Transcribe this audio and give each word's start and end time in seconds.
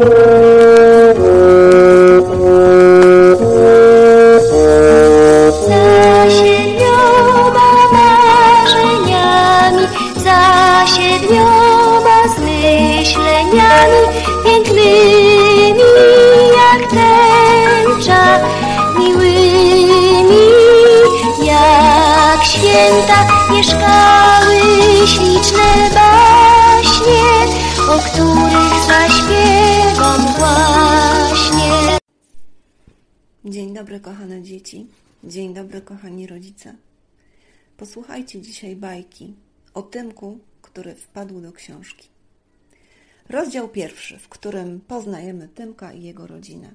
Za 0.00 0.29
Posłuchajcie 37.76 38.40
dzisiaj 38.40 38.76
bajki 38.76 39.34
o 39.74 39.82
Tymku, 39.82 40.38
który 40.62 40.94
wpadł 40.94 41.40
do 41.40 41.52
książki. 41.52 42.08
Rozdział 43.28 43.68
pierwszy, 43.68 44.18
w 44.18 44.28
którym 44.28 44.80
poznajemy 44.80 45.48
Tymka 45.48 45.92
i 45.92 46.02
jego 46.02 46.26
rodzinę. 46.26 46.70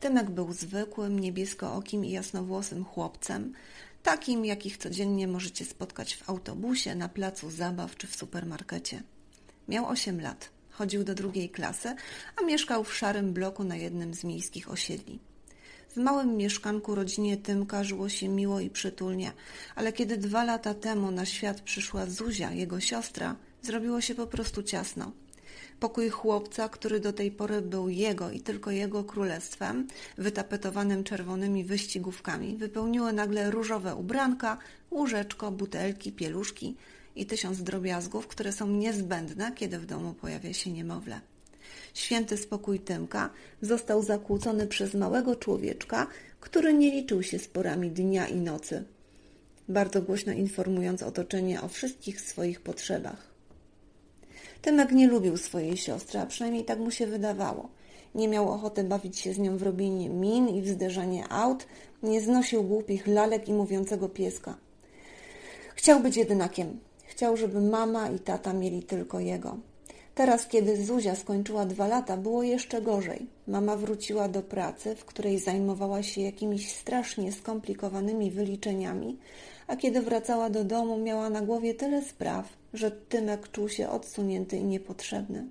Tymek 0.00 0.30
był 0.30 0.52
zwykłym, 0.52 1.18
niebieskookim 1.18 2.04
i 2.04 2.10
jasnowłosym 2.10 2.84
chłopcem, 2.84 3.52
takim, 4.02 4.44
jakich 4.44 4.76
codziennie 4.76 5.28
możecie 5.28 5.64
spotkać 5.64 6.14
w 6.14 6.30
autobusie, 6.30 6.94
na 6.94 7.08
placu 7.08 7.50
zabaw 7.50 7.96
czy 7.96 8.06
w 8.06 8.16
supermarkecie. 8.16 9.02
Miał 9.68 9.86
8 9.86 10.20
lat, 10.20 10.50
chodził 10.70 11.04
do 11.04 11.14
drugiej 11.14 11.50
klasy, 11.50 11.94
a 12.36 12.44
mieszkał 12.44 12.84
w 12.84 12.94
szarym 12.94 13.32
bloku 13.32 13.64
na 13.64 13.76
jednym 13.76 14.14
z 14.14 14.24
miejskich 14.24 14.70
osiedli. 14.70 15.18
W 15.94 15.96
małym 15.96 16.36
mieszkanku 16.36 16.94
rodzinie 16.94 17.36
Tymka 17.36 17.84
żyło 17.84 18.08
się 18.08 18.28
miło 18.28 18.60
i 18.60 18.70
przytulnie, 18.70 19.32
ale 19.74 19.92
kiedy 19.92 20.16
dwa 20.16 20.44
lata 20.44 20.74
temu 20.74 21.10
na 21.10 21.24
świat 21.26 21.60
przyszła 21.60 22.06
Zuzia, 22.06 22.52
jego 22.52 22.80
siostra, 22.80 23.36
zrobiło 23.62 24.00
się 24.00 24.14
po 24.14 24.26
prostu 24.26 24.62
ciasno. 24.62 25.12
Pokój 25.80 26.10
chłopca, 26.10 26.68
który 26.68 27.00
do 27.00 27.12
tej 27.12 27.30
pory 27.30 27.62
był 27.62 27.88
jego 27.88 28.30
i 28.30 28.40
tylko 28.40 28.70
jego 28.70 29.04
królestwem, 29.04 29.86
wytapetowanym 30.18 31.04
czerwonymi 31.04 31.64
wyścigówkami, 31.64 32.56
wypełniły 32.56 33.12
nagle 33.12 33.50
różowe 33.50 33.94
ubranka, 33.94 34.58
łóżeczko, 34.90 35.50
butelki, 35.50 36.12
pieluszki 36.12 36.76
i 37.16 37.26
tysiąc 37.26 37.62
drobiazgów, 37.62 38.26
które 38.26 38.52
są 38.52 38.66
niezbędne, 38.66 39.52
kiedy 39.52 39.78
w 39.78 39.86
domu 39.86 40.14
pojawia 40.14 40.52
się 40.52 40.72
niemowlę. 40.72 41.20
Święty 41.94 42.36
spokój 42.36 42.80
Tymka 42.80 43.30
został 43.62 44.02
zakłócony 44.02 44.66
przez 44.66 44.94
małego 44.94 45.36
człowieczka, 45.36 46.06
który 46.40 46.74
nie 46.74 46.90
liczył 46.90 47.22
się 47.22 47.38
z 47.38 47.48
porami 47.48 47.90
dnia 47.90 48.28
i 48.28 48.36
nocy, 48.36 48.84
bardzo 49.68 50.02
głośno 50.02 50.32
informując 50.32 51.02
otoczenie 51.02 51.62
o 51.62 51.68
wszystkich 51.68 52.20
swoich 52.20 52.60
potrzebach. 52.60 53.34
Tymek 54.62 54.92
nie 54.92 55.08
lubił 55.08 55.36
swojej 55.36 55.76
siostry, 55.76 56.20
a 56.20 56.26
przynajmniej 56.26 56.64
tak 56.64 56.78
mu 56.78 56.90
się 56.90 57.06
wydawało. 57.06 57.68
Nie 58.14 58.28
miał 58.28 58.50
ochoty 58.50 58.84
bawić 58.84 59.18
się 59.18 59.32
z 59.32 59.38
nią 59.38 59.56
w 59.56 59.62
robienie 59.62 60.08
min 60.08 60.48
i 60.48 60.62
w 60.62 60.68
zderzanie 60.68 61.28
aut, 61.28 61.66
nie 62.02 62.20
znosił 62.20 62.62
głupich 62.62 63.06
lalek 63.06 63.48
i 63.48 63.52
mówiącego 63.52 64.08
pieska. 64.08 64.56
Chciał 65.74 66.00
być 66.00 66.16
jedynakiem. 66.16 66.80
Chciał, 67.04 67.36
żeby 67.36 67.60
mama 67.60 68.10
i 68.10 68.18
tata 68.18 68.52
mieli 68.52 68.82
tylko 68.82 69.20
jego. 69.20 69.56
Teraz, 70.14 70.46
kiedy 70.46 70.84
Zuzia 70.84 71.14
skończyła 71.14 71.66
dwa 71.66 71.86
lata, 71.86 72.16
było 72.16 72.42
jeszcze 72.42 72.82
gorzej. 72.82 73.26
Mama 73.46 73.76
wróciła 73.76 74.28
do 74.28 74.42
pracy, 74.42 74.96
w 74.96 75.04
której 75.04 75.38
zajmowała 75.38 76.02
się 76.02 76.20
jakimiś 76.20 76.72
strasznie 76.72 77.32
skomplikowanymi 77.32 78.30
wyliczeniami, 78.30 79.18
a 79.66 79.76
kiedy 79.76 80.02
wracała 80.02 80.50
do 80.50 80.64
domu, 80.64 80.98
miała 80.98 81.30
na 81.30 81.40
głowie 81.40 81.74
tyle 81.74 82.02
spraw, 82.02 82.48
że 82.74 82.90
Tymek 82.90 83.50
czuł 83.50 83.68
się 83.68 83.88
odsunięty 83.88 84.56
i 84.56 84.64
niepotrzebny. 84.64 85.46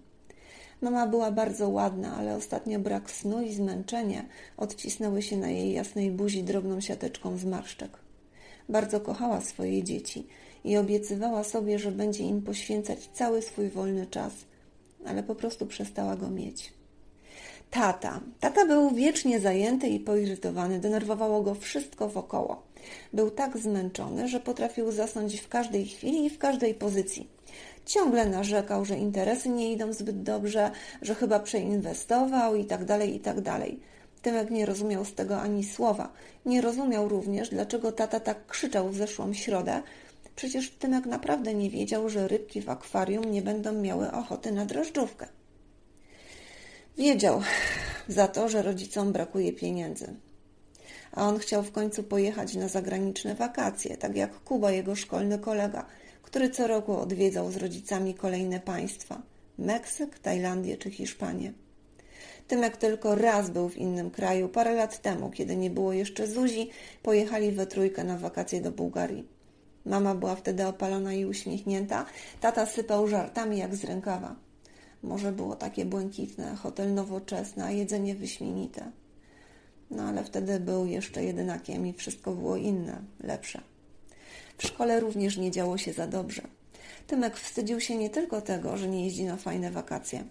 Mama 0.82 1.08
była 1.08 1.32
bardzo 1.32 1.70
ładna, 1.70 2.18
ale 2.18 2.36
ostatnio 2.36 2.80
brak 2.80 3.12
snu 3.12 3.42
i 3.42 3.54
zmęczenie 3.54 4.26
odcisnęły 4.58 5.22
się 5.22 5.38
na 5.38 5.50
jej 5.50 5.74
jasnej 5.74 6.12
buzi 6.12 6.44
drobną 6.44 6.82
siateczką 6.82 7.38
zmarszczek. 7.38 7.92
Bardzo 8.70 9.00
kochała 9.00 9.42
swoje 9.42 9.84
dzieci 9.84 10.28
i 10.64 10.78
obiecywała 10.78 11.44
sobie, 11.44 11.80
że 11.80 11.92
będzie 11.92 12.24
im 12.24 12.42
poświęcać 12.42 13.10
cały 13.14 13.42
swój 13.42 13.70
wolny 13.70 14.08
czas, 14.08 14.34
ale 15.08 15.24
po 15.24 15.36
prostu 15.36 15.66
przestała 15.66 16.16
go 16.16 16.30
mieć. 16.30 16.74
Tata. 17.72 18.20
Tata 18.40 18.66
był 18.66 18.92
wiecznie 18.92 19.40
zajęty 19.40 19.88
i 19.88 20.00
poirytowany, 20.00 20.80
denerwowało 20.80 21.42
go 21.42 21.56
wszystko 21.56 22.10
wokoło. 22.10 22.64
Był 23.14 23.32
tak 23.32 23.58
zmęczony, 23.58 24.28
że 24.28 24.40
potrafił 24.40 24.92
zasnąć 24.92 25.42
w 25.42 25.50
każdej 25.50 25.86
chwili 25.86 26.26
i 26.26 26.30
w 26.30 26.38
każdej 26.38 26.74
pozycji. 26.74 27.28
Ciągle 27.86 28.26
narzekał, 28.26 28.86
że 28.86 28.98
interesy 28.98 29.50
nie 29.50 29.74
idą 29.74 29.94
zbyt 29.94 30.24
dobrze, 30.24 30.72
że 31.02 31.16
chyba 31.16 31.40
przeinwestował 31.40 32.56
i 32.56 32.66
tak 32.66 32.86
dalej, 32.86 33.16
i 33.16 33.20
tak 33.20 33.42
dalej. 33.42 33.80
Tymek 34.22 34.52
nie 34.52 34.66
rozumiał 34.66 35.06
z 35.06 35.14
tego 35.14 35.42
ani 35.42 35.64
słowa. 35.64 36.14
Nie 36.46 36.62
rozumiał 36.62 37.10
również, 37.10 37.50
dlaczego 37.50 37.92
tata 37.92 38.20
tak 38.20 38.48
krzyczał 38.48 38.90
w 38.90 38.98
zeszłą 38.98 39.34
środę. 39.34 39.82
Przecież 40.36 40.72
Tymek 40.72 41.06
naprawdę 41.06 41.54
nie 41.54 41.70
wiedział, 41.70 42.10
że 42.10 42.28
rybki 42.28 42.62
w 42.62 42.70
akwarium 42.70 43.32
nie 43.32 43.42
będą 43.42 43.74
miały 43.74 44.12
ochoty 44.12 44.52
na 44.52 44.66
drożdżówkę. 44.66 45.28
Wiedział 46.98 47.42
za 48.08 48.28
to, 48.28 48.50
że 48.50 48.62
rodzicom 48.62 49.14
brakuje 49.14 49.54
pieniędzy. 49.54 50.14
A 51.12 51.28
on 51.28 51.40
chciał 51.40 51.64
w 51.64 51.72
końcu 51.72 52.04
pojechać 52.04 52.56
na 52.56 52.68
zagraniczne 52.68 53.36
wakacje, 53.36 53.98
tak 53.98 54.16
jak 54.16 54.40
Kuba, 54.40 54.72
jego 54.72 54.96
szkolny 54.96 55.40
kolega, 55.40 55.86
który 56.22 56.50
co 56.50 56.68
roku 56.68 56.98
odwiedzał 56.98 57.52
z 57.52 57.58
rodzicami 57.58 58.14
kolejne 58.14 58.60
państwa 58.60 59.22
Meksyk, 59.58 60.20
Tajlandię 60.20 60.78
czy 60.78 60.92
Hiszpanię. 60.92 61.54
Tymek 62.48 62.78
tylko 62.78 63.16
raz 63.16 63.50
był 63.50 63.70
w 63.70 63.78
innym 63.78 64.12
kraju, 64.12 64.50
parę 64.50 64.74
lat 64.74 65.02
temu, 65.02 65.32
kiedy 65.32 65.56
nie 65.56 65.70
było 65.70 65.94
jeszcze 65.94 66.28
Zuzi, 66.28 66.70
pojechali 67.04 67.52
we 67.52 67.68
trójkę 67.68 68.04
na 68.04 68.18
wakacje 68.18 68.62
do 68.62 68.72
Bułgarii. 68.72 69.33
Mama 69.86 70.16
była 70.16 70.36
wtedy 70.36 70.68
opalona 70.68 71.14
i 71.14 71.26
uśmiechnięta, 71.26 72.06
tata 72.42 72.66
sypał 72.66 73.08
żartami 73.08 73.58
jak 73.58 73.76
z 73.76 73.84
rękawa. 73.84 74.36
Może 75.04 75.32
było 75.32 75.56
takie 75.56 75.86
błękitne, 75.86 76.56
hotel 76.56 76.94
nowoczesne, 76.94 77.66
a 77.66 77.72
jedzenie 77.72 78.16
wyśmienite. 78.16 78.92
No 79.92 80.04
ale 80.04 80.24
wtedy 80.24 80.60
był 80.60 80.86
jeszcze 80.86 81.24
jedynakiem 81.24 81.88
i 81.88 81.94
wszystko 81.94 82.32
było 82.32 82.58
inne, 82.58 83.02
lepsze. 83.20 83.62
W 84.58 84.68
szkole 84.68 85.00
również 85.00 85.38
nie 85.38 85.52
działo 85.52 85.78
się 85.78 85.94
za 85.94 86.08
dobrze. 86.08 86.42
Tymek 87.08 87.38
wstydził 87.38 87.80
się 87.80 87.98
nie 87.98 88.10
tylko 88.10 88.42
tego, 88.42 88.78
że 88.78 88.88
nie 88.88 89.04
jeździ 89.04 89.24
na 89.24 89.38
fajne 89.38 89.72
wakacje. 89.72 90.24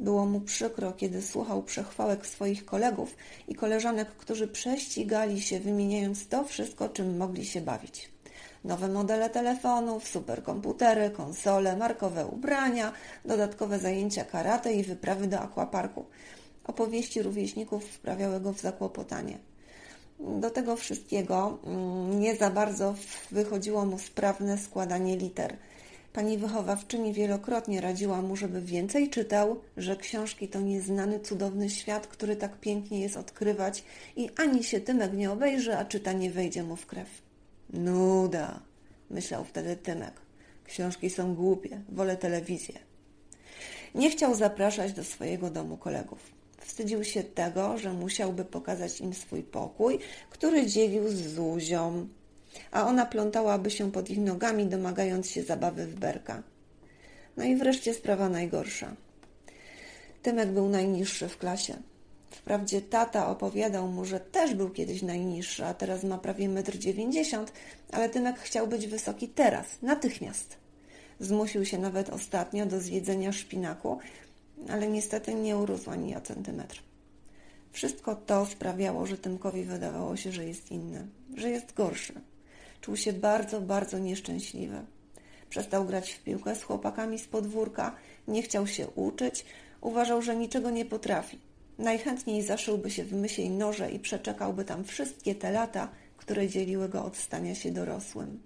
Było 0.00 0.26
mu 0.26 0.40
przykro, 0.40 0.92
kiedy 0.92 1.22
słuchał 1.22 1.62
przechwałek 1.62 2.26
swoich 2.26 2.64
kolegów 2.64 3.16
i 3.48 3.54
koleżanek, 3.54 4.08
którzy 4.08 4.48
prześcigali 4.48 5.40
się, 5.40 5.60
wymieniając 5.60 6.28
to 6.28 6.44
wszystko, 6.44 6.88
czym 6.88 7.16
mogli 7.16 7.46
się 7.46 7.60
bawić. 7.60 8.15
Nowe 8.66 8.88
modele 8.88 9.30
telefonów, 9.30 10.08
superkomputery, 10.08 11.10
konsole, 11.10 11.76
markowe 11.76 12.26
ubrania, 12.26 12.92
dodatkowe 13.24 13.78
zajęcia 13.78 14.24
karate 14.24 14.72
i 14.72 14.82
wyprawy 14.82 15.26
do 15.26 15.40
aquaparku. 15.40 16.04
Opowieści 16.64 17.22
rówieśników 17.22 17.84
wprawiały 17.84 18.40
go 18.40 18.52
w 18.52 18.60
zakłopotanie. 18.60 19.38
Do 20.20 20.50
tego 20.50 20.76
wszystkiego 20.76 21.58
nie 22.10 22.36
za 22.36 22.50
bardzo 22.50 22.94
wychodziło 23.30 23.84
mu 23.84 23.98
sprawne 23.98 24.58
składanie 24.58 25.16
liter. 25.16 25.56
Pani 26.12 26.38
wychowawczyni 26.38 27.12
wielokrotnie 27.12 27.80
radziła 27.80 28.22
mu, 28.22 28.36
żeby 28.36 28.60
więcej 28.60 29.10
czytał, 29.10 29.60
że 29.76 29.96
książki 29.96 30.48
to 30.48 30.60
nieznany, 30.60 31.20
cudowny 31.20 31.70
świat, 31.70 32.06
który 32.06 32.36
tak 32.36 32.60
pięknie 32.60 33.00
jest 33.00 33.16
odkrywać 33.16 33.84
i 34.16 34.30
ani 34.36 34.64
się 34.64 34.80
Tymek 34.80 35.12
nie 35.12 35.30
obejrzy, 35.30 35.76
a 35.76 35.84
czytanie 35.84 36.30
wejdzie 36.30 36.62
mu 36.62 36.76
w 36.76 36.86
krew. 36.86 37.25
Nuda, 37.70 38.60
myślał 39.10 39.44
wtedy 39.44 39.76
Tymek. 39.76 40.12
Książki 40.64 41.10
są 41.10 41.34
głupie, 41.34 41.80
wolę 41.88 42.16
telewizję. 42.16 42.78
Nie 43.94 44.10
chciał 44.10 44.34
zapraszać 44.34 44.92
do 44.92 45.04
swojego 45.04 45.50
domu 45.50 45.76
kolegów. 45.76 46.18
Wstydził 46.58 47.04
się 47.04 47.22
tego, 47.22 47.78
że 47.78 47.92
musiałby 47.92 48.44
pokazać 48.44 49.00
im 49.00 49.14
swój 49.14 49.42
pokój, 49.42 49.98
który 50.30 50.66
dzielił 50.66 51.08
z 51.08 51.14
Zuzią, 51.14 52.08
a 52.70 52.86
ona 52.86 53.06
plątałaby 53.06 53.70
się 53.70 53.92
pod 53.92 54.10
ich 54.10 54.18
nogami, 54.18 54.66
domagając 54.66 55.30
się 55.30 55.42
zabawy 55.42 55.86
w 55.86 55.94
berka. 55.94 56.42
No 57.36 57.44
i 57.44 57.56
wreszcie 57.56 57.94
sprawa 57.94 58.28
najgorsza. 58.28 58.96
Tymek 60.22 60.48
był 60.48 60.68
najniższy 60.68 61.28
w 61.28 61.38
klasie. 61.38 61.76
Wprawdzie 62.46 62.82
tata 62.82 63.28
opowiadał 63.28 63.88
mu, 63.88 64.04
że 64.04 64.20
też 64.20 64.54
był 64.54 64.70
kiedyś 64.70 65.02
najniższy, 65.02 65.64
a 65.64 65.74
teraz 65.74 66.04
ma 66.04 66.18
prawie 66.18 66.48
1,90 66.48 67.38
m, 67.38 67.46
ale 67.92 68.08
Tymek 68.08 68.38
chciał 68.38 68.66
być 68.66 68.86
wysoki 68.86 69.28
teraz, 69.28 69.82
natychmiast. 69.82 70.56
Zmusił 71.20 71.64
się 71.64 71.78
nawet 71.78 72.10
ostatnio 72.10 72.66
do 72.66 72.80
zjedzenia 72.80 73.32
szpinaku, 73.32 73.98
ale 74.68 74.88
niestety 74.88 75.34
nie 75.34 75.56
urósł 75.56 75.90
ani 75.90 76.16
o 76.16 76.20
centymetr. 76.20 76.82
Wszystko 77.72 78.16
to 78.16 78.46
sprawiało, 78.46 79.06
że 79.06 79.18
Tymkowi 79.18 79.64
wydawało 79.64 80.16
się, 80.16 80.32
że 80.32 80.44
jest 80.44 80.70
inny, 80.70 81.06
że 81.34 81.50
jest 81.50 81.74
gorszy. 81.74 82.14
Czuł 82.80 82.96
się 82.96 83.12
bardzo, 83.12 83.60
bardzo 83.60 83.98
nieszczęśliwy. 83.98 84.80
Przestał 85.50 85.84
grać 85.84 86.12
w 86.12 86.22
piłkę 86.22 86.54
z 86.54 86.62
chłopakami 86.62 87.18
z 87.18 87.26
podwórka, 87.26 87.94
nie 88.28 88.42
chciał 88.42 88.66
się 88.66 88.88
uczyć, 88.88 89.44
uważał, 89.80 90.22
że 90.22 90.36
niczego 90.36 90.70
nie 90.70 90.84
potrafi. 90.84 91.46
Najchętniej 91.78 92.42
zaszyłby 92.42 92.90
się 92.90 93.04
w 93.04 93.12
mysiej 93.12 93.50
noże 93.50 93.90
i 93.90 93.98
przeczekałby 93.98 94.64
tam 94.64 94.84
wszystkie 94.84 95.34
te 95.34 95.50
lata, 95.50 95.88
które 96.16 96.48
dzieliły 96.48 96.88
go 96.88 97.04
od 97.04 97.16
stania 97.16 97.54
się 97.54 97.70
dorosłym. 97.70 98.40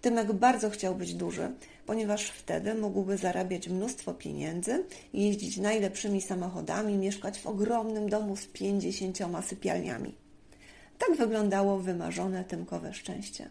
Tymek 0.00 0.32
bardzo 0.32 0.70
chciał 0.70 0.94
być 0.94 1.14
duży, 1.14 1.50
ponieważ 1.86 2.30
wtedy 2.30 2.74
mógłby 2.74 3.16
zarabiać 3.16 3.68
mnóstwo 3.68 4.14
pieniędzy, 4.14 4.84
jeździć 5.12 5.56
najlepszymi 5.56 6.22
samochodami, 6.22 6.96
mieszkać 6.96 7.38
w 7.38 7.46
ogromnym 7.46 8.08
domu 8.08 8.36
z 8.36 8.46
pięćdziesięcioma 8.46 9.42
sypialniami. 9.42 10.14
Tak 10.98 11.16
wyglądało 11.16 11.78
wymarzone 11.78 12.44
Tymkowe 12.44 12.94
szczęście. 12.94 13.50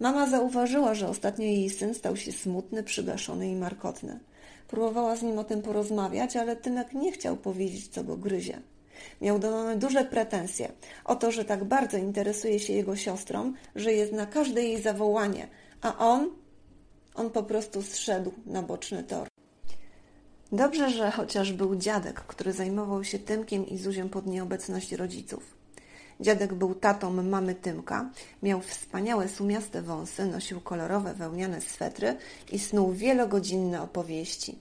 Mama 0.00 0.30
zauważyła, 0.30 0.94
że 0.94 1.08
ostatnio 1.08 1.44
jej 1.44 1.70
syn 1.70 1.94
stał 1.94 2.16
się 2.16 2.32
smutny, 2.32 2.82
przygaszony 2.82 3.50
i 3.50 3.54
markotny. 3.54 4.20
Próbowała 4.68 5.16
z 5.16 5.22
nim 5.22 5.38
o 5.38 5.44
tym 5.44 5.62
porozmawiać, 5.62 6.36
ale 6.36 6.56
Tymek 6.56 6.92
nie 6.92 7.12
chciał 7.12 7.36
powiedzieć, 7.36 7.88
co 7.88 8.04
go 8.04 8.16
gryzie. 8.16 8.62
Miał 9.20 9.38
do 9.38 9.50
mamy 9.50 9.76
duże 9.76 10.04
pretensje 10.04 10.72
o 11.04 11.16
to, 11.16 11.30
że 11.30 11.44
tak 11.44 11.64
bardzo 11.64 11.96
interesuje 11.96 12.60
się 12.60 12.72
jego 12.72 12.96
siostrą, 12.96 13.52
że 13.74 13.92
jest 13.92 14.12
na 14.12 14.26
każde 14.26 14.62
jej 14.62 14.82
zawołanie, 14.82 15.48
a 15.80 15.98
on, 15.98 16.30
on 17.14 17.30
po 17.30 17.42
prostu 17.42 17.82
zszedł 17.82 18.32
na 18.46 18.62
boczny 18.62 19.04
tor. 19.04 19.28
Dobrze, 20.52 20.90
że 20.90 21.10
chociaż 21.10 21.52
był 21.52 21.76
dziadek, 21.76 22.20
który 22.20 22.52
zajmował 22.52 23.04
się 23.04 23.18
Tymkiem 23.18 23.66
i 23.66 23.78
Zuziem 23.78 24.08
pod 24.08 24.26
nieobecność 24.26 24.92
rodziców. 24.92 25.57
Dziadek 26.20 26.54
był 26.54 26.74
tatą 26.74 27.10
mamy 27.22 27.54
Tymka, 27.54 28.10
miał 28.42 28.60
wspaniałe 28.60 29.28
sumiaste 29.28 29.82
wąsy, 29.82 30.26
nosił 30.26 30.60
kolorowe 30.60 31.14
wełniane 31.14 31.60
swetry 31.60 32.16
i 32.52 32.58
snuł 32.58 32.92
wielogodzinne 32.92 33.82
opowieści. 33.82 34.58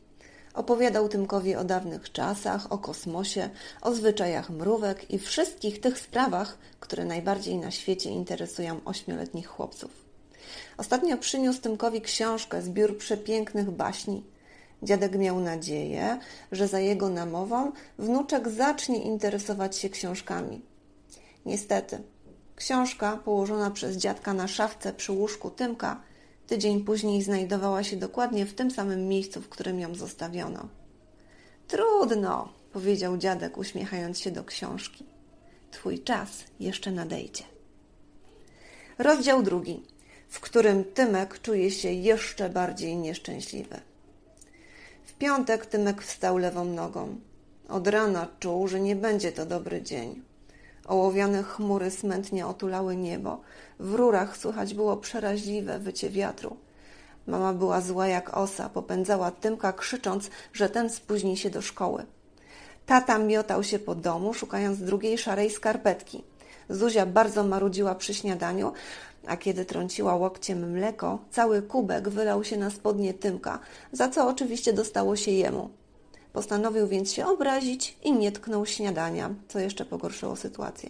Opowiadał 0.53 1.09
Tymkowi 1.09 1.55
o 1.55 1.63
dawnych 1.63 2.11
czasach, 2.11 2.71
o 2.71 2.77
kosmosie, 2.77 3.49
o 3.81 3.93
zwyczajach 3.93 4.49
mrówek 4.49 5.11
i 5.11 5.19
wszystkich 5.19 5.81
tych 5.81 5.99
sprawach, 5.99 6.57
które 6.79 7.05
najbardziej 7.05 7.57
na 7.57 7.71
świecie 7.71 8.09
interesują 8.09 8.79
ośmioletnich 8.85 9.47
chłopców. 9.47 9.91
Ostatnio 10.77 11.17
przyniósł 11.17 11.61
Tymkowi 11.61 12.01
książkę, 12.01 12.61
zbiór 12.61 12.97
przepięknych 12.97 13.71
baśni. 13.71 14.23
Dziadek 14.83 15.17
miał 15.17 15.39
nadzieję, 15.39 16.19
że 16.51 16.67
za 16.67 16.79
jego 16.79 17.09
namową 17.09 17.71
wnuczek 17.97 18.49
zacznie 18.49 19.03
interesować 19.03 19.77
się 19.77 19.89
książkami. 19.89 20.61
Niestety, 21.47 21.99
książka 22.55 23.17
położona 23.17 23.71
przez 23.71 23.97
dziadka 23.97 24.33
na 24.33 24.47
szafce 24.47 24.93
przy 24.93 25.11
łóżku 25.11 25.49
Tymka 25.49 26.01
tydzień 26.47 26.83
później 26.83 27.23
znajdowała 27.23 27.83
się 27.83 27.97
dokładnie 27.97 28.45
w 28.45 28.53
tym 28.53 28.71
samym 28.71 29.07
miejscu, 29.07 29.41
w 29.41 29.49
którym 29.49 29.79
ją 29.79 29.95
zostawiono. 29.95 30.67
Trudno, 31.67 32.53
powiedział 32.73 33.17
dziadek, 33.17 33.57
uśmiechając 33.57 34.19
się 34.19 34.31
do 34.31 34.43
książki. 34.43 35.05
Twój 35.71 35.99
czas 35.99 36.43
jeszcze 36.59 36.91
nadejdzie. 36.91 37.43
Rozdział 38.97 39.43
drugi, 39.43 39.83
w 40.27 40.39
którym 40.39 40.83
Tymek 40.83 41.41
czuje 41.41 41.71
się 41.71 41.91
jeszcze 41.91 42.49
bardziej 42.49 42.95
nieszczęśliwy. 42.95 43.81
W 45.05 45.13
piątek 45.13 45.65
Tymek 45.65 46.01
wstał 46.01 46.37
lewą 46.37 46.65
nogą. 46.65 47.15
Od 47.69 47.87
rana 47.87 48.27
czuł, 48.39 48.67
że 48.67 48.79
nie 48.79 48.95
będzie 48.95 49.31
to 49.31 49.45
dobry 49.45 49.81
dzień. 49.81 50.26
Ołowiane 50.87 51.43
chmury 51.43 51.91
smętnie 51.91 52.47
otulały 52.47 52.95
niebo. 52.95 53.41
W 53.79 53.93
rurach 53.93 54.37
słychać 54.37 54.73
było 54.73 54.97
przeraźliwe 54.97 55.79
wycie 55.79 56.09
wiatru. 56.09 56.57
Mama 57.27 57.53
była 57.53 57.81
zła 57.81 58.07
jak 58.07 58.37
osa, 58.37 58.69
popędzała 58.69 59.31
Tymka 59.31 59.73
krzycząc, 59.73 60.29
że 60.53 60.69
ten 60.69 60.89
spóźni 60.89 61.37
się 61.37 61.49
do 61.49 61.61
szkoły. 61.61 62.05
Tata 62.85 63.17
miotał 63.17 63.63
się 63.63 63.79
po 63.79 63.95
domu, 63.95 64.33
szukając 64.33 64.79
drugiej 64.79 65.17
szarej 65.17 65.49
skarpetki. 65.49 66.23
Zuzia 66.69 67.05
bardzo 67.05 67.43
marudziła 67.43 67.95
przy 67.95 68.13
śniadaniu, 68.13 68.73
a 69.27 69.37
kiedy 69.37 69.65
trąciła 69.65 70.15
łokciem 70.15 70.71
mleko, 70.71 71.19
cały 71.31 71.61
kubek 71.61 72.09
wylał 72.09 72.43
się 72.43 72.57
na 72.57 72.69
spodnie 72.69 73.13
Tymka, 73.13 73.59
za 73.91 74.09
co 74.09 74.27
oczywiście 74.27 74.73
dostało 74.73 75.15
się 75.15 75.31
jemu. 75.31 75.69
Postanowił 76.33 76.87
więc 76.87 77.13
się 77.13 77.25
obrazić 77.25 77.97
i 78.03 78.11
nie 78.11 78.31
tknął 78.31 78.65
śniadania, 78.65 79.29
co 79.47 79.59
jeszcze 79.59 79.85
pogorszyło 79.85 80.35
sytuację. 80.35 80.89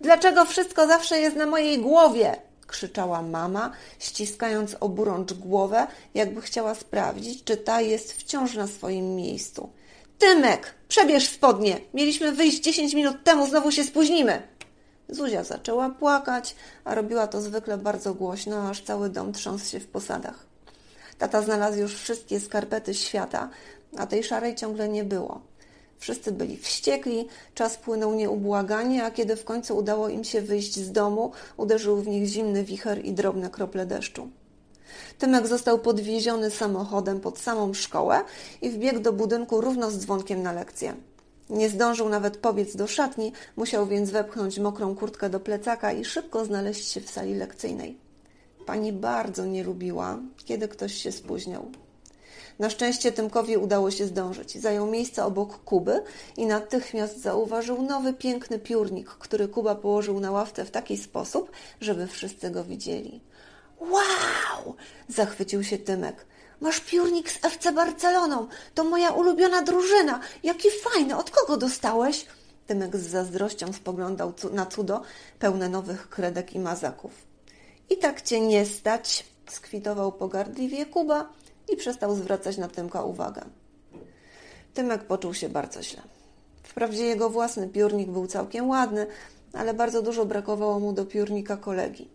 Dlaczego 0.00 0.44
wszystko 0.44 0.86
zawsze 0.86 1.20
jest 1.20 1.36
na 1.36 1.46
mojej 1.46 1.78
głowie? 1.78 2.36
krzyczała 2.66 3.22
mama, 3.22 3.72
ściskając 3.98 4.76
oburącz 4.80 5.32
głowę, 5.32 5.86
jakby 6.14 6.42
chciała 6.42 6.74
sprawdzić, 6.74 7.44
czy 7.44 7.56
ta 7.56 7.80
jest 7.80 8.12
wciąż 8.12 8.54
na 8.54 8.66
swoim 8.66 9.16
miejscu. 9.16 9.70
Tymek, 10.18 10.74
przebierz 10.88 11.28
spodnie! 11.28 11.80
Mieliśmy 11.94 12.32
wyjść 12.32 12.60
dziesięć 12.60 12.94
minut 12.94 13.24
temu, 13.24 13.46
znowu 13.46 13.70
się 13.70 13.84
spóźnimy! 13.84 14.42
Zuzia 15.08 15.44
zaczęła 15.44 15.90
płakać, 15.90 16.54
a 16.84 16.94
robiła 16.94 17.26
to 17.26 17.40
zwykle 17.40 17.78
bardzo 17.78 18.14
głośno, 18.14 18.68
aż 18.68 18.82
cały 18.82 19.08
dom 19.08 19.32
trząsł 19.32 19.70
się 19.70 19.80
w 19.80 19.86
posadach. 19.86 20.46
Tata 21.18 21.42
znalazł 21.42 21.78
już 21.78 21.94
wszystkie 21.94 22.40
skarpety 22.40 22.94
świata, 22.94 23.48
a 23.96 24.06
tej 24.06 24.24
szarej 24.24 24.54
ciągle 24.54 24.88
nie 24.88 25.04
było. 25.04 25.40
Wszyscy 25.98 26.32
byli 26.32 26.56
wściekli, 26.56 27.28
czas 27.54 27.76
płynął 27.76 28.14
nieubłaganie, 28.14 29.04
a 29.04 29.10
kiedy 29.10 29.36
w 29.36 29.44
końcu 29.44 29.76
udało 29.76 30.08
im 30.08 30.24
się 30.24 30.42
wyjść 30.42 30.78
z 30.78 30.92
domu, 30.92 31.32
uderzył 31.56 31.96
w 31.96 32.08
nich 32.08 32.26
zimny 32.26 32.64
wicher 32.64 33.04
i 33.04 33.12
drobne 33.12 33.50
krople 33.50 33.86
deszczu. 33.86 34.28
Tymek 35.18 35.46
został 35.46 35.78
podwieziony 35.78 36.50
samochodem 36.50 37.20
pod 37.20 37.38
samą 37.38 37.74
szkołę 37.74 38.20
i 38.62 38.70
wbiegł 38.70 39.00
do 39.00 39.12
budynku 39.12 39.60
równo 39.60 39.90
z 39.90 39.98
dzwonkiem 39.98 40.42
na 40.42 40.52
lekcję. 40.52 40.94
Nie 41.50 41.68
zdążył 41.68 42.08
nawet 42.08 42.36
pobiec 42.36 42.76
do 42.76 42.86
szatni, 42.86 43.32
musiał 43.56 43.86
więc 43.86 44.10
wepchnąć 44.10 44.58
mokrą 44.58 44.96
kurtkę 44.96 45.30
do 45.30 45.40
plecaka 45.40 45.92
i 45.92 46.04
szybko 46.04 46.44
znaleźć 46.44 46.88
się 46.88 47.00
w 47.00 47.10
sali 47.10 47.34
lekcyjnej. 47.34 47.96
Pani 48.66 48.92
bardzo 48.92 49.46
nie 49.46 49.64
lubiła, 49.64 50.18
kiedy 50.44 50.68
ktoś 50.68 50.94
się 50.94 51.12
spóźniał. 51.12 51.70
Na 52.60 52.70
szczęście 52.70 53.12
Tymkowi 53.12 53.56
udało 53.56 53.90
się 53.90 54.06
zdążyć. 54.06 54.58
Zajął 54.58 54.86
miejsce 54.86 55.24
obok 55.24 55.64
Kuby 55.64 56.02
i 56.36 56.46
natychmiast 56.46 57.22
zauważył 57.22 57.82
nowy, 57.82 58.12
piękny 58.12 58.58
piórnik, 58.58 59.08
który 59.08 59.48
Kuba 59.48 59.74
położył 59.74 60.20
na 60.20 60.30
ławce 60.30 60.64
w 60.64 60.70
taki 60.70 60.96
sposób, 60.96 61.50
żeby 61.80 62.06
wszyscy 62.06 62.50
go 62.50 62.64
widzieli. 62.64 63.20
Wow! 63.80 64.74
zachwycił 65.08 65.64
się 65.64 65.78
Tymek. 65.78 66.26
Masz 66.60 66.80
piórnik 66.80 67.30
z 67.30 67.44
FC 67.44 67.72
Barceloną. 67.72 68.48
To 68.74 68.84
moja 68.84 69.10
ulubiona 69.10 69.62
drużyna. 69.62 70.20
Jaki 70.42 70.68
fajny. 70.70 71.16
Od 71.16 71.30
kogo 71.30 71.56
dostałeś? 71.56 72.26
Tymek 72.66 72.96
z 72.96 73.06
zazdrością 73.06 73.72
spoglądał 73.72 74.32
na 74.52 74.66
cudo 74.66 75.02
pełne 75.38 75.68
nowych 75.68 76.08
kredek 76.08 76.54
i 76.54 76.58
mazaków. 76.58 77.12
I 77.90 77.96
tak 77.96 78.22
cię 78.22 78.40
nie 78.40 78.66
stać, 78.66 79.24
skwitował 79.50 80.12
pogardliwie 80.12 80.86
Kuba 80.86 81.39
i 81.72 81.76
przestał 81.76 82.14
zwracać 82.14 82.58
na 82.58 82.68
Tymka 82.68 83.02
uwagę. 83.02 83.42
Tymek 84.74 85.04
poczuł 85.04 85.34
się 85.34 85.48
bardzo 85.48 85.82
źle. 85.82 86.02
Wprawdzie 86.62 87.04
jego 87.04 87.30
własny 87.30 87.68
piórnik 87.68 88.10
był 88.10 88.26
całkiem 88.26 88.68
ładny, 88.68 89.06
ale 89.52 89.74
bardzo 89.74 90.02
dużo 90.02 90.24
brakowało 90.24 90.80
mu 90.80 90.92
do 90.92 91.06
piórnika 91.06 91.56
kolegi. 91.56 92.08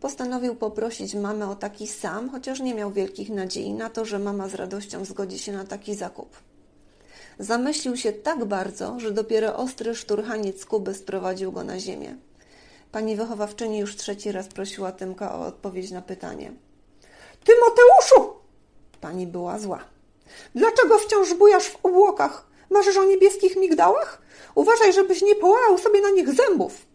Postanowił 0.00 0.54
poprosić 0.54 1.14
mamę 1.14 1.50
o 1.50 1.54
taki 1.54 1.86
sam, 1.86 2.30
chociaż 2.30 2.60
nie 2.60 2.74
miał 2.74 2.90
wielkich 2.90 3.30
nadziei 3.30 3.72
na 3.72 3.90
to, 3.90 4.04
że 4.04 4.18
mama 4.18 4.48
z 4.48 4.54
radością 4.54 5.04
zgodzi 5.04 5.38
się 5.38 5.52
na 5.52 5.64
taki 5.64 5.94
zakup. 5.94 6.36
Zamyślił 7.38 7.96
się 7.96 8.12
tak 8.12 8.44
bardzo, 8.44 9.00
że 9.00 9.10
dopiero 9.10 9.56
ostry 9.56 9.94
szturchaniec 9.94 10.64
Kuby 10.64 10.94
sprowadził 10.94 11.52
go 11.52 11.64
na 11.64 11.78
ziemię. 11.80 12.16
Pani 12.92 13.16
wychowawczyni 13.16 13.78
już 13.78 13.96
trzeci 13.96 14.32
raz 14.32 14.48
prosiła 14.48 14.92
Tymka 14.92 15.34
o 15.34 15.46
odpowiedź 15.46 15.90
na 15.90 16.02
pytanie. 16.02 16.52
Tymoteuszu! 17.44 18.43
Pani 19.04 19.26
była 19.26 19.58
zła. 19.58 19.80
Dlaczego 20.54 20.98
wciąż 20.98 21.34
bujasz 21.34 21.68
w 21.68 21.86
obłokach? 21.86 22.46
Marzysz 22.70 22.96
o 22.96 23.04
niebieskich 23.04 23.56
migdałach? 23.56 24.22
Uważaj, 24.54 24.92
żebyś 24.92 25.22
nie 25.22 25.34
połamał 25.34 25.78
sobie 25.78 26.00
na 26.00 26.10
nich 26.10 26.34
zębów. 26.34 26.86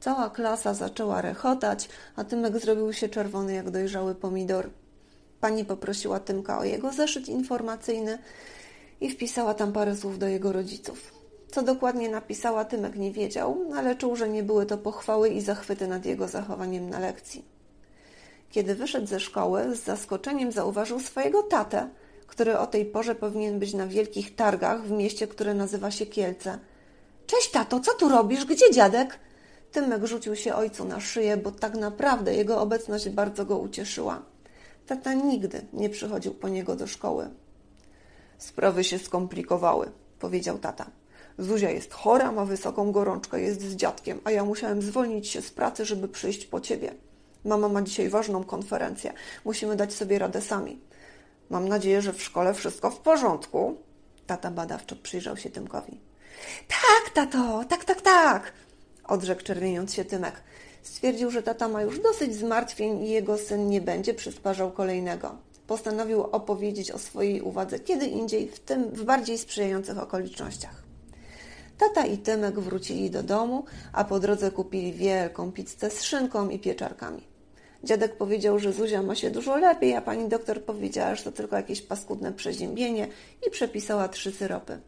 Cała 0.00 0.30
klasa 0.30 0.74
zaczęła 0.74 1.20
rechotać, 1.20 1.88
a 2.16 2.24
Tymek 2.24 2.58
zrobił 2.58 2.92
się 2.92 3.08
czerwony 3.08 3.54
jak 3.54 3.70
dojrzały 3.70 4.14
pomidor. 4.14 4.70
Pani 5.40 5.64
poprosiła 5.64 6.20
Tymka 6.20 6.58
o 6.58 6.64
jego 6.64 6.92
zeszyt 6.92 7.28
informacyjny 7.28 8.18
i 9.00 9.10
wpisała 9.10 9.54
tam 9.54 9.72
parę 9.72 9.96
słów 9.96 10.18
do 10.18 10.28
jego 10.28 10.52
rodziców. 10.52 11.12
Co 11.50 11.62
dokładnie 11.62 12.08
napisała, 12.08 12.64
Tymek 12.64 12.96
nie 12.96 13.12
wiedział, 13.12 13.64
ale 13.76 13.96
czuł, 13.96 14.16
że 14.16 14.28
nie 14.28 14.42
były 14.42 14.66
to 14.66 14.78
pochwały 14.78 15.28
i 15.28 15.40
zachwyty 15.40 15.88
nad 15.88 16.06
jego 16.06 16.28
zachowaniem 16.28 16.90
na 16.90 16.98
lekcji. 16.98 17.53
Kiedy 18.54 18.74
wyszedł 18.74 19.06
ze 19.06 19.20
szkoły, 19.20 19.76
z 19.76 19.84
zaskoczeniem 19.84 20.52
zauważył 20.52 21.00
swojego 21.00 21.42
tatę, 21.42 21.88
który 22.26 22.58
o 22.58 22.66
tej 22.66 22.86
porze 22.86 23.14
powinien 23.14 23.58
być 23.58 23.74
na 23.74 23.86
wielkich 23.86 24.34
targach 24.34 24.82
w 24.82 24.90
mieście, 24.90 25.26
które 25.26 25.54
nazywa 25.54 25.90
się 25.90 26.06
Kielce. 26.06 26.58
Cześć, 27.26 27.50
tato, 27.50 27.80
co 27.80 27.94
tu 27.94 28.08
robisz? 28.08 28.44
Gdzie 28.44 28.70
dziadek? 28.70 29.18
Tymek 29.72 30.04
rzucił 30.04 30.36
się 30.36 30.54
ojcu 30.54 30.84
na 30.84 31.00
szyję, 31.00 31.36
bo 31.36 31.50
tak 31.50 31.74
naprawdę 31.74 32.34
jego 32.34 32.60
obecność 32.60 33.08
bardzo 33.08 33.44
go 33.44 33.58
ucieszyła. 33.58 34.22
Tata 34.86 35.14
nigdy 35.14 35.66
nie 35.72 35.90
przychodził 35.90 36.34
po 36.34 36.48
niego 36.48 36.76
do 36.76 36.86
szkoły. 36.86 37.30
Sprawy 38.38 38.84
się 38.84 38.98
skomplikowały, 38.98 39.90
powiedział 40.18 40.58
tata. 40.58 40.90
Zuzia 41.38 41.70
jest 41.70 41.92
chora, 41.92 42.32
ma 42.32 42.44
wysoką 42.44 42.92
gorączkę, 42.92 43.40
jest 43.40 43.62
z 43.62 43.76
dziadkiem, 43.76 44.20
a 44.24 44.30
ja 44.30 44.44
musiałem 44.44 44.82
zwolnić 44.82 45.28
się 45.28 45.42
z 45.42 45.50
pracy, 45.50 45.84
żeby 45.84 46.08
przyjść 46.08 46.46
po 46.46 46.60
ciebie. 46.60 46.94
Mama 47.44 47.68
ma 47.68 47.82
dzisiaj 47.82 48.08
ważną 48.08 48.44
konferencję. 48.44 49.12
Musimy 49.44 49.76
dać 49.76 49.92
sobie 49.92 50.18
radę 50.18 50.40
sami. 50.40 50.80
Mam 51.50 51.68
nadzieję, 51.68 52.02
że 52.02 52.12
w 52.12 52.22
szkole 52.22 52.54
wszystko 52.54 52.90
w 52.90 52.98
porządku. 52.98 53.76
Tata 54.26 54.50
badawczo 54.50 54.96
przyjrzał 54.96 55.36
się 55.36 55.50
Tymkowi. 55.50 56.00
Tak, 56.68 57.10
tato, 57.14 57.64
tak, 57.68 57.84
tak, 57.84 58.00
tak, 58.00 58.52
odrzekł 59.04 59.42
czerwieniąc 59.42 59.94
się 59.94 60.04
Tymek. 60.04 60.34
Stwierdził, 60.82 61.30
że 61.30 61.42
tata 61.42 61.68
ma 61.68 61.82
już 61.82 62.00
dosyć 62.00 62.34
zmartwień 62.34 63.04
i 63.04 63.10
jego 63.10 63.38
syn 63.38 63.68
nie 63.68 63.80
będzie 63.80 64.14
przysparzał 64.14 64.72
kolejnego. 64.72 65.36
Postanowił 65.66 66.22
opowiedzieć 66.22 66.90
o 66.90 66.98
swojej 66.98 67.42
uwadze 67.42 67.78
kiedy 67.78 68.06
indziej, 68.06 68.48
w 68.48 68.60
tym 68.60 68.84
w 68.84 69.04
bardziej 69.04 69.38
sprzyjających 69.38 69.98
okolicznościach. 69.98 70.82
Tata 71.78 72.06
i 72.06 72.18
Tymek 72.18 72.60
wrócili 72.60 73.10
do 73.10 73.22
domu, 73.22 73.64
a 73.92 74.04
po 74.04 74.20
drodze 74.20 74.50
kupili 74.50 74.92
wielką 74.92 75.52
pizzę 75.52 75.90
z 75.90 76.02
szynką 76.02 76.48
i 76.48 76.58
pieczarkami. 76.58 77.33
Dziadek 77.84 78.16
powiedział, 78.16 78.58
że 78.58 78.72
Zuzia 78.72 79.02
ma 79.02 79.14
się 79.14 79.30
dużo 79.30 79.56
lepiej, 79.56 79.94
a 79.94 80.00
pani 80.00 80.28
doktor 80.28 80.62
powiedziała, 80.62 81.14
że 81.14 81.24
to 81.24 81.32
tylko 81.32 81.56
jakieś 81.56 81.82
paskudne 81.82 82.32
przeziębienie 82.32 83.08
i 83.46 83.50
przepisała 83.50 84.08
trzy 84.08 84.32
syropy. 84.32 84.78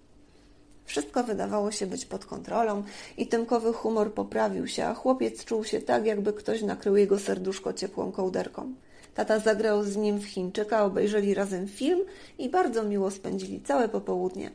Wszystko 0.85 1.25
wydawało 1.25 1.71
się 1.71 1.87
być 1.87 2.07
pod 2.07 2.25
kontrolą 2.25 2.83
i 3.17 3.27
Tymkowy 3.27 3.73
humor 3.73 4.15
poprawił 4.15 4.67
się, 4.67 4.85
a 4.85 4.95
chłopiec 4.95 5.45
czuł 5.45 5.65
się 5.65 5.81
tak, 5.81 6.07
jakby 6.07 6.33
ktoś 6.33 6.63
nakrył 6.63 6.97
jego 6.97 7.19
serduszko 7.19 7.73
ciepłą 7.73 8.13
kołderką. 8.13 8.75
Tata 9.15 9.39
zagrał 9.39 9.85
z 9.85 9.97
nim 9.97 10.19
w 10.19 10.25
Chińczyka, 10.25 10.85
obejrzeli 10.85 11.35
razem 11.35 11.69
film 11.69 12.01
i 12.39 12.49
bardzo 12.49 12.83
miło 12.83 13.11
spędzili 13.11 13.61
całe 13.61 13.89
popołudnie. 13.89 14.51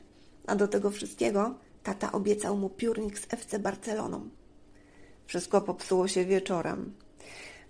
A 0.48 0.56
do 0.56 0.68
tego 0.68 0.92
wszystkiego 0.92 1.56
tata 1.84 2.12
obiecał 2.12 2.58
mu 2.58 2.70
piórnik 2.70 3.20
z 3.20 3.26
FC 3.30 3.60
Barceloną. 3.60 4.30
Wszystko 5.26 5.62
popsuło 5.62 6.08
się 6.08 6.26
wieczorem. 6.26 6.94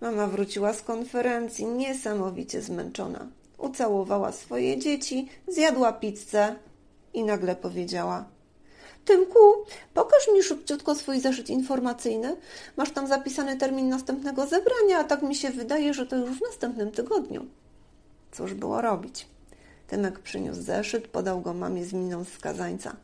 Mama 0.01 0.27
wróciła 0.27 0.73
z 0.73 0.81
konferencji 0.81 1.65
niesamowicie 1.65 2.61
zmęczona. 2.61 3.27
Ucałowała 3.57 4.31
swoje 4.31 4.77
dzieci, 4.77 5.29
zjadła 5.47 5.93
pizzę 5.93 6.55
i 7.13 7.23
nagle 7.23 7.55
powiedziała: 7.55 8.25
Tymku, 9.05 9.39
pokaż 9.93 10.27
mi 10.33 10.43
szybciutko 10.43 10.95
swój 10.95 11.19
zeszyt 11.19 11.49
informacyjny. 11.49 12.35
Masz 12.77 12.91
tam 12.91 13.07
zapisany 13.07 13.57
termin 13.57 13.89
następnego 13.89 14.47
zebrania, 14.47 14.99
a 14.99 15.03
tak 15.03 15.21
mi 15.21 15.35
się 15.35 15.49
wydaje, 15.49 15.93
że 15.93 16.05
to 16.05 16.15
już 16.15 16.37
w 16.37 16.41
następnym 16.41 16.91
tygodniu. 16.91 17.45
Cóż 18.31 18.53
było 18.53 18.81
robić? 18.81 19.27
Tymek 19.87 20.19
przyniósł 20.19 20.61
zeszyt, 20.61 21.07
podał 21.07 21.41
go 21.41 21.53
mamie 21.53 21.85
z 21.85 21.93
miną 21.93 22.23
skazańca. 22.23 22.95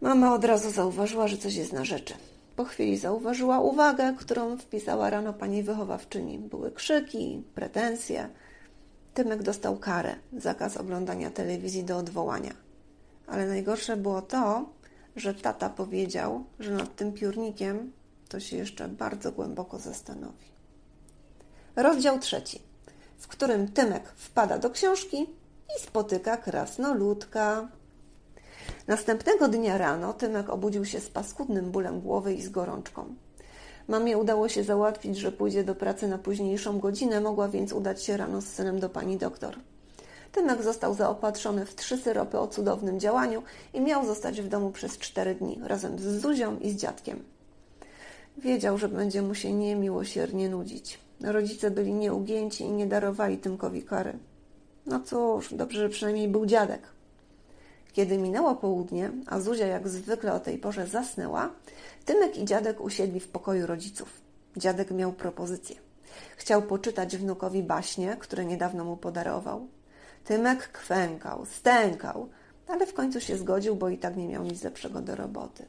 Mama 0.00 0.34
od 0.34 0.44
razu 0.44 0.70
zauważyła, 0.70 1.28
że 1.28 1.38
coś 1.38 1.54
jest 1.54 1.72
na 1.72 1.84
rzeczy. 1.84 2.14
Po 2.60 2.64
chwili 2.64 2.96
zauważyła 2.96 3.60
uwagę, 3.60 4.14
którą 4.18 4.56
wpisała 4.56 5.10
rano 5.10 5.32
pani 5.32 5.62
wychowawczyni. 5.62 6.38
Były 6.38 6.72
krzyki, 6.72 7.42
pretensje. 7.54 8.28
Tymek 9.14 9.42
dostał 9.42 9.76
karę, 9.76 10.16
zakaz 10.32 10.76
oglądania 10.76 11.30
telewizji 11.30 11.84
do 11.84 11.96
odwołania. 11.96 12.52
Ale 13.26 13.46
najgorsze 13.46 13.96
było 13.96 14.22
to, 14.22 14.68
że 15.16 15.34
tata 15.34 15.70
powiedział, 15.70 16.44
że 16.58 16.70
nad 16.70 16.96
tym 16.96 17.12
piórnikiem 17.12 17.92
to 18.28 18.40
się 18.40 18.56
jeszcze 18.56 18.88
bardzo 18.88 19.32
głęboko 19.32 19.78
zastanowi. 19.78 20.46
Rozdział 21.76 22.18
trzeci, 22.18 22.60
w 23.18 23.28
którym 23.28 23.68
Tymek 23.68 24.12
wpada 24.16 24.58
do 24.58 24.70
książki 24.70 25.26
i 25.76 25.82
spotyka 25.82 26.36
krasnoludka. 26.36 27.68
Następnego 28.86 29.48
dnia 29.48 29.78
rano 29.78 30.12
Tymek 30.12 30.50
obudził 30.50 30.84
się 30.84 31.00
z 31.00 31.08
paskudnym 31.08 31.70
bólem 31.70 32.00
głowy 32.00 32.34
i 32.34 32.42
z 32.42 32.48
gorączką. 32.48 33.14
Mamie 33.88 34.18
udało 34.18 34.48
się 34.48 34.64
załatwić, 34.64 35.18
że 35.18 35.32
pójdzie 35.32 35.64
do 35.64 35.74
pracy 35.74 36.08
na 36.08 36.18
późniejszą 36.18 36.78
godzinę, 36.78 37.20
mogła 37.20 37.48
więc 37.48 37.72
udać 37.72 38.02
się 38.04 38.16
rano 38.16 38.40
z 38.40 38.46
synem 38.46 38.80
do 38.80 38.88
pani 38.88 39.16
doktor. 39.16 39.56
Tymek 40.32 40.62
został 40.62 40.94
zaopatrzony 40.94 41.66
w 41.66 41.74
trzy 41.74 41.96
syropy 41.96 42.38
o 42.38 42.48
cudownym 42.48 43.00
działaniu 43.00 43.42
i 43.74 43.80
miał 43.80 44.06
zostać 44.06 44.40
w 44.40 44.48
domu 44.48 44.70
przez 44.70 44.98
cztery 44.98 45.34
dni, 45.34 45.60
razem 45.64 45.98
z 45.98 46.20
Zuzią 46.20 46.58
i 46.58 46.70
z 46.70 46.76
dziadkiem. 46.76 47.24
Wiedział, 48.38 48.78
że 48.78 48.88
będzie 48.88 49.22
mu 49.22 49.34
się 49.34 49.52
niemiłosiernie 49.52 50.48
nudzić. 50.48 50.98
Rodzice 51.20 51.70
byli 51.70 51.92
nieugięci 51.92 52.64
i 52.64 52.72
nie 52.72 52.86
darowali 52.86 53.38
Tymkowi 53.38 53.82
kary. 53.82 54.18
No 54.86 55.00
cóż, 55.00 55.54
dobrze, 55.54 55.78
że 55.78 55.88
przynajmniej 55.88 56.28
był 56.28 56.46
dziadek. 56.46 56.82
Kiedy 57.92 58.18
minęło 58.18 58.54
południe, 58.54 59.10
a 59.26 59.40
Zuzia 59.40 59.66
jak 59.66 59.88
zwykle 59.88 60.32
o 60.32 60.40
tej 60.40 60.58
porze 60.58 60.86
zasnęła, 60.86 61.50
Tymek 62.04 62.38
i 62.38 62.44
dziadek 62.44 62.80
usiedli 62.80 63.20
w 63.20 63.28
pokoju 63.28 63.66
rodziców. 63.66 64.20
Dziadek 64.56 64.90
miał 64.90 65.12
propozycję. 65.12 65.76
Chciał 66.36 66.62
poczytać 66.62 67.16
wnukowi 67.16 67.62
baśnie, 67.62 68.16
które 68.20 68.44
niedawno 68.44 68.84
mu 68.84 68.96
podarował. 68.96 69.68
Tymek 70.24 70.68
kwękał, 70.68 71.46
stękał, 71.46 72.28
ale 72.66 72.86
w 72.86 72.94
końcu 72.94 73.20
się 73.20 73.36
zgodził, 73.36 73.76
bo 73.76 73.88
i 73.88 73.98
tak 73.98 74.16
nie 74.16 74.28
miał 74.28 74.44
nic 74.44 74.62
lepszego 74.62 75.00
do 75.00 75.16
roboty. 75.16 75.64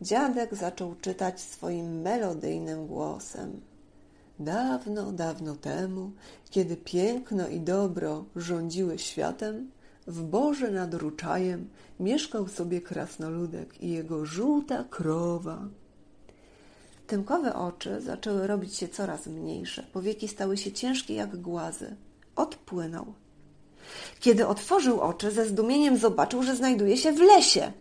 Dziadek 0.00 0.54
zaczął 0.54 0.94
czytać 0.94 1.40
swoim 1.40 2.00
melodyjnym 2.00 2.86
głosem. 2.86 3.60
Dawno, 4.38 5.12
dawno 5.12 5.56
temu, 5.56 6.10
kiedy 6.50 6.76
piękno 6.76 7.48
i 7.48 7.60
dobro 7.60 8.24
rządziły 8.36 8.98
światem, 8.98 9.70
w 10.08 10.22
Boże 10.22 10.70
nad 10.70 10.94
Ruczajem 10.94 11.68
mieszkał 12.00 12.48
sobie 12.48 12.80
krasnoludek 12.80 13.80
i 13.80 13.90
jego 13.90 14.26
żółta 14.26 14.84
krowa. 14.90 15.58
Tymkowe 17.06 17.54
oczy 17.54 18.00
zaczęły 18.00 18.46
robić 18.46 18.76
się 18.76 18.88
coraz 18.88 19.26
mniejsze, 19.26 19.86
powieki 19.92 20.28
stały 20.28 20.56
się 20.56 20.72
ciężkie 20.72 21.14
jak 21.14 21.36
głazy. 21.36 21.96
Odpłynął. 22.36 23.06
Kiedy 24.20 24.46
otworzył 24.46 25.00
oczy, 25.00 25.30
ze 25.30 25.46
zdumieniem 25.46 25.96
zobaczył, 25.96 26.42
że 26.42 26.56
znajduje 26.56 26.96
się 26.96 27.12
w 27.12 27.20
lesie. 27.20 27.72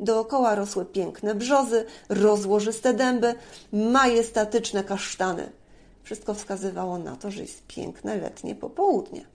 Dookoła 0.00 0.54
rosły 0.54 0.84
piękne 0.84 1.34
brzozy, 1.34 1.84
rozłożyste 2.08 2.94
dęby, 2.94 3.34
majestatyczne 3.72 4.84
kasztany. 4.84 5.52
Wszystko 6.02 6.34
wskazywało 6.34 6.98
na 6.98 7.16
to, 7.16 7.30
że 7.30 7.42
jest 7.42 7.66
piękne 7.66 8.16
letnie 8.16 8.54
popołudnie. 8.54 9.33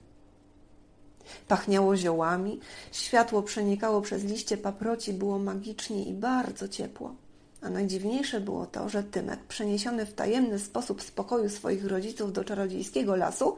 Pachniało 1.48 1.96
ziołami, 1.96 2.60
światło 2.92 3.42
przenikało 3.42 4.00
przez 4.00 4.24
liście 4.24 4.56
paproci, 4.56 5.12
było 5.12 5.38
magicznie 5.38 6.04
i 6.04 6.12
bardzo 6.12 6.68
ciepło. 6.68 7.14
A 7.62 7.70
najdziwniejsze 7.70 8.40
było 8.40 8.66
to, 8.66 8.88
że 8.88 9.02
Tymek, 9.02 9.40
przeniesiony 9.44 10.06
w 10.06 10.14
tajemny 10.14 10.58
sposób 10.58 11.02
z 11.02 11.10
pokoju 11.10 11.48
swoich 11.48 11.86
rodziców 11.86 12.32
do 12.32 12.44
czarodziejskiego 12.44 13.16
lasu, 13.16 13.56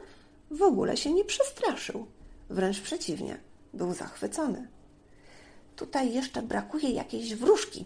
w 0.51 0.61
ogóle 0.61 0.97
się 0.97 1.13
nie 1.13 1.25
przestraszył. 1.25 2.05
Wręcz 2.49 2.81
przeciwnie, 2.81 3.37
był 3.73 3.93
zachwycony. 3.93 4.67
Tutaj 5.75 6.13
jeszcze 6.13 6.41
brakuje 6.41 6.89
jakiejś 6.89 7.35
wróżki, 7.35 7.85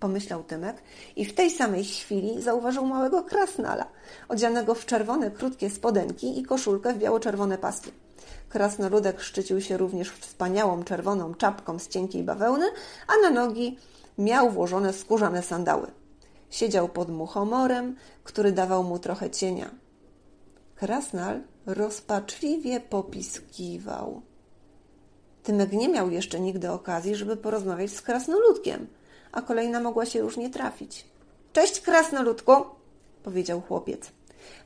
pomyślał 0.00 0.44
Tymek 0.44 0.76
i 1.16 1.24
w 1.24 1.34
tej 1.34 1.50
samej 1.50 1.84
chwili 1.84 2.42
zauważył 2.42 2.86
małego 2.86 3.22
krasnala, 3.22 3.86
odzianego 4.28 4.74
w 4.74 4.86
czerwone 4.86 5.30
krótkie 5.30 5.70
spodenki 5.70 6.38
i 6.38 6.42
koszulkę 6.42 6.94
w 6.94 6.98
biało-czerwone 6.98 7.58
paski. 7.58 7.90
Krasnoludek 8.56 9.20
szczycił 9.20 9.60
się 9.60 9.76
również 9.76 10.10
wspaniałą 10.10 10.84
czerwoną 10.84 11.34
czapką 11.34 11.78
z 11.78 11.88
cienkiej 11.88 12.22
bawełny, 12.22 12.66
a 13.06 13.22
na 13.22 13.30
nogi 13.30 13.78
miał 14.18 14.50
włożone 14.50 14.92
skórzane 14.92 15.42
sandały. 15.42 15.86
Siedział 16.50 16.88
pod 16.88 17.08
muchomorem, 17.08 17.96
który 18.24 18.52
dawał 18.52 18.84
mu 18.84 18.98
trochę 18.98 19.30
cienia. 19.30 19.70
Krasnal 20.74 21.42
rozpaczliwie 21.66 22.80
popiskiwał. 22.80 24.22
Tymek 25.42 25.72
nie 25.72 25.88
miał 25.88 26.10
jeszcze 26.10 26.40
nigdy 26.40 26.70
okazji, 26.70 27.16
żeby 27.16 27.36
porozmawiać 27.36 27.90
z 27.90 28.02
krasnoludkiem, 28.02 28.86
a 29.32 29.42
kolejna 29.42 29.80
mogła 29.80 30.06
się 30.06 30.18
już 30.18 30.36
nie 30.36 30.50
trafić. 30.50 31.06
Cześć, 31.52 31.80
krasnoludku, 31.80 32.52
powiedział 33.22 33.60
chłopiec. 33.60 34.10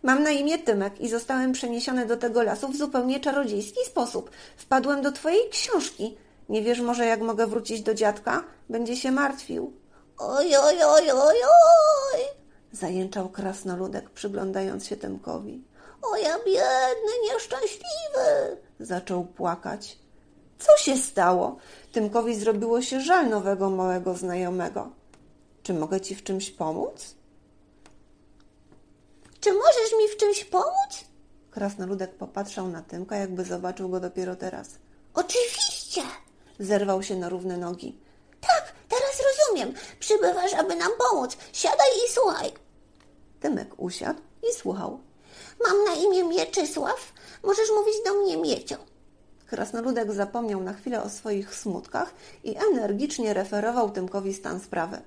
Mam 0.02 0.22
na 0.22 0.30
imię 0.30 0.58
Tymek 0.58 1.00
i 1.00 1.08
zostałem 1.08 1.52
przeniesiony 1.52 2.06
do 2.06 2.16
tego 2.16 2.42
lasu 2.42 2.68
w 2.68 2.76
zupełnie 2.76 3.20
czarodziejski 3.20 3.80
sposób. 3.86 4.30
Wpadłem 4.56 5.02
do 5.02 5.12
twojej 5.12 5.50
książki. 5.50 6.16
Nie 6.48 6.62
wiesz 6.62 6.80
może, 6.80 7.06
jak 7.06 7.20
mogę 7.20 7.46
wrócić 7.46 7.82
do 7.82 7.94
dziadka? 7.94 8.44
Będzie 8.68 8.96
się 8.96 9.12
martwił. 9.12 9.72
Oj, 10.18 10.56
oj, 10.56 10.76
oj, 10.84 11.10
oj, 11.10 11.36
oj! 12.14 12.20
Zajęczał 12.72 13.28
krasnoludek, 13.28 14.10
przyglądając 14.10 14.86
się 14.86 14.96
Tymkowi. 14.96 15.64
O 16.02 16.16
ja 16.16 16.36
biedny, 16.46 17.12
nieszczęśliwy! 17.32 18.56
Zaczął 18.80 19.24
płakać. 19.24 19.98
Co 20.58 20.76
się 20.76 20.96
stało? 20.96 21.56
Tymkowi 21.92 22.34
zrobiło 22.34 22.82
się 22.82 23.00
żal 23.00 23.28
nowego 23.28 23.70
małego 23.70 24.14
znajomego. 24.14 24.90
Czy 25.62 25.74
mogę 25.74 26.00
ci 26.00 26.14
w 26.14 26.24
czymś 26.24 26.50
pomóc? 26.50 27.14
Czy 29.40 29.52
możesz 29.52 29.92
mi 29.98 30.08
w 30.08 30.16
czymś 30.16 30.44
pomóc? 30.44 31.04
Krasnoludek 31.50 32.14
popatrzał 32.14 32.68
na 32.68 32.82
Tymka, 32.82 33.16
jakby 33.16 33.44
zobaczył 33.44 33.88
go 33.88 34.00
dopiero 34.00 34.36
teraz. 34.36 34.68
Oczywiście. 35.14 36.02
Zerwał 36.58 37.02
się 37.02 37.16
na 37.16 37.28
równe 37.28 37.56
nogi. 37.56 37.98
Tak, 38.40 38.72
teraz 38.88 39.22
rozumiem. 39.28 39.74
Przybywasz, 40.00 40.54
aby 40.54 40.76
nam 40.76 40.90
pomóc. 40.98 41.36
Siadaj 41.52 41.88
i 42.06 42.12
słuchaj. 42.12 42.52
Tymek 43.40 43.68
usiadł 43.76 44.20
i 44.50 44.54
słuchał. 44.54 45.00
Mam 45.66 45.84
na 45.84 45.94
imię 45.94 46.24
Mieczysław. 46.24 47.12
Możesz 47.42 47.70
mówić 47.70 47.94
do 48.04 48.14
mnie 48.14 48.36
Miecio. 48.36 48.76
Krasnoludek 49.46 50.12
zapomniał 50.12 50.60
na 50.60 50.72
chwilę 50.72 51.02
o 51.02 51.08
swoich 51.08 51.54
smutkach 51.54 52.14
i 52.44 52.56
energicznie 52.56 53.34
referował 53.34 53.90
Tymkowi 53.90 54.34
stan 54.34 54.60
sprawy. 54.60 55.02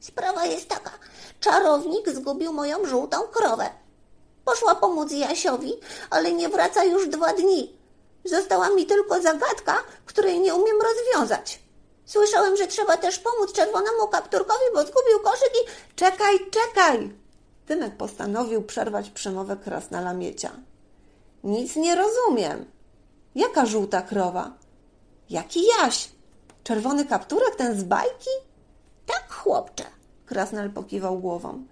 Sprawa 0.00 0.46
jest 0.46 0.68
taka. 0.68 0.90
Czarownik 1.40 2.08
zgubił 2.08 2.52
moją 2.52 2.86
żółtą 2.86 3.22
krowę. 3.22 3.70
Poszła 4.44 4.74
pomóc 4.74 5.12
Jasiowi, 5.12 5.72
ale 6.10 6.32
nie 6.32 6.48
wraca 6.48 6.84
już 6.84 7.08
dwa 7.08 7.32
dni. 7.32 7.78
Została 8.24 8.70
mi 8.70 8.86
tylko 8.86 9.22
zagadka, 9.22 9.78
której 10.06 10.40
nie 10.40 10.54
umiem 10.54 10.76
rozwiązać. 10.82 11.60
Słyszałem, 12.04 12.56
że 12.56 12.66
trzeba 12.66 12.96
też 12.96 13.18
pomóc 13.18 13.52
czerwonemu 13.52 14.08
kapturkowi, 14.08 14.64
bo 14.74 14.80
zgubił 14.82 15.20
koszyk 15.24 15.52
i... 15.54 15.94
Czekaj, 15.96 16.38
czekaj! 16.50 17.16
Tymek 17.66 17.96
postanowił 17.96 18.62
przerwać 18.62 19.10
przemowę 19.10 19.56
krasnala 19.56 20.14
miecia. 20.14 20.50
Nic 21.44 21.76
nie 21.76 21.94
rozumiem. 21.94 22.70
Jaka 23.34 23.66
żółta 23.66 24.02
krowa? 24.02 24.52
Jaki 25.30 25.64
Jaś? 25.66 26.08
Czerwony 26.64 27.04
kapturek, 27.04 27.56
ten 27.56 27.80
z 27.80 27.84
bajki? 27.84 28.30
Tak, 29.08 29.32
chłopcze. 29.32 29.84
Krasnal 30.26 30.70
pokiwał 30.70 31.18
głową. 31.18 31.64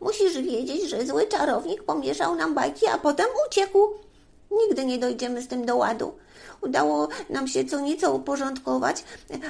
Musisz 0.00 0.38
wiedzieć, 0.38 0.90
że 0.90 1.06
zły 1.06 1.26
czarownik 1.26 1.82
pomieszał 1.82 2.34
nam 2.34 2.54
bajki, 2.54 2.86
a 2.86 2.98
potem 2.98 3.26
uciekł. 3.48 3.78
Nigdy 4.50 4.86
nie 4.86 4.98
dojdziemy 4.98 5.42
z 5.42 5.48
tym 5.48 5.66
do 5.66 5.76
ładu. 5.76 6.14
Udało 6.60 7.08
nam 7.30 7.48
się 7.48 7.64
co 7.64 7.80
nieco 7.80 8.12
uporządkować, 8.12 9.04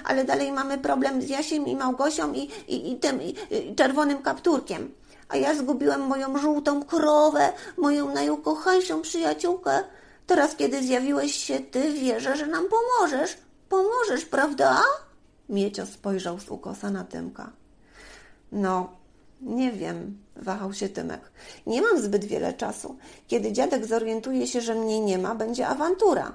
ale 0.04 0.24
dalej 0.24 0.52
mamy 0.52 0.78
problem 0.78 1.22
z 1.22 1.28
Jasiem 1.28 1.66
i 1.66 1.76
Małgosią 1.76 2.32
i, 2.32 2.50
i, 2.68 2.92
i 2.92 2.96
tym 2.96 3.22
i, 3.22 3.34
i 3.50 3.74
czerwonym 3.74 4.22
kapturkiem. 4.22 4.94
A 5.28 5.36
ja 5.36 5.54
zgubiłem 5.54 6.00
moją 6.00 6.38
żółtą 6.38 6.84
krowę, 6.84 7.52
moją 7.76 8.14
najukochańszą 8.14 9.02
przyjaciółkę. 9.02 9.84
Teraz, 10.26 10.56
kiedy 10.56 10.82
zjawiłeś 10.82 11.34
się 11.34 11.60
ty, 11.60 11.92
wierzę, 11.92 12.36
że 12.36 12.46
nam 12.46 12.64
pomożesz. 12.68 13.36
Pomożesz, 13.68 14.24
prawda? 14.24 14.82
Miecio 15.48 15.86
spojrzał 15.86 16.40
z 16.40 16.48
ukosa 16.48 16.90
na 16.90 17.04
Tymka. 17.04 17.52
No, 18.52 18.92
nie 19.40 19.72
wiem, 19.72 20.18
wahał 20.36 20.72
się 20.72 20.88
Tymek. 20.88 21.20
Nie 21.66 21.82
mam 21.82 22.02
zbyt 22.02 22.24
wiele 22.24 22.52
czasu. 22.52 22.96
Kiedy 23.28 23.52
dziadek 23.52 23.86
zorientuje 23.86 24.46
się, 24.46 24.60
że 24.60 24.74
mnie 24.74 25.00
nie 25.00 25.18
ma, 25.18 25.34
będzie 25.34 25.66
awantura. 25.66 26.32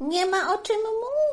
Nie 0.00 0.26
ma 0.26 0.54
o 0.54 0.58
czym 0.58 0.76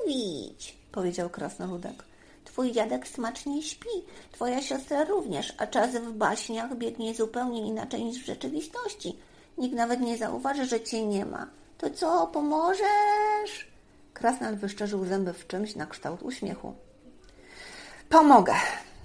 mówić, 0.03 0.77
powiedział 0.91 1.29
krasnoludek. 1.29 2.03
Twój 2.45 2.71
dziadek 2.71 3.07
smacznie 3.07 3.61
śpi, 3.63 3.89
twoja 4.31 4.61
siostra 4.61 5.03
również, 5.03 5.53
a 5.57 5.67
czas 5.67 5.91
w 5.91 6.11
baśniach 6.11 6.77
biegnie 6.77 7.15
zupełnie 7.15 7.67
inaczej 7.67 8.03
niż 8.03 8.23
w 8.23 8.25
rzeczywistości. 8.25 9.17
Nikt 9.57 9.75
nawet 9.75 10.01
nie 10.01 10.17
zauważy, 10.17 10.65
że 10.65 10.81
cię 10.81 11.05
nie 11.05 11.25
ma. 11.25 11.47
To 11.77 11.89
co, 11.89 12.27
pomożesz? 12.27 13.74
Krasnal 14.15 14.55
wyszczerzył 14.55 15.05
zęby 15.05 15.33
w 15.33 15.47
czymś 15.47 15.75
na 15.75 15.85
kształt 15.85 16.23
uśmiechu. 16.23 16.73
Pomogę, 18.09 18.53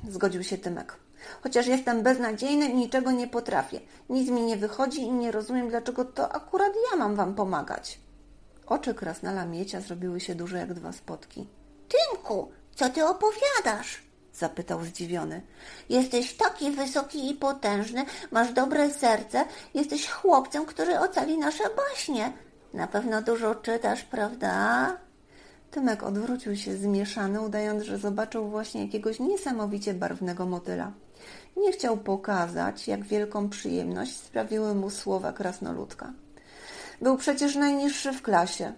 zgodził 0.09 0.43
się 0.43 0.59
Tymek. 0.59 0.97
Chociaż 1.43 1.67
jestem 1.67 2.03
beznadziejny 2.03 2.67
i 2.67 2.75
niczego 2.75 3.11
nie 3.11 3.29
potrafię. 3.29 3.81
Nic 4.11 4.31
mi 4.31 4.43
nie 4.43 4.57
wychodzi 4.57 5.01
i 5.01 5.11
nie 5.11 5.33
rozumiem, 5.33 5.69
dlaczego 5.69 6.05
to 6.05 6.33
akurat 6.33 6.73
ja 6.91 6.97
mam 6.97 7.17
wam 7.17 7.35
pomagać. 7.35 7.99
Oczy 8.67 8.95
krasnala 8.95 9.45
miecia 9.45 9.81
zrobiły 9.81 10.21
się 10.21 10.35
duże 10.35 10.59
jak 10.59 10.75
dwa 10.75 10.93
spotki. 10.93 11.47
Tymku, 11.89 12.53
co 12.75 12.89
ty 12.89 13.07
opowiadasz? 13.07 14.03
Zapytał 14.33 14.85
zdziwiony. 14.85 15.43
Jesteś 15.89 16.37
taki 16.37 16.71
wysoki 16.71 17.31
i 17.31 17.35
potężny, 17.35 18.05
masz 18.31 18.53
dobre 18.53 18.91
serce, 18.91 19.45
jesteś 19.75 20.09
chłopcem, 20.09 20.67
który 20.67 20.99
ocali 20.99 21.39
nasze 21.39 21.65
baśnie. 21.77 22.33
Na 22.75 22.87
pewno 22.87 23.23
dużo 23.23 23.55
czytasz, 23.55 24.05
prawda? 24.05 24.97
Tymek 25.71 26.03
odwrócił 26.03 26.57
się 26.57 26.77
zmieszany, 26.77 27.41
udając, 27.41 27.83
że 27.83 27.99
zobaczył 27.99 28.49
właśnie 28.49 28.83
jakiegoś 28.85 29.21
niesamowicie 29.21 29.95
barwnego 29.95 30.47
motyla. 30.47 30.93
Nie 31.57 31.73
chciał 31.73 31.97
pokazać, 31.97 32.89
jak 32.89 33.05
wielką 33.05 33.49
przyjemność 33.49 34.17
sprawiły 34.17 34.75
mu 34.75 34.91
słowa 34.91 35.33
krasnoludka. 35.33 36.13
Był 37.01 37.17
przecież 37.17 37.57
najniższy 37.57 38.13
w 38.13 38.23
klasie. 38.23 38.73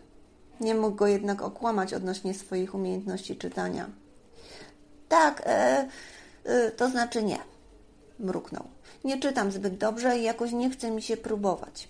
Nie 0.61 0.75
mógł 0.75 0.97
go 0.97 1.07
jednak 1.07 1.43
okłamać 1.43 1.95
odnośnie 1.95 2.35
swoich 2.35 2.75
umiejętności 2.75 3.37
czytania. 3.37 3.87
Tak, 5.09 5.43
e, 5.47 5.89
e, 6.45 6.71
to 6.71 6.89
znaczy 6.89 7.23
nie. 7.23 7.39
Mruknął. 8.19 8.65
Nie 9.05 9.21
czytam 9.21 9.51
zbyt 9.51 9.77
dobrze 9.79 10.19
i 10.19 10.23
jakoś 10.23 10.53
nie 10.53 10.71
chce 10.71 10.91
mi 10.91 11.03
się 11.03 11.17
próbować. 11.17 11.89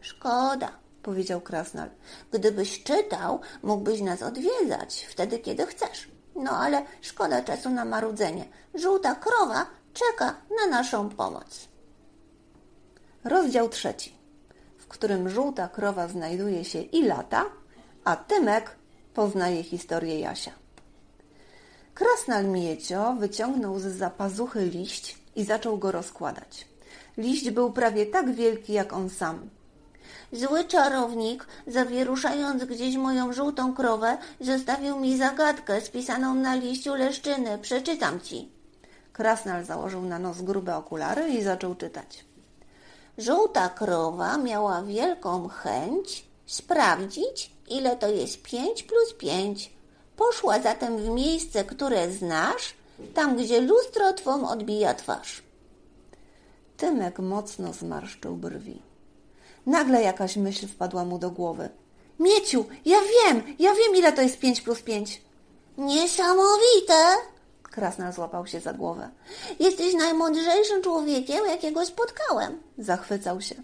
Szkoda, 0.00 0.83
powiedział 1.04 1.40
Krasnal. 1.40 1.90
Gdybyś 2.32 2.82
czytał, 2.82 3.40
mógłbyś 3.62 4.00
nas 4.00 4.22
odwiedzać 4.22 5.06
wtedy, 5.10 5.38
kiedy 5.38 5.66
chcesz. 5.66 6.08
No 6.36 6.50
ale 6.50 6.82
szkoda 7.00 7.42
czasu 7.42 7.70
na 7.70 7.84
marudzenie. 7.84 8.44
Żółta 8.74 9.14
krowa 9.14 9.66
czeka 9.92 10.36
na 10.60 10.76
naszą 10.76 11.08
pomoc. 11.08 11.68
Rozdział 13.24 13.68
trzeci, 13.68 14.14
w 14.78 14.86
którym 14.86 15.28
żółta 15.28 15.68
krowa 15.68 16.08
znajduje 16.08 16.64
się 16.64 16.80
i 16.80 17.04
lata, 17.04 17.44
a 18.04 18.16
Tymek 18.16 18.76
poznaje 19.14 19.62
historię 19.62 20.20
Jasia. 20.20 20.52
Krasnal 21.94 22.46
Miecio 22.46 23.14
wyciągnął 23.18 23.78
z 23.78 23.82
zapazuchy 23.82 24.64
liść 24.64 25.18
i 25.36 25.44
zaczął 25.44 25.78
go 25.78 25.92
rozkładać. 25.92 26.68
Liść 27.16 27.50
był 27.50 27.72
prawie 27.72 28.06
tak 28.06 28.34
wielki 28.34 28.72
jak 28.72 28.92
on 28.92 29.10
sam. 29.10 29.50
Zły 30.34 30.64
czarownik, 30.64 31.46
zawieruszając 31.66 32.64
gdzieś 32.64 32.96
moją 32.96 33.32
żółtą 33.32 33.74
krowę, 33.74 34.18
zostawił 34.40 35.00
mi 35.00 35.18
zagadkę 35.18 35.80
spisaną 35.80 36.34
na 36.34 36.54
liściu 36.54 36.94
leszczyny. 36.94 37.58
Przeczytam 37.58 38.20
ci. 38.20 38.48
Krasnal 39.12 39.64
założył 39.64 40.02
na 40.02 40.18
nos 40.18 40.42
grube 40.42 40.76
okulary 40.76 41.28
i 41.28 41.42
zaczął 41.42 41.74
czytać. 41.74 42.24
Żółta 43.18 43.68
krowa 43.68 44.38
miała 44.38 44.82
wielką 44.82 45.48
chęć 45.48 46.24
sprawdzić, 46.46 47.50
ile 47.68 47.96
to 47.96 48.08
jest 48.08 48.42
pięć 48.42 48.82
plus 48.82 49.14
pięć. 49.18 49.72
Poszła 50.16 50.60
zatem 50.60 50.98
w 50.98 51.08
miejsce, 51.08 51.64
które 51.64 52.10
znasz, 52.10 52.74
tam 53.14 53.36
gdzie 53.36 53.60
lustro 53.60 54.12
twą 54.12 54.48
odbija 54.48 54.94
twarz. 54.94 55.42
Tymek 56.76 57.18
mocno 57.18 57.72
zmarszczył 57.72 58.36
brwi. 58.36 58.83
Nagle 59.66 60.02
jakaś 60.02 60.36
myśl 60.36 60.68
wpadła 60.68 61.04
mu 61.04 61.18
do 61.18 61.30
głowy. 61.30 61.68
Mieciu, 62.18 62.64
ja 62.84 62.98
wiem, 63.00 63.42
ja 63.58 63.74
wiem, 63.74 63.96
ile 63.96 64.12
to 64.12 64.22
jest 64.22 64.38
pięć 64.38 64.60
plus 64.60 64.82
pięć. 64.82 65.22
Niesamowite! 65.78 67.16
Krasnal 67.62 68.12
złapał 68.12 68.46
się 68.46 68.60
za 68.60 68.72
głowę. 68.72 69.10
Jesteś 69.60 69.94
najmądrzejszym 69.94 70.82
człowiekiem, 70.82 71.46
jakiego 71.46 71.86
spotkałem. 71.86 72.62
Zachwycał 72.78 73.40
się. 73.40 73.54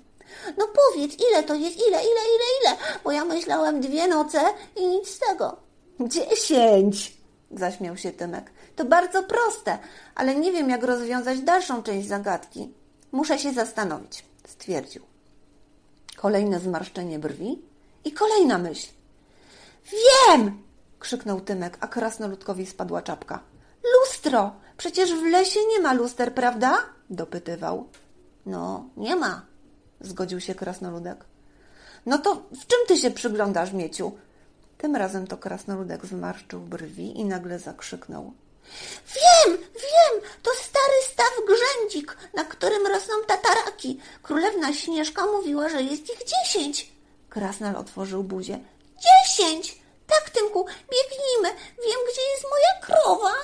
No 0.59 0.69
powiedz, 0.69 1.13
ile 1.31 1.43
to 1.43 1.55
jest, 1.55 1.77
ile, 1.77 1.87
ile, 1.87 2.01
ile, 2.03 2.47
ile? 2.63 2.77
Bo 3.05 3.13
ja 3.13 3.25
myślałem 3.25 3.81
dwie 3.81 4.09
noce 4.09 4.41
i 4.77 4.87
nic 4.87 5.09
z 5.09 5.19
tego. 5.19 5.57
Dziesięć! 6.01 7.17
Zaśmiał 7.51 7.97
się 7.97 8.13
Tymek. 8.13 8.51
To 8.77 8.85
bardzo 8.85 9.23
proste, 9.23 9.79
ale 10.15 10.35
nie 10.35 10.53
wiem, 10.53 10.71
jak 10.71 10.83
rozwiązać 10.83 11.41
dalszą 11.41 11.83
część 11.83 12.09
zagadki. 12.09 12.75
Muszę 13.13 13.39
się 13.39 13.53
zastanowić, 13.53 14.25
stwierdził. 14.49 15.10
Kolejne 16.20 16.61
zmarszczenie 16.61 17.18
brwi 17.18 17.62
i 18.04 18.12
kolejna 18.12 18.59
myśl. 18.59 18.88
Wiem! 19.92 20.62
krzyknął 20.98 21.40
Tymek, 21.40 21.78
a 21.80 21.88
krasnoludkowi 21.88 22.66
spadła 22.66 23.02
czapka. 23.02 23.40
Lustro! 23.94 24.52
Przecież 24.76 25.14
w 25.14 25.22
lesie 25.22 25.61
nie 25.68 25.80
ma 25.80 25.92
luster, 25.92 26.35
prawda? 26.35 26.78
dopytywał. 27.11 27.88
No, 28.46 28.88
nie 28.96 29.16
ma, 29.16 29.46
zgodził 30.00 30.40
się 30.40 30.54
krasnoludek. 30.54 31.24
No 32.06 32.18
to 32.18 32.35
w 32.35 32.66
czym 32.66 32.78
ty 32.88 32.96
się 32.96 33.11
przyglądasz, 33.11 33.72
Mieciu? 33.72 34.12
Tym 34.78 34.96
razem 34.96 35.26
to 35.26 35.37
krasnoludek 35.37 36.06
zmarszczył 36.06 36.61
brwi 36.61 37.20
i 37.20 37.24
nagle 37.24 37.59
zakrzyknął. 37.59 38.33
Wiem, 39.14 39.59
wiem, 39.59 40.30
to 40.42 40.50
stary 40.54 40.98
staw 41.12 41.33
grzędzik, 41.46 42.16
na 42.35 42.44
którym 42.44 42.87
rosną 42.87 43.14
tataraki. 43.26 44.00
Królewna 44.22 44.74
Śnieżka 44.74 45.26
mówiła, 45.26 45.68
że 45.68 45.83
jest 45.83 46.02
ich 46.02 46.20
dziesięć. 46.24 46.92
Krasnal 47.28 47.76
otworzył 47.76 48.24
buzię. 48.24 48.59
Dziesięć! 48.96 49.80
Tak, 50.06 50.30
Tymku, 50.30 50.66
biegnijmy. 50.66 51.61
Wiem, 51.85 52.00
gdzie 52.12 52.22
jest 52.33 52.44
moja 52.50 52.80
krowa. 52.80 53.35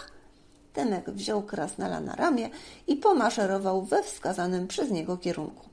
Tymek 0.73 1.11
wziął 1.11 1.43
Krasnala 1.43 2.01
na 2.01 2.15
ramię 2.15 2.51
i 2.87 2.97
pomaszerował 2.97 3.83
we 3.83 4.03
wskazanym 4.03 4.69
przez 4.69 4.91
niego 4.91 5.17
kierunku. 5.17 5.69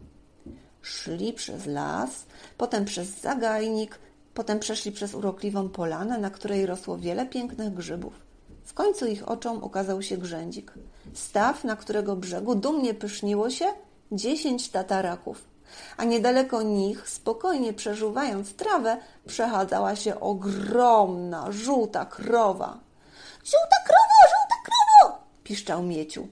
Szli 0.82 1.34
przez 1.34 1.66
las, 1.66 2.10
potem 2.58 2.86
przez 2.86 3.08
zagajnik, 3.22 4.00
potem 4.34 4.60
przeszli 4.60 4.92
przez 4.92 5.14
urokliwą 5.14 5.70
polanę, 5.70 6.18
na 6.18 6.30
której 6.30 6.66
rosło 6.66 6.98
wiele 6.98 7.26
pięknych 7.26 7.74
grzybów. 7.74 8.14
W 8.66 8.74
końcu 8.74 9.06
ich 9.06 9.30
oczom 9.30 9.64
ukazał 9.64 10.02
się 10.02 10.18
grzędzik. 10.18 10.74
Staw, 11.14 11.64
na 11.64 11.76
którego 11.76 12.16
brzegu 12.16 12.56
dumnie 12.56 12.94
pyszniło 12.94 13.50
się 13.50 13.66
dziesięć 14.12 14.70
tataraków, 14.70 15.44
a 15.98 16.04
niedaleko 16.04 16.62
nich, 16.62 17.10
spokojnie 17.10 17.74
przeżuwając 17.74 18.56
trawę, 18.56 18.98
przechadzała 19.28 19.96
się 19.96 20.20
ogromna, 20.20 21.52
żółta 21.52 22.06
krowa. 22.06 22.80
Żółta 23.44 23.78
krowo, 23.86 24.20
żółta 24.30 24.56
krowo! 24.66 25.18
piszczał 25.44 25.84
Mieciu. 25.84 26.28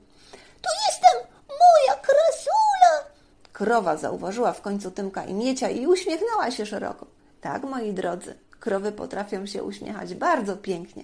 Tu 0.62 0.70
jestem, 0.88 1.28
moja 1.48 2.00
krasula! 2.02 3.12
Krowa 3.54 3.98
zauważyła 3.98 4.54
w 4.54 4.62
końcu 4.62 4.92
Tymka 4.92 5.24
i 5.24 5.34
Miecia 5.34 5.70
i 5.70 5.88
uśmiechnęła 5.88 6.52
się 6.52 6.66
szeroko. 6.66 7.06
Tak, 7.42 7.64
moi 7.64 7.94
drodzy, 7.94 8.36
krowy 8.60 8.92
potrafią 8.92 9.46
się 9.46 9.64
uśmiechać 9.64 10.16
bardzo 10.16 10.58
pięknie. 10.58 11.04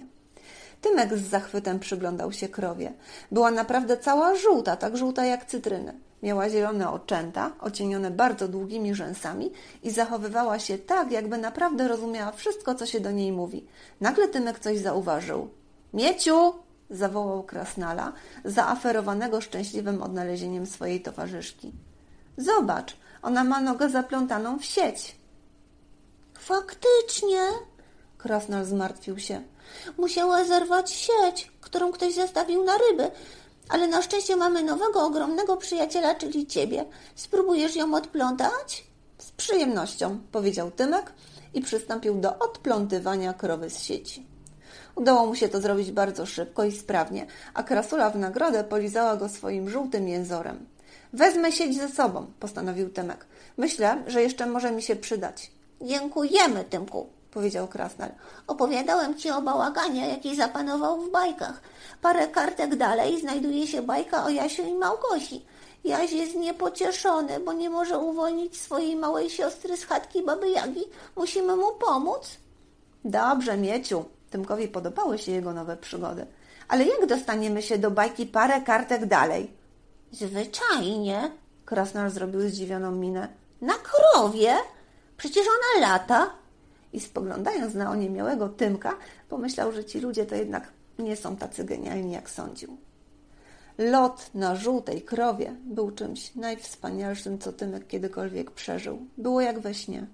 Tymek 0.80 1.18
z 1.18 1.28
zachwytem 1.28 1.78
przyglądał 1.78 2.32
się 2.32 2.48
krowie. 2.48 2.92
Była 3.32 3.50
naprawdę 3.50 3.96
cała 3.96 4.34
żółta, 4.34 4.76
tak 4.76 4.96
żółta 4.96 5.24
jak 5.24 5.44
cytryny. 5.44 5.94
Miała 6.22 6.50
zielone 6.50 6.90
oczęta, 6.90 7.52
ocienione 7.60 8.10
bardzo 8.10 8.48
długimi 8.48 8.94
rzęsami 8.94 9.52
i 9.82 9.90
zachowywała 9.90 10.58
się 10.58 10.78
tak, 10.78 11.12
jakby 11.12 11.38
naprawdę 11.38 11.88
rozumiała 11.88 12.32
wszystko, 12.32 12.74
co 12.74 12.86
się 12.86 13.00
do 13.00 13.10
niej 13.10 13.32
mówi. 13.32 13.66
Nagle 14.00 14.28
Tymek 14.28 14.58
coś 14.58 14.78
zauważył. 14.78 15.48
Mieciu! 15.94 16.54
zawołał 16.90 17.42
Krasnala, 17.42 18.12
zaaferowanego 18.44 19.40
szczęśliwym 19.40 20.02
odnalezieniem 20.02 20.66
swojej 20.66 21.00
towarzyszki. 21.00 21.72
Zobacz, 22.36 22.96
ona 23.22 23.44
ma 23.44 23.60
nogę 23.60 23.90
zaplątaną 23.90 24.58
w 24.58 24.64
sieć. 24.64 25.16
Faktycznie, 26.38 27.40
Krasnal 28.18 28.64
zmartwił 28.64 29.18
się. 29.18 29.42
Musiała 29.98 30.44
zerwać 30.44 30.90
sieć, 30.90 31.52
którą 31.60 31.92
ktoś 31.92 32.14
zastawił 32.14 32.64
na 32.64 32.78
ryby, 32.78 33.10
ale 33.68 33.88
na 33.88 34.02
szczęście 34.02 34.36
mamy 34.36 34.62
nowego, 34.62 35.06
ogromnego 35.06 35.56
przyjaciela, 35.56 36.14
czyli 36.14 36.46
ciebie. 36.46 36.84
Spróbujesz 37.14 37.76
ją 37.76 37.94
odplątać? 37.94 38.84
Z 39.18 39.30
przyjemnością, 39.30 40.20
powiedział 40.32 40.70
Tymek 40.70 41.12
i 41.54 41.60
przystąpił 41.60 42.14
do 42.14 42.38
odplątywania 42.38 43.34
krowy 43.34 43.70
z 43.70 43.82
sieci. 43.82 44.26
Udało 44.94 45.26
mu 45.26 45.34
się 45.34 45.48
to 45.48 45.60
zrobić 45.60 45.92
bardzo 45.92 46.26
szybko 46.26 46.64
i 46.64 46.72
sprawnie, 46.72 47.26
a 47.54 47.62
krasula 47.62 48.10
w 48.10 48.18
nagrodę 48.18 48.64
polizała 48.64 49.16
go 49.16 49.28
swoim 49.28 49.70
żółtym 49.70 50.08
jęzorem. 50.08 50.66
Wezmę 51.12 51.52
sieć 51.52 51.76
ze 51.76 51.88
sobą, 51.88 52.26
postanowił 52.40 52.90
Tymek. 52.90 53.26
Myślę, 53.56 54.02
że 54.06 54.22
jeszcze 54.22 54.46
może 54.46 54.72
mi 54.72 54.82
się 54.82 54.96
przydać. 54.96 55.50
Dziękujemy, 55.80 56.64
Tymku, 56.64 57.06
powiedział 57.38 57.68
Krasnal. 57.68 58.10
Opowiadałem 58.46 59.14
ci 59.14 59.30
o 59.30 59.42
bałaganie, 59.42 60.08
jaki 60.08 60.36
zapanował 60.36 61.00
w 61.00 61.10
bajkach. 61.10 61.60
Parę 62.02 62.28
kartek 62.28 62.76
dalej 62.76 63.20
znajduje 63.20 63.66
się 63.66 63.82
bajka 63.82 64.24
o 64.24 64.28
Jasiu 64.28 64.62
i 64.62 64.74
Małgosi. 64.74 65.46
Jaś 65.84 66.12
jest 66.12 66.34
niepocieszony, 66.34 67.40
bo 67.40 67.52
nie 67.52 67.70
może 67.70 67.98
uwolnić 67.98 68.60
swojej 68.60 68.96
małej 68.96 69.30
siostry 69.30 69.76
z 69.76 69.84
chatki 69.84 70.22
Baby 70.22 70.50
Jagi. 70.50 70.84
Musimy 71.16 71.56
mu 71.56 71.72
pomóc. 71.72 72.36
Dobrze, 73.04 73.56
Mieciu. 73.56 74.04
Tymkowi 74.30 74.68
podobały 74.68 75.18
się 75.18 75.32
jego 75.32 75.52
nowe 75.52 75.76
przygody. 75.76 76.26
Ale 76.68 76.84
jak 76.84 77.06
dostaniemy 77.06 77.62
się 77.62 77.78
do 77.78 77.90
bajki 77.90 78.26
parę 78.26 78.60
kartek 78.60 79.06
dalej? 79.06 79.50
Zwyczajnie. 80.12 81.30
Krasnal 81.64 82.10
zrobił 82.10 82.40
zdziwioną 82.40 82.90
minę. 82.90 83.28
Na 83.60 83.74
krowie? 83.74 84.56
Przecież 85.16 85.46
ona 85.46 85.88
lata. 85.88 86.30
I 86.92 87.00
spoglądając 87.00 87.74
na 87.74 87.90
oniemiałego 87.90 88.48
Tymka, 88.48 88.96
pomyślał, 89.28 89.72
że 89.72 89.84
ci 89.84 90.00
ludzie 90.00 90.26
to 90.26 90.34
jednak 90.34 90.72
nie 90.98 91.16
są 91.16 91.36
tacy 91.36 91.64
genialni, 91.64 92.12
jak 92.12 92.30
sądził. 92.30 92.76
Lot 93.78 94.30
na 94.34 94.56
żółtej 94.56 95.02
krowie 95.02 95.54
był 95.64 95.90
czymś 95.90 96.34
najwspanialszym, 96.34 97.38
co 97.38 97.52
Tymek 97.52 97.86
kiedykolwiek 97.86 98.50
przeżył. 98.50 98.98
Było 99.18 99.40
jak 99.40 99.60
we 99.60 99.74
śnie. 99.74 100.06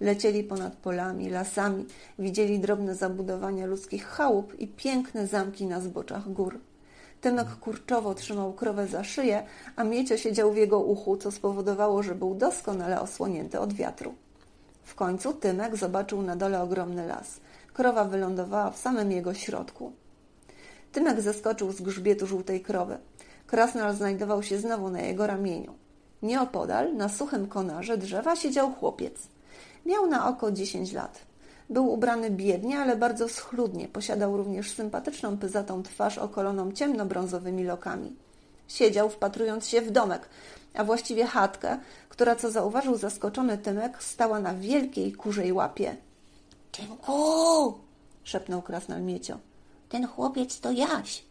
Lecieli 0.00 0.44
ponad 0.44 0.76
polami, 0.76 1.30
lasami, 1.30 1.86
widzieli 2.18 2.58
drobne 2.58 2.94
zabudowania 2.94 3.66
ludzkich 3.66 4.06
chałup 4.06 4.60
i 4.60 4.68
piękne 4.68 5.26
zamki 5.26 5.66
na 5.66 5.80
zboczach 5.80 6.32
gór. 6.32 6.60
Tymek 7.20 7.48
kurczowo 7.48 8.14
trzymał 8.14 8.52
krowę 8.52 8.86
za 8.86 9.04
szyję, 9.04 9.46
a 9.76 9.84
Miecio 9.84 10.16
siedział 10.16 10.52
w 10.52 10.56
jego 10.56 10.80
uchu, 10.80 11.16
co 11.16 11.30
spowodowało, 11.30 12.02
że 12.02 12.14
był 12.14 12.34
doskonale 12.34 13.00
osłonięty 13.00 13.60
od 13.60 13.72
wiatru. 13.72 14.14
W 14.84 14.94
końcu 14.94 15.32
Tymek 15.32 15.76
zobaczył 15.76 16.22
na 16.22 16.36
dole 16.36 16.62
ogromny 16.62 17.06
las. 17.06 17.40
Krowa 17.72 18.04
wylądowała 18.04 18.70
w 18.70 18.78
samym 18.78 19.12
jego 19.12 19.34
środku. 19.34 19.92
Tymek 20.92 21.20
zeskoczył 21.20 21.72
z 21.72 21.80
grzbietu 21.80 22.26
żółtej 22.26 22.60
krowy. 22.60 22.98
Krasnal 23.46 23.94
znajdował 23.94 24.42
się 24.42 24.58
znowu 24.58 24.90
na 24.90 25.00
jego 25.00 25.26
ramieniu. 25.26 25.74
Nieopodal, 26.22 26.96
na 26.96 27.08
suchym 27.08 27.48
konarze 27.48 27.98
drzewa, 27.98 28.36
siedział 28.36 28.72
chłopiec. 28.72 29.28
Miał 29.86 30.06
na 30.06 30.28
oko 30.28 30.52
dziesięć 30.52 30.92
lat. 30.92 31.20
Był 31.70 31.92
ubrany 31.92 32.30
biednie, 32.30 32.78
ale 32.78 32.96
bardzo 32.96 33.28
schludnie. 33.28 33.88
Posiadał 33.88 34.36
również 34.36 34.70
sympatyczną, 34.70 35.38
pyzatą 35.38 35.82
twarz 35.82 36.18
okoloną 36.18 36.72
ciemnobrązowymi 36.72 37.64
lokami. 37.64 38.16
Siedział, 38.68 39.10
wpatrując 39.10 39.66
się 39.66 39.80
w 39.80 39.90
domek, 39.90 40.28
a 40.74 40.84
właściwie 40.84 41.26
chatkę, 41.26 41.78
która, 42.08 42.36
co 42.36 42.50
zauważył 42.50 42.96
zaskoczony 42.96 43.58
Tymek, 43.58 44.02
stała 44.02 44.40
na 44.40 44.54
wielkiej 44.54 45.12
kurzej 45.12 45.52
łapie.– 45.52 45.96
Tymku!– 46.72 47.74
szepnął 48.24 48.62
krasnal 48.62 49.02
Miecio.– 49.02 49.38
Ten 49.88 50.06
chłopiec 50.06 50.60
to 50.60 50.72
Jaś. 50.72 51.24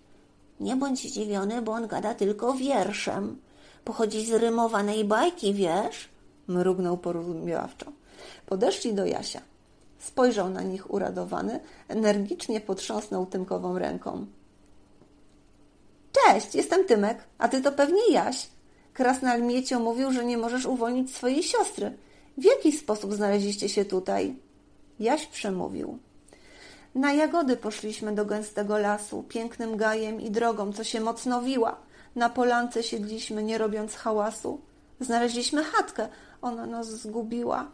Nie 0.60 0.76
bądź 0.76 1.00
zdziwiony, 1.00 1.62
bo 1.62 1.72
on 1.72 1.88
gada 1.88 2.16
tylko 2.16 2.54
wierszem. 2.54 3.42
Pochodzi 3.86 4.26
z 4.26 4.32
rymowanej 4.32 5.06
bajki, 5.06 5.54
wiesz?– 5.54 6.10
mrugnął 6.48 6.98
porozumiewawczo. 6.98 7.86
Podeszli 8.46 8.94
do 8.94 9.06
Jasia. 9.06 9.42
Spojrzał 10.00 10.50
na 10.50 10.62
nich 10.62 10.94
uradowany, 10.94 11.60
energicznie 11.88 12.62
potrząsnął 12.62 13.26
Tymkową 13.26 13.80
ręką. 13.80 14.26
Cześć, 16.12 16.56
jestem 16.56 16.86
Tymek, 16.86 17.24
a 17.38 17.48
ty 17.48 17.62
to 17.62 17.72
pewnie 17.72 18.12
Jaś. 18.12 18.53
Krasnal 18.94 19.42
Miecio 19.42 19.80
mówił, 19.80 20.12
że 20.12 20.26
nie 20.26 20.38
możesz 20.38 20.66
uwolnić 20.66 21.16
swojej 21.16 21.44
siostry. 21.44 21.98
W 22.38 22.44
jaki 22.44 22.72
sposób 22.72 23.14
znaleźliście 23.14 23.70
się 23.70 23.86
tutaj? 23.86 24.36
Jaś 25.00 25.26
przemówił. 25.26 26.00
Na 26.96 27.14
jagody 27.14 27.58
poszliśmy 27.58 28.16
do 28.16 28.26
gęstego 28.26 28.78
lasu, 28.78 29.24
pięknym 29.24 29.78
gajem 29.78 30.22
i 30.22 30.32
drogą, 30.32 30.74
co 30.74 30.84
się 30.84 31.02
mocno 31.02 31.42
wiła. 31.42 31.76
Na 32.16 32.30
polance 32.30 32.84
siedliśmy, 32.84 33.44
nie 33.44 33.58
robiąc 33.58 33.96
hałasu. 33.96 34.62
Znaleźliśmy 35.00 35.64
chatkę, 35.64 36.10
ona 36.42 36.66
nas 36.66 36.88
zgubiła. 36.88 37.72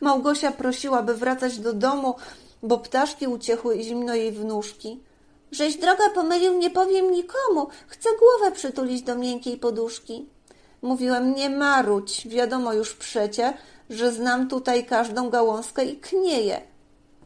Małgosia 0.00 0.52
prosiła, 0.52 1.02
by 1.02 1.14
wracać 1.14 1.58
do 1.58 1.72
domu, 1.72 2.14
bo 2.62 2.78
ptaszki 2.78 3.26
uciechły 3.26 3.76
i 3.76 3.84
zimno 3.84 4.14
jej 4.14 4.32
w 4.32 4.44
nóżki. 4.44 5.00
Żeś 5.52 5.76
droga 5.76 6.10
pomylił, 6.14 6.58
nie 6.58 6.70
powiem 6.70 7.10
nikomu. 7.10 7.66
Chcę 7.88 8.08
głowę 8.18 8.56
przytulić 8.56 9.02
do 9.02 9.14
miękkiej 9.14 9.56
poduszki. 9.56 10.26
Mówiłem, 10.82 11.34
nie 11.34 11.50
maruć, 11.50 12.28
wiadomo 12.28 12.72
już 12.72 12.94
przecie, 12.94 13.54
że 13.90 14.12
znam 14.12 14.48
tutaj 14.48 14.86
każdą 14.86 15.30
gałązkę 15.30 15.84
i 15.84 15.96
knieję, 15.96 16.60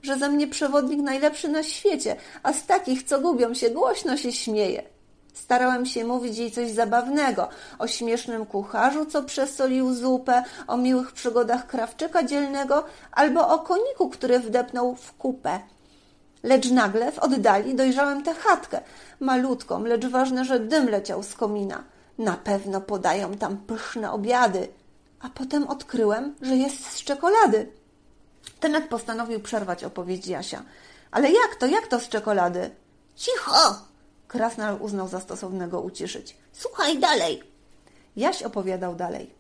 że 0.03 0.19
ze 0.19 0.29
mnie 0.29 0.49
przewodnik 0.49 1.01
najlepszy 1.01 1.49
na 1.49 1.63
świecie, 1.63 2.17
a 2.43 2.53
z 2.53 2.67
takich, 2.67 3.03
co 3.03 3.21
gubią 3.21 3.55
się, 3.55 3.71
głośno 3.71 4.17
się 4.17 4.33
śmieje. 4.33 4.83
Starałem 5.35 5.87
się 5.87 6.05
mówić 6.05 6.39
jej 6.39 6.51
coś 6.51 6.71
zabawnego, 6.71 7.49
o 7.79 7.87
śmiesznym 7.87 8.47
kucharzu, 8.47 9.07
co 9.07 9.23
przesolił 9.23 9.95
zupę, 9.95 10.45
o 10.67 10.77
miłych 10.77 11.13
przygodach 11.13 11.67
krawczyka 11.67 12.23
dzielnego, 12.23 12.85
albo 13.13 13.49
o 13.49 13.59
koniku, 13.59 14.09
który 14.11 14.39
wdepnął 14.39 14.95
w 14.95 15.13
kupę. 15.13 15.61
Lecz 16.43 16.71
nagle 16.71 17.13
w 17.13 17.19
oddali 17.19 17.75
dojrzałem 17.75 18.23
tę 18.23 18.35
chatkę, 18.35 18.81
malutką, 19.21 19.85
lecz 19.85 20.07
ważne, 20.07 20.45
że 20.45 20.61
dym 20.61 20.89
leciał 20.89 21.23
z 21.23 21.35
komina. 21.35 21.85
Na 22.19 22.37
pewno 22.37 22.81
podają 22.81 23.37
tam 23.37 23.57
pyszne 23.57 24.13
obiady. 24.13 24.69
A 25.21 25.29
potem 25.29 25.69
odkryłem, 25.69 26.35
że 26.43 26.57
jest 26.57 26.87
z 26.87 27.05
czekolady. 27.05 27.73
Tenet 28.61 28.89
postanowił 28.89 29.41
przerwać 29.41 29.85
opowieść 29.85 30.27
Jasia. 30.27 30.63
Ale 31.11 31.31
jak 31.31 31.57
to, 31.59 31.67
jak 31.67 31.87
to 31.87 32.01
z 32.01 32.09
czekolady? 32.09 32.71
Cicho! 33.17 33.79
Krasnal 34.29 34.77
uznał 34.81 35.09
za 35.09 35.21
stosownego 35.21 35.81
uciszyć. 35.81 36.37
Słuchaj 36.53 36.99
dalej. 36.99 37.43
Jaś 38.17 38.43
opowiadał 38.43 38.95
dalej. 38.95 39.35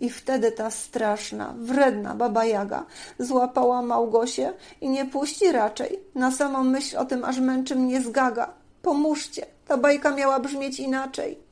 I 0.00 0.10
wtedy 0.10 0.52
ta 0.52 0.70
straszna, 0.70 1.54
wredna 1.58 2.14
baba 2.14 2.44
Jaga 2.44 2.86
złapała 3.18 3.82
Małgosię 3.82 4.52
i 4.80 4.88
nie 4.88 5.06
puści 5.06 5.52
raczej. 5.52 5.98
Na 6.14 6.30
samą 6.30 6.64
myśl 6.64 6.98
o 6.98 7.04
tym 7.04 7.24
aż 7.24 7.38
męczy 7.38 7.76
mnie 7.76 8.00
zgaga. 8.00 8.54
Pomóżcie, 8.82 9.46
ta 9.66 9.76
bajka 9.76 10.10
miała 10.10 10.40
brzmieć 10.40 10.80
inaczej. 10.80 11.47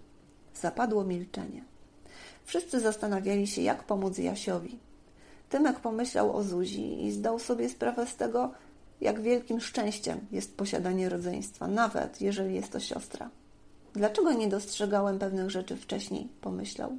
Zapadło 0.60 1.04
milczenie. 1.04 1.64
Wszyscy 2.44 2.80
zastanawiali 2.80 3.46
się, 3.46 3.62
jak 3.62 3.84
pomóc 3.84 4.18
Jasiowi. 4.18 4.78
Tymek 5.48 5.80
pomyślał 5.80 6.36
o 6.36 6.42
Zuzi 6.42 7.04
i 7.04 7.12
zdał 7.12 7.38
sobie 7.38 7.68
sprawę 7.68 8.06
z 8.06 8.16
tego, 8.16 8.50
jak 9.00 9.20
wielkim 9.20 9.60
szczęściem 9.60 10.20
jest 10.32 10.56
posiadanie 10.56 11.08
rodzeństwa, 11.08 11.68
nawet 11.68 12.20
jeżeli 12.20 12.54
jest 12.54 12.72
to 12.72 12.80
siostra. 12.80 13.30
Dlaczego 13.94 14.32
nie 14.32 14.48
dostrzegałem 14.48 15.18
pewnych 15.18 15.50
rzeczy 15.50 15.76
wcześniej? 15.76 16.28
pomyślał. 16.40 16.96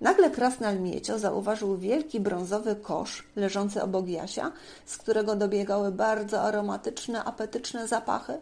Nagle 0.00 0.30
krasnal 0.30 0.80
Miecio 0.80 1.18
zauważył 1.18 1.78
wielki 1.78 2.20
brązowy 2.20 2.76
kosz 2.76 3.24
leżący 3.36 3.82
obok 3.82 4.08
Jasia, 4.08 4.52
z 4.86 4.98
którego 4.98 5.36
dobiegały 5.36 5.92
bardzo 5.92 6.42
aromatyczne, 6.42 7.24
apetyczne 7.24 7.88
zapachy. 7.88 8.38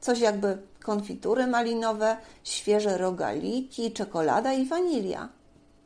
Coś 0.00 0.18
jakby 0.20 0.58
konfitury 0.82 1.46
malinowe, 1.46 2.16
świeże 2.44 2.98
rogaliki, 2.98 3.92
czekolada 3.92 4.52
i 4.52 4.66
wanilia. 4.66 5.28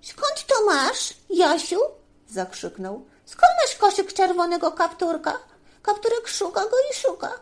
Skąd 0.02 0.46
to 0.46 0.54
masz, 0.66 1.14
Jasiu? 1.30 1.80
zakrzyknął. 2.28 3.04
Skąd 3.24 3.52
masz 3.62 3.76
koszyk 3.76 4.12
czerwonego 4.12 4.72
kapturka? 4.72 5.38
Kapturek 5.82 6.28
szuka 6.28 6.60
go 6.60 6.76
i 6.90 6.94
szuka. 6.94 7.32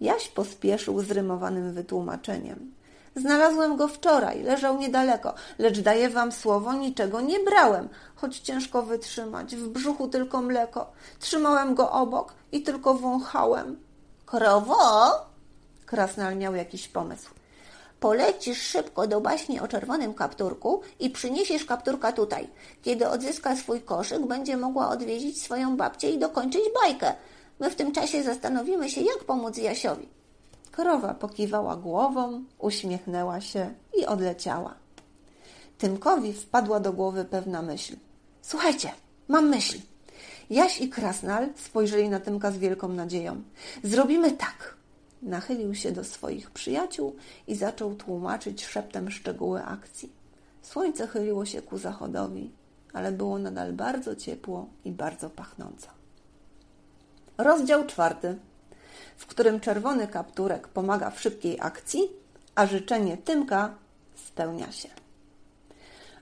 Jaś 0.00 0.28
pospieszył 0.28 1.02
z 1.02 1.10
rymowanym 1.10 1.72
wytłumaczeniem. 1.72 2.74
Znalazłem 3.16 3.76
go 3.76 3.88
wczoraj, 3.88 4.42
leżał 4.42 4.78
niedaleko, 4.78 5.34
lecz 5.58 5.80
daję 5.80 6.08
wam 6.08 6.32
słowo, 6.32 6.72
niczego 6.72 7.20
nie 7.20 7.40
brałem, 7.40 7.88
choć 8.16 8.38
ciężko 8.38 8.82
wytrzymać, 8.82 9.56
w 9.56 9.68
brzuchu 9.68 10.08
tylko 10.08 10.42
mleko. 10.42 10.92
Trzymałem 11.18 11.74
go 11.74 11.90
obok 11.90 12.34
i 12.52 12.62
tylko 12.62 12.94
wąchałem. 12.94 13.80
Krowo? 14.26 14.76
Krasnal 15.90 16.36
miał 16.36 16.54
jakiś 16.54 16.88
pomysł. 16.88 17.30
Polecisz 18.00 18.62
szybko 18.62 19.06
do 19.06 19.20
baśni 19.20 19.60
o 19.60 19.68
czerwonym 19.68 20.14
kapturku 20.14 20.80
i 21.00 21.10
przyniesiesz 21.10 21.64
kapturka 21.64 22.12
tutaj. 22.12 22.48
Kiedy 22.82 23.08
odzyska 23.08 23.56
swój 23.56 23.80
koszyk, 23.80 24.26
będzie 24.26 24.56
mogła 24.56 24.88
odwiedzić 24.88 25.42
swoją 25.42 25.76
babcię 25.76 26.10
i 26.10 26.18
dokończyć 26.18 26.62
bajkę. 26.82 27.14
My 27.60 27.70
w 27.70 27.74
tym 27.74 27.92
czasie 27.92 28.22
zastanowimy 28.22 28.90
się, 28.90 29.00
jak 29.00 29.24
pomóc 29.24 29.56
Jasiowi. 29.58 30.08
Krowa 30.70 31.14
pokiwała 31.14 31.76
głową, 31.76 32.44
uśmiechnęła 32.58 33.40
się 33.40 33.74
i 33.98 34.06
odleciała. 34.06 34.74
Tymkowi 35.78 36.32
wpadła 36.32 36.80
do 36.80 36.92
głowy 36.92 37.24
pewna 37.24 37.62
myśl. 37.62 37.96
Słuchajcie, 38.42 38.90
mam 39.28 39.48
myśl. 39.48 39.78
Jaś 40.50 40.80
i 40.80 40.88
Krasnal 40.88 41.48
spojrzeli 41.56 42.08
na 42.08 42.20
Tymka 42.20 42.50
z 42.50 42.58
wielką 42.58 42.88
nadzieją. 42.88 43.42
Zrobimy 43.84 44.32
tak. 44.32 44.79
Nachylił 45.22 45.74
się 45.74 45.92
do 45.92 46.04
swoich 46.04 46.50
przyjaciół 46.50 47.16
i 47.46 47.54
zaczął 47.54 47.94
tłumaczyć 47.94 48.66
szeptem 48.66 49.10
szczegóły 49.10 49.64
akcji. 49.64 50.12
Słońce 50.62 51.06
chyliło 51.06 51.46
się 51.46 51.62
ku 51.62 51.78
zachodowi, 51.78 52.50
ale 52.92 53.12
było 53.12 53.38
nadal 53.38 53.72
bardzo 53.72 54.16
ciepło 54.16 54.66
i 54.84 54.92
bardzo 54.92 55.30
pachnąco. 55.30 55.88
Rozdział 57.38 57.86
czwarty 57.86 58.36
w 59.20 59.26
którym 59.26 59.60
czerwony 59.60 60.06
kapturek 60.06 60.68
pomaga 60.68 61.10
w 61.10 61.20
szybkiej 61.20 61.60
akcji, 61.60 62.08
a 62.54 62.66
życzenie 62.66 63.16
Tymka 63.16 63.74
spełnia 64.26 64.72
się. 64.72 64.88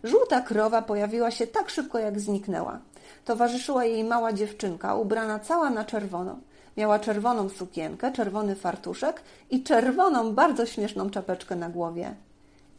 Żółta 0.04 0.40
krowa 0.40 0.82
pojawiła 0.82 1.30
się 1.30 1.46
tak 1.46 1.70
szybko, 1.70 1.98
jak 1.98 2.20
zniknęła. 2.20 2.78
Towarzyszyła 3.24 3.84
jej 3.84 4.04
mała 4.04 4.32
dziewczynka, 4.32 4.94
ubrana 4.94 5.38
cała 5.38 5.70
na 5.70 5.84
czerwono. 5.84 6.38
Miała 6.78 6.98
czerwoną 6.98 7.48
sukienkę, 7.48 8.12
czerwony 8.12 8.54
fartuszek 8.56 9.22
i 9.50 9.62
czerwoną, 9.62 10.34
bardzo 10.34 10.66
śmieszną 10.66 11.10
czapeczkę 11.10 11.56
na 11.56 11.68
głowie. 11.68 12.14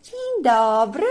Dzień 0.03 0.43
dobry, 0.43 1.07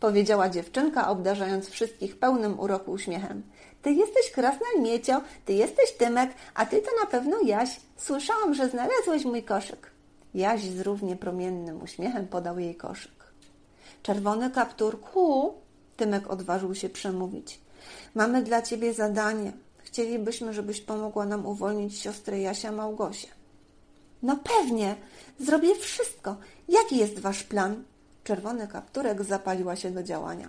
powiedziała 0.00 0.48
dziewczynka, 0.48 1.08
obdarzając 1.08 1.68
wszystkich 1.68 2.18
pełnym 2.18 2.60
uroku 2.60 2.92
uśmiechem. 2.92 3.42
Ty 3.82 3.92
jesteś 3.92 4.30
krasnal 4.30 4.80
Miecio, 4.80 5.20
ty 5.44 5.52
jesteś 5.52 5.92
Tymek, 5.92 6.30
a 6.54 6.66
ty 6.66 6.82
to 6.82 6.90
na 7.00 7.06
pewno 7.06 7.40
Jaś. 7.40 7.80
Słyszałam, 7.96 8.54
że 8.54 8.68
znalazłeś 8.68 9.24
mój 9.24 9.42
koszyk. 9.42 9.90
Jaś 10.34 10.64
z 10.64 10.80
równie 10.80 11.16
promiennym 11.16 11.82
uśmiechem 11.82 12.28
podał 12.28 12.58
jej 12.58 12.74
koszyk. 12.74 13.24
Czerwony 14.02 14.50
kapturku, 14.50 15.54
Tymek 15.96 16.30
odważył 16.30 16.74
się 16.74 16.88
przemówić. 16.88 17.60
Mamy 18.14 18.42
dla 18.42 18.62
ciebie 18.62 18.94
zadanie. 18.94 19.52
Chcielibyśmy, 19.86 20.52
żebyś 20.52 20.80
pomogła 20.80 21.26
nam 21.26 21.46
uwolnić 21.46 21.98
siostrę 21.98 22.40
Jasia 22.40 22.72
Małgosię. 22.72 23.28
No 24.22 24.38
pewnie, 24.44 24.96
zrobię 25.40 25.74
wszystko. 25.74 26.36
Jaki 26.68 26.96
jest 26.96 27.18
wasz 27.18 27.42
plan? 27.42 27.84
Czerwony 28.24 28.68
kapturek 28.68 29.24
zapaliła 29.24 29.76
się 29.76 29.90
do 29.90 30.02
działania. 30.02 30.48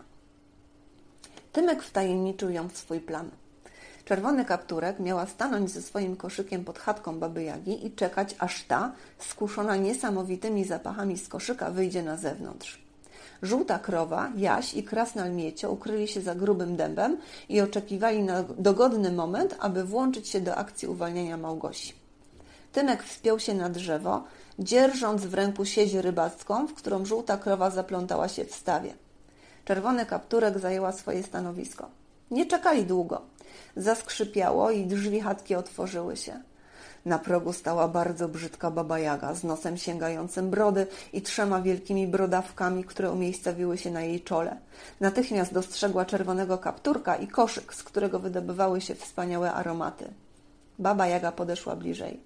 Tymek 1.51 1.83
wtajemniczył 1.83 2.49
ją 2.49 2.69
w 2.69 2.77
swój 2.77 2.99
plan. 2.99 3.29
Czerwony 4.05 4.45
kapturek 4.45 4.99
miała 4.99 5.25
stanąć 5.25 5.71
ze 5.71 5.81
swoim 5.81 6.15
koszykiem 6.15 6.65
pod 6.65 6.79
chatką 6.79 7.19
baby 7.19 7.43
Jagi 7.43 7.85
i 7.85 7.91
czekać, 7.91 8.35
aż 8.39 8.63
ta, 8.63 8.91
skuszona 9.19 9.75
niesamowitymi 9.75 10.65
zapachami 10.65 11.17
z 11.17 11.27
koszyka, 11.27 11.71
wyjdzie 11.71 12.03
na 12.03 12.17
zewnątrz. 12.17 12.86
Żółta 13.41 13.79
krowa, 13.79 14.31
Jaś 14.35 14.73
i 14.73 14.83
krasnal 14.83 15.31
Miecio 15.31 15.71
ukryli 15.71 16.07
się 16.07 16.21
za 16.21 16.35
grubym 16.35 16.75
dębem 16.75 17.17
i 17.49 17.61
oczekiwali 17.61 18.23
na 18.23 18.43
dogodny 18.43 19.11
moment, 19.11 19.55
aby 19.59 19.83
włączyć 19.83 20.27
się 20.27 20.41
do 20.41 20.55
akcji 20.55 20.87
uwalniania 20.87 21.37
Małgosi. 21.37 21.93
Tymek 22.71 23.03
wspiął 23.03 23.39
się 23.39 23.53
na 23.53 23.69
drzewo, 23.69 24.23
dzierżąc 24.59 25.25
w 25.25 25.33
ręku 25.33 25.65
sieć 25.65 25.93
rybacką, 25.93 26.67
w 26.67 26.73
którą 26.73 27.05
żółta 27.05 27.37
krowa 27.37 27.69
zaplątała 27.69 28.27
się 28.27 28.45
w 28.45 28.55
stawie. 28.55 28.93
Czerwony 29.65 30.05
kapturek 30.05 30.59
zajęła 30.59 30.91
swoje 30.91 31.23
stanowisko. 31.23 31.89
Nie 32.31 32.45
czekali 32.45 32.85
długo. 32.85 33.21
Zaskrzypiało 33.75 34.71
i 34.71 34.85
drzwi 34.85 35.19
chatki 35.19 35.55
otworzyły 35.55 36.17
się. 36.17 36.41
Na 37.07 37.19
progu 37.19 37.53
stała 37.53 37.87
bardzo 37.87 38.27
brzydka 38.27 38.71
baba 38.71 38.99
Jaga 38.99 39.33
z 39.33 39.43
nosem 39.43 39.77
sięgającym 39.77 40.49
brody 40.49 40.87
i 41.13 41.21
trzema 41.21 41.61
wielkimi 41.61 42.07
brodawkami, 42.07 42.83
które 42.83 43.11
umiejscowiły 43.11 43.77
się 43.77 43.91
na 43.91 44.01
jej 44.01 44.21
czole. 44.21 44.57
Natychmiast 44.99 45.53
dostrzegła 45.53 46.05
czerwonego 46.05 46.57
kapturka 46.57 47.15
i 47.15 47.27
koszyk, 47.27 47.73
z 47.73 47.83
którego 47.83 48.19
wydobywały 48.19 48.81
się 48.81 48.95
wspaniałe 48.95 49.53
aromaty. 49.53 50.13
Baba 50.79 51.07
Jaga 51.07 51.31
podeszła 51.31 51.75
bliżej. 51.75 52.19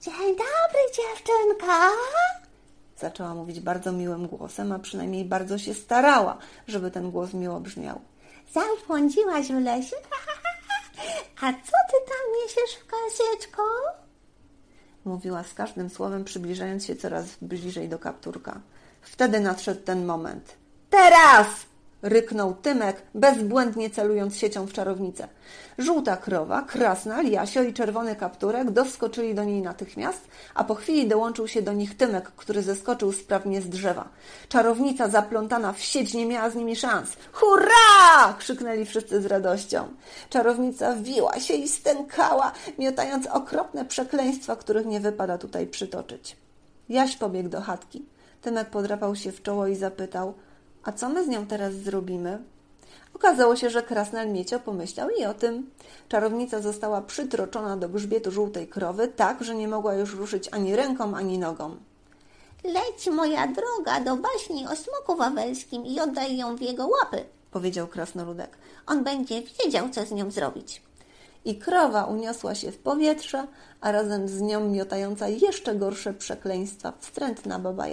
Dzień 0.00 0.28
dobry, 0.30 0.80
dziewczynka! 0.96 1.88
Zaczęła 2.98 3.34
mówić 3.34 3.60
bardzo 3.60 3.92
miłym 3.92 4.26
głosem, 4.26 4.72
a 4.72 4.78
przynajmniej 4.78 5.24
bardzo 5.24 5.58
się 5.58 5.74
starała, 5.74 6.38
żeby 6.66 6.90
ten 6.90 7.10
głos 7.10 7.34
miło 7.34 7.60
brzmiał. 7.60 8.00
Zabłądziłaś 8.54 9.48
w 9.48 9.60
lesie? 9.60 9.96
A 11.40 11.52
co 11.52 11.76
ty 11.90 11.96
tam 12.06 12.32
niesiesz 12.42 12.76
w 12.80 12.86
kasieczko? 12.86 13.62
Mówiła 15.04 15.44
z 15.44 15.54
każdym 15.54 15.90
słowem, 15.90 16.24
przybliżając 16.24 16.86
się 16.86 16.96
coraz 16.96 17.26
bliżej 17.42 17.88
do 17.88 17.98
kapturka. 17.98 18.60
Wtedy 19.02 19.40
nadszedł 19.40 19.80
ten 19.80 20.04
moment. 20.04 20.56
Teraz! 20.90 21.46
Ryknął 22.04 22.54
Tymek, 22.54 23.02
bezbłędnie 23.14 23.90
celując 23.90 24.36
siecią 24.36 24.66
w 24.66 24.72
czarownicę. 24.72 25.28
Żółta 25.78 26.16
krowa, 26.16 26.62
krasna, 26.62 27.22
Jasio 27.22 27.62
i 27.62 27.72
czerwony 27.72 28.16
kapturek 28.16 28.70
doskoczyli 28.70 29.34
do 29.34 29.44
niej 29.44 29.62
natychmiast, 29.62 30.20
a 30.54 30.64
po 30.64 30.74
chwili 30.74 31.08
dołączył 31.08 31.48
się 31.48 31.62
do 31.62 31.72
nich 31.72 31.96
Tymek, 31.96 32.32
który 32.36 32.62
zeskoczył 32.62 33.12
sprawnie 33.12 33.62
z 33.62 33.68
drzewa. 33.68 34.08
Czarownica 34.48 35.08
zaplątana 35.08 35.72
w 35.72 35.80
sieć 35.80 36.14
nie 36.14 36.26
miała 36.26 36.50
z 36.50 36.54
nimi 36.54 36.76
szans. 36.76 37.16
Hurra! 37.32 38.34
krzyknęli 38.38 38.84
wszyscy 38.84 39.22
z 39.22 39.26
radością. 39.26 39.88
Czarownica 40.30 40.96
wiła 40.96 41.40
się 41.40 41.54
i 41.54 41.68
stękała, 41.68 42.52
miotając 42.78 43.26
okropne 43.26 43.84
przekleństwa, 43.84 44.56
których 44.56 44.86
nie 44.86 45.00
wypada 45.00 45.38
tutaj 45.38 45.66
przytoczyć. 45.66 46.36
Jaś 46.88 47.16
pobiegł 47.16 47.48
do 47.48 47.60
chatki. 47.60 48.04
Tymek 48.42 48.70
podrapał 48.70 49.16
się 49.16 49.32
w 49.32 49.42
czoło 49.42 49.66
i 49.66 49.76
zapytał– 49.76 50.34
a 50.84 50.92
co 50.92 51.08
my 51.08 51.24
z 51.24 51.28
nią 51.28 51.46
teraz 51.46 51.74
zrobimy? 51.74 52.38
Okazało 53.14 53.56
się, 53.56 53.70
że 53.70 53.82
Krasnal 53.82 54.30
Miecio 54.30 54.60
pomyślał 54.60 55.10
i 55.10 55.24
o 55.24 55.34
tym. 55.34 55.70
Czarownica 56.08 56.60
została 56.60 57.00
przytroczona 57.00 57.76
do 57.76 57.88
grzbietu 57.88 58.30
żółtej 58.30 58.68
krowy, 58.68 59.08
tak, 59.08 59.44
że 59.44 59.54
nie 59.54 59.68
mogła 59.68 59.94
już 59.94 60.14
ruszyć 60.14 60.48
ani 60.52 60.76
ręką, 60.76 61.16
ani 61.16 61.38
nogą. 61.38 61.76
Leć, 62.64 63.06
moja 63.06 63.46
droga, 63.46 64.00
do 64.00 64.16
baśni 64.16 64.66
o 64.66 64.76
smoku 64.76 65.16
wawelskim 65.16 65.86
i 65.86 66.00
oddaj 66.00 66.36
ją 66.36 66.56
w 66.56 66.60
jego 66.60 66.86
łapy, 66.86 67.24
powiedział 67.50 67.86
krasnoludek. 67.86 68.58
On 68.86 69.04
będzie 69.04 69.42
wiedział, 69.42 69.88
co 69.88 70.06
z 70.06 70.12
nią 70.12 70.30
zrobić. 70.30 70.82
I 71.44 71.58
krowa 71.58 72.04
uniosła 72.04 72.54
się 72.54 72.72
w 72.72 72.78
powietrze, 72.78 73.46
a 73.80 73.92
razem 73.92 74.28
z 74.28 74.40
nią 74.40 74.68
miotająca 74.70 75.28
jeszcze 75.28 75.74
gorsze 75.74 76.14
przekleństwa 76.14 76.92
wstrętna 77.00 77.58
baba 77.58 77.86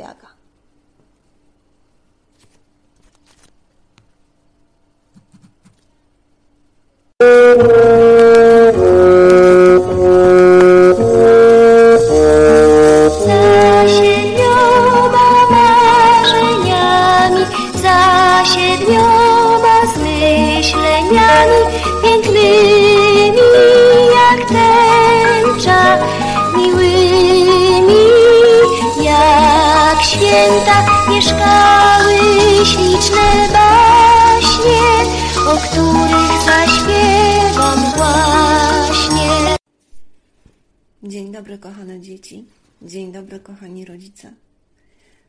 Dzień 41.12 41.32
dobry, 41.32 41.58
kochane 41.58 42.00
dzieci. 42.00 42.46
Dzień 42.82 43.12
dobry, 43.12 43.40
kochani 43.40 43.86
rodzice. 43.86 44.34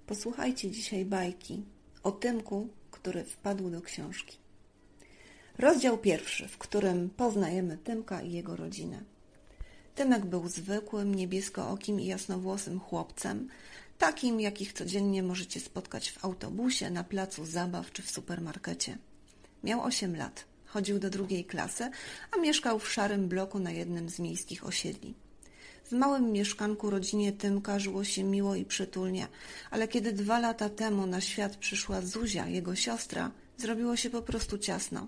Posłuchajcie 0.07 0.71
dzisiaj 0.71 1.05
bajki 1.05 1.62
o 2.03 2.12
Tymku, 2.12 2.68
który 2.90 3.25
wpadł 3.25 3.71
do 3.71 3.83
książki. 3.83 4.37
Rozdział 5.59 5.99
pierwszy, 5.99 6.49
w 6.49 6.59
którym 6.59 7.11
poznajemy 7.11 7.79
Tymka 7.79 8.23
i 8.23 8.33
jego 8.33 8.57
rodzinę. 8.57 9.03
Tymek 9.95 10.27
był 10.27 10.49
zwykłym, 10.49 11.14
niebieskookim 11.14 12.01
i 12.01 12.07
jasnowłosym 12.07 12.81
chłopcem, 12.81 13.49
takim, 13.99 14.40
jakich 14.40 14.73
codziennie 14.73 15.23
możecie 15.23 15.61
spotkać 15.61 16.11
w 16.11 16.25
autobusie, 16.25 16.90
na 16.90 17.05
placu 17.05 17.45
zabaw 17.45 17.92
czy 17.92 18.03
w 18.03 18.11
supermarkecie. 18.11 18.99
Miał 19.64 19.83
8 19.83 20.16
lat, 20.16 20.45
chodził 20.66 20.99
do 20.99 21.11
drugiej 21.11 21.45
klasy, 21.45 21.90
a 22.33 22.40
mieszkał 22.40 22.79
w 22.79 22.92
szarym 22.92 23.29
bloku 23.29 23.59
na 23.59 23.71
jednym 23.71 24.09
z 24.09 24.18
miejskich 24.18 24.66
osiedli. 24.66 25.14
W 25.85 25.92
małym 25.92 26.33
mieszkanku 26.33 26.90
rodzinie 26.90 27.33
Tymka 27.33 27.79
żyło 27.79 28.05
się 28.05 28.25
miło 28.25 28.55
i 28.55 28.64
przytulnie, 28.64 29.27
ale 29.71 29.88
kiedy 29.88 30.12
dwa 30.12 30.38
lata 30.38 30.68
temu 30.68 31.07
na 31.07 31.21
świat 31.21 31.57
przyszła 31.57 32.01
Zuzia, 32.01 32.49
jego 32.49 32.75
siostra, 32.75 33.31
zrobiło 33.57 33.97
się 33.97 34.11
po 34.11 34.23
prostu 34.23 34.59
ciasno. 34.59 35.07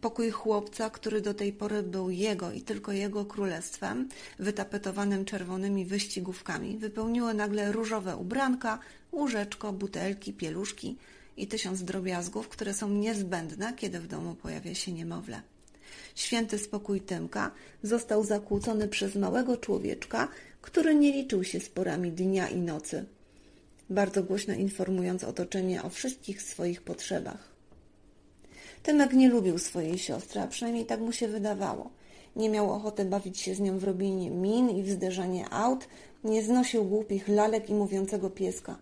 Pokój 0.00 0.30
chłopca, 0.30 0.90
który 0.90 1.20
do 1.20 1.34
tej 1.34 1.52
pory 1.52 1.82
był 1.82 2.10
jego 2.10 2.52
i 2.52 2.62
tylko 2.62 2.92
jego 2.92 3.24
królestwem, 3.24 4.08
wytapetowanym 4.38 5.24
czerwonymi 5.24 5.84
wyścigówkami, 5.84 6.78
wypełniły 6.78 7.34
nagle 7.34 7.72
różowe 7.72 8.16
ubranka, 8.16 8.78
łóżeczko, 9.12 9.72
butelki, 9.72 10.32
pieluszki 10.32 10.96
i 11.36 11.46
tysiąc 11.46 11.82
drobiazgów, 11.82 12.48
które 12.48 12.74
są 12.74 12.88
niezbędne, 12.88 13.72
kiedy 13.76 14.00
w 14.00 14.06
domu 14.06 14.34
pojawia 14.34 14.74
się 14.74 14.92
niemowlę. 14.92 15.42
Święty 16.18 16.58
spokój 16.58 17.00
Tymka 17.00 17.50
został 17.82 18.24
zakłócony 18.24 18.88
przez 18.88 19.14
małego 19.14 19.56
człowieczka, 19.56 20.28
który 20.62 20.94
nie 20.94 21.12
liczył 21.12 21.44
się 21.44 21.60
z 21.60 21.68
porami 21.68 22.12
dnia 22.12 22.48
i 22.48 22.56
nocy, 22.56 23.04
bardzo 23.90 24.22
głośno 24.22 24.54
informując 24.54 25.24
otoczenie 25.24 25.82
o 25.82 25.90
wszystkich 25.90 26.42
swoich 26.42 26.82
potrzebach. 26.82 27.48
Tymek 28.82 29.12
nie 29.12 29.28
lubił 29.28 29.58
swojej 29.58 29.98
siostry, 29.98 30.40
a 30.40 30.46
przynajmniej 30.46 30.86
tak 30.86 31.00
mu 31.00 31.12
się 31.12 31.28
wydawało. 31.28 31.90
Nie 32.36 32.50
miał 32.50 32.72
ochoty 32.72 33.04
bawić 33.04 33.40
się 33.40 33.54
z 33.54 33.60
nią 33.60 33.78
w 33.78 33.84
robienie 33.84 34.30
min 34.30 34.70
i 34.70 34.82
w 34.82 34.90
zderzanie 34.90 35.48
aut, 35.50 35.88
nie 36.24 36.42
znosił 36.42 36.84
głupich 36.84 37.28
lalek 37.28 37.70
i 37.70 37.74
mówiącego 37.74 38.30
pieska. 38.30 38.78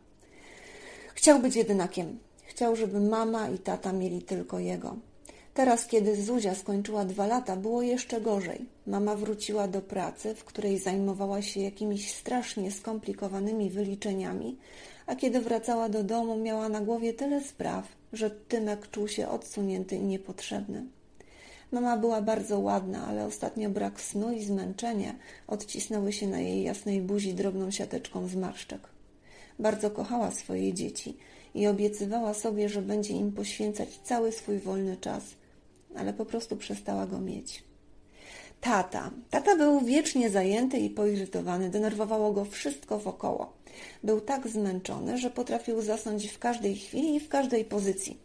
Chciał 1.15 1.41
być 1.41 1.57
jedynakiem. 1.57 2.19
Chciał, 2.45 2.77
żeby 2.77 3.01
mama 3.01 3.49
i 3.49 3.59
tata 3.59 3.93
mieli 3.93 4.23
tylko 4.23 4.59
jego. 4.59 4.97
Teraz, 5.57 5.87
kiedy 5.87 6.23
Zuzia 6.23 6.55
skończyła 6.55 7.05
dwa 7.05 7.27
lata, 7.27 7.57
było 7.57 7.83
jeszcze 7.83 8.21
gorzej. 8.21 8.67
Mama 8.87 9.15
wróciła 9.15 9.69
do 9.69 9.83
pracy, 9.83 10.35
w 10.35 10.45
której 10.45 10.79
zajmowała 10.79 11.43
się 11.43 11.61
jakimiś 11.61 12.15
strasznie 12.15 12.71
skomplikowanymi 12.71 13.71
wyliczeniami, 13.71 14.57
a 15.07 15.17
kiedy 15.17 15.41
wracała 15.41 15.89
do 15.89 16.05
domu, 16.05 16.37
miała 16.37 16.69
na 16.69 16.81
głowie 16.81 17.15
tyle 17.15 17.41
spraw, 17.45 17.89
że 18.13 18.31
Tymek 18.31 18.91
czuł 18.91 19.09
się 19.09 19.29
odsunięty 19.29 19.97
i 19.97 20.03
niepotrzebny. 20.03 20.85
Mama 21.73 21.97
była 21.97 22.23
bardzo 22.23 22.59
ładna, 22.59 23.07
ale 23.07 23.25
ostatnio 23.25 23.71
brak 23.71 24.01
snu 24.01 24.33
i 24.33 24.45
zmęczenie 24.45 25.15
odcisnęły 25.47 26.13
się 26.13 26.27
na 26.27 26.41
jej 26.41 26.63
jasnej 26.63 27.01
buzi 27.01 27.35
drobną 27.35 27.71
siateczką 27.71 28.29
zmarszczek. 28.29 28.81
Bardzo 29.59 29.91
kochała 29.91 30.31
swoje 30.31 30.73
dzieci 30.73 31.17
i 31.55 31.67
obiecywała 31.67 32.35
sobie, 32.35 32.69
że 32.69 32.83
będzie 32.83 33.15
im 33.15 33.33
poświęcać 33.33 33.89
cały 34.05 34.33
swój 34.33 34.59
wolny 34.59 34.97
czas, 34.97 35.25
ale 35.99 36.13
po 36.13 36.27
prostu 36.27 36.57
przestała 36.57 37.07
go 37.07 37.21
mieć. 37.21 37.65
Tata. 38.61 39.11
Tata 39.31 39.57
był 39.57 39.81
wiecznie 39.81 40.31
zajęty 40.31 40.79
i 40.79 40.91
poirytowany, 40.91 41.71
denerwowało 41.71 42.33
go 42.33 42.45
wszystko 42.45 42.99
wokoło. 42.99 43.53
Był 44.05 44.21
tak 44.21 44.49
zmęczony, 44.49 45.19
że 45.19 45.31
potrafił 45.31 45.83
zasnąć 45.83 46.27
w 46.27 46.39
każdej 46.39 46.77
chwili 46.77 47.15
i 47.15 47.21
w 47.21 47.29
każdej 47.29 47.65
pozycji. 47.65 48.19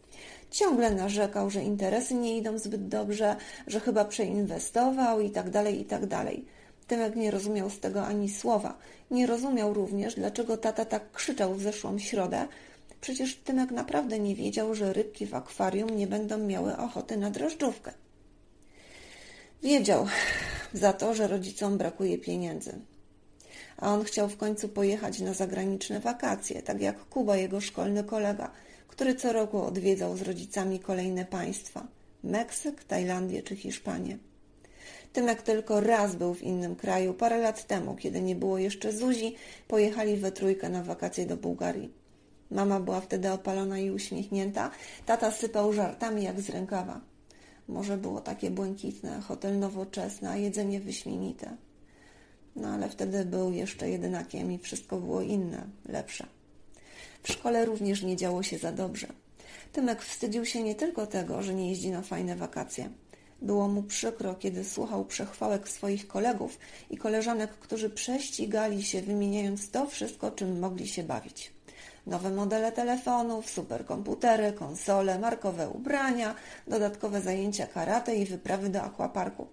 Ciągle 0.52 0.92
narzekał, 0.92 1.50
że 1.50 1.64
interesy 1.64 2.14
nie 2.14 2.38
idą 2.38 2.58
zbyt 2.58 2.88
dobrze, 2.88 3.36
że 3.68 3.80
chyba 3.80 4.06
przeinwestował 4.06 5.22
i 5.22 5.30
tak 5.30 5.50
dalej, 5.50 5.82
i 5.82 5.86
tak 5.86 6.06
dalej. 6.06 6.46
Tymek 6.88 7.16
nie 7.16 7.32
rozumiał 7.32 7.70
z 7.70 7.80
tego 7.80 8.06
ani 8.06 8.30
słowa. 8.30 8.78
Nie 9.12 9.28
rozumiał 9.28 9.74
również, 9.74 10.16
dlaczego 10.16 10.58
tata 10.58 10.86
tak 10.86 11.12
krzyczał 11.12 11.56
w 11.56 11.62
zeszłą 11.62 12.00
środę. 12.00 12.48
Przecież 13.02 13.36
Tymek 13.36 13.72
naprawdę 13.72 14.20
nie 14.20 14.36
wiedział, 14.36 14.76
że 14.76 14.94
rybki 14.94 15.26
w 15.26 15.36
akwarium 15.36 15.98
nie 15.98 16.08
będą 16.08 16.38
miały 16.38 16.78
ochoty 16.78 17.18
na 17.18 17.32
drożdżówkę. 17.32 17.94
Wiedział 19.64 20.08
za 20.74 20.94
to, 20.94 21.14
że 21.14 21.28
rodzicom 21.28 21.78
brakuje 21.78 22.18
pieniędzy. 22.18 22.80
A 23.78 23.94
on 23.94 24.04
chciał 24.04 24.30
w 24.30 24.38
końcu 24.38 24.70
pojechać 24.70 25.20
na 25.20 25.34
zagraniczne 25.34 26.00
wakacje, 26.00 26.62
tak 26.62 26.82
jak 26.82 27.06
Kuba, 27.06 27.38
jego 27.38 27.62
szkolny 27.62 28.04
kolega, 28.04 28.52
który 28.88 29.16
co 29.16 29.34
roku 29.34 29.62
odwiedzał 29.62 30.18
z 30.18 30.22
rodzicami 30.22 30.80
kolejne 30.80 31.26
państwa 31.26 31.88
Meksyk, 32.24 32.84
Tajlandię 32.84 33.44
czy 33.44 33.56
Hiszpanię. 33.56 34.18
Tymek 35.14 35.42
tylko 35.42 35.80
raz 35.80 36.16
był 36.16 36.34
w 36.34 36.44
innym 36.44 36.76
kraju, 36.76 37.14
parę 37.14 37.38
lat 37.38 37.68
temu, 37.68 37.96
kiedy 37.96 38.22
nie 38.22 38.36
było 38.36 38.58
jeszcze 38.58 38.94
Zuzi, 38.94 39.36
pojechali 39.68 40.18
we 40.18 40.32
trójkę 40.32 40.70
na 40.70 40.84
wakacje 40.84 41.26
do 41.26 41.38
Bułgarii. 41.38 42.01
Mama 42.52 42.80
była 42.80 43.02
wtedy 43.02 43.32
opalona 43.32 43.80
i 43.80 43.92
uśmiechnięta, 43.92 44.72
tata 45.06 45.32
sypał 45.32 45.74
żartami 45.74 46.24
jak 46.24 46.42
z 46.42 46.50
rękawa. 46.50 47.02
Może 47.68 47.98
było 47.98 48.22
takie 48.22 48.52
błękitne, 48.52 49.22
hotel 49.22 49.60
nowoczesny, 49.60 50.30
a 50.30 50.38
jedzenie 50.38 50.80
wyśmienite. 50.80 51.58
No 52.56 52.68
ale 52.68 52.90
wtedy 52.90 53.26
był 53.26 53.52
jeszcze 53.52 53.90
jedynakiem 53.90 54.52
i 54.52 54.58
wszystko 54.58 55.00
było 55.00 55.22
inne, 55.22 55.64
lepsze. 55.86 56.28
W 57.24 57.32
szkole 57.32 57.66
również 57.66 58.04
nie 58.04 58.16
działo 58.16 58.44
się 58.44 58.58
za 58.58 58.72
dobrze. 58.72 59.08
Tymek 59.74 60.02
wstydził 60.02 60.46
się 60.46 60.64
nie 60.64 60.76
tylko 60.76 61.08
tego, 61.08 61.42
że 61.42 61.54
nie 61.54 61.70
jeździ 61.70 61.90
na 61.90 62.02
fajne 62.02 62.36
wakacje. 62.36 62.90
Było 63.42 63.68
mu 63.68 63.84
przykro, 63.84 64.36
kiedy 64.36 64.66
słuchał 64.66 65.06
przechwałek 65.06 65.70
swoich 65.70 66.08
kolegów 66.08 66.60
i 66.90 66.98
koleżanek, 66.98 67.52
którzy 67.52 67.90
prześcigali 67.90 68.84
się, 68.84 69.02
wymieniając 69.02 69.72
to 69.72 69.86
wszystko, 69.86 70.32
czym 70.32 70.60
mogli 70.60 70.88
się 70.88 71.04
bawić. 71.04 71.52
Nowe 72.08 72.32
modele 72.32 72.72
telefonów, 72.72 73.50
superkomputery, 73.50 74.54
konsole, 74.54 75.20
markowe 75.20 75.70
ubrania, 75.70 76.36
dodatkowe 76.68 77.22
zajęcia 77.22 77.68
karate 77.68 78.16
i 78.16 78.26
wyprawy 78.26 78.70
do 78.70 78.82
aquaparku. 78.82 79.48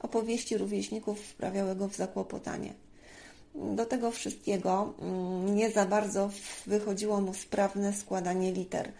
Opowieści 0.00 0.58
rówieśników 0.58 1.20
wprawiały 1.20 1.76
go 1.76 1.88
w 1.88 1.96
zakłopotanie. 1.96 2.74
Do 3.54 3.86
tego 3.86 4.10
wszystkiego 4.10 4.94
mm, 5.00 5.54
nie 5.54 5.70
za 5.70 5.86
bardzo 5.86 6.30
wychodziło 6.66 7.20
mu 7.20 7.34
sprawne 7.34 7.92
składanie 7.92 8.52
liter. 8.52 8.92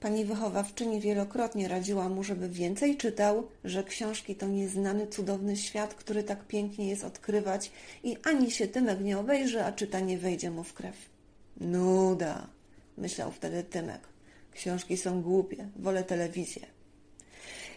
Pani 0.00 0.24
wychowawczyni 0.24 1.00
wielokrotnie 1.00 1.68
radziła 1.68 2.08
mu, 2.08 2.24
żeby 2.24 2.48
więcej 2.48 2.96
czytał, 2.96 3.48
że 3.64 3.84
książki 3.84 4.36
to 4.36 4.46
nieznany, 4.46 5.06
cudowny 5.06 5.56
świat, 5.56 5.94
który 5.94 6.22
tak 6.22 6.46
pięknie 6.46 6.88
jest 6.88 7.04
odkrywać 7.04 7.70
i 8.04 8.16
ani 8.24 8.50
się 8.50 8.68
Tymek 8.68 9.00
nie 9.00 9.18
obejrzy, 9.18 9.64
a 9.64 9.72
czytanie 9.72 10.18
wejdzie 10.18 10.50
mu 10.50 10.64
w 10.64 10.74
krew. 10.74 11.15
Nuda, 11.60 12.46
myślał 12.98 13.30
wtedy 13.32 13.62
Tymek. 13.64 14.00
Książki 14.52 14.96
są 14.96 15.22
głupie, 15.22 15.68
wolę 15.76 16.04
telewizję. 16.04 16.66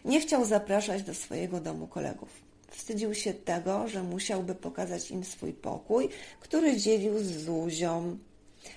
Nie 0.06 0.22
chciał 0.22 0.46
zapraszać 0.46 1.04
do 1.04 1.14
swojego 1.14 1.60
domu 1.60 1.88
kolegów. 1.88 2.30
Wstydził 2.72 3.14
się 3.14 3.34
tego, 3.34 3.88
że 3.88 4.04
musiałby 4.04 4.56
pokazać 4.56 5.12
im 5.12 5.24
swój 5.24 5.54
pokój, 5.54 6.10
który 6.40 6.78
dzielił 6.78 7.20
z 7.20 7.28
Zuzią, 7.28 8.18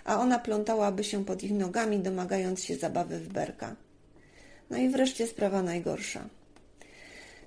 a 0.05 0.21
ona 0.21 0.39
plątałaby 0.39 1.05
się 1.05 1.25
pod 1.25 1.43
ich 1.43 1.53
nogami, 1.53 1.99
domagając 1.99 2.65
się 2.65 2.77
zabawy 2.77 3.19
w 3.19 3.29
berka. 3.29 3.77
No 4.71 4.77
i 4.77 4.89
wreszcie 4.89 5.27
sprawa 5.27 5.63
najgorsza. 5.63 6.29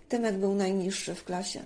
Tymek 0.09 0.37
był 0.37 0.55
najniższy 0.55 1.15
w 1.15 1.23
klasie. 1.23 1.63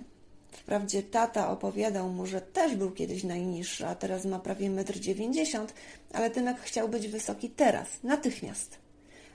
Wprawdzie 0.52 1.02
tata 1.02 1.50
opowiadał 1.50 2.08
mu, 2.08 2.26
że 2.26 2.40
też 2.40 2.76
był 2.76 2.90
kiedyś 2.90 3.24
najniższy, 3.24 3.86
a 3.86 3.94
teraz 3.94 4.24
ma 4.24 4.38
prawie 4.38 4.70
1,90 4.70 5.60
m, 5.60 5.66
ale 6.12 6.30
Tymek 6.30 6.60
chciał 6.60 6.88
być 6.88 7.08
wysoki 7.08 7.50
teraz, 7.50 7.88
natychmiast. 8.02 8.78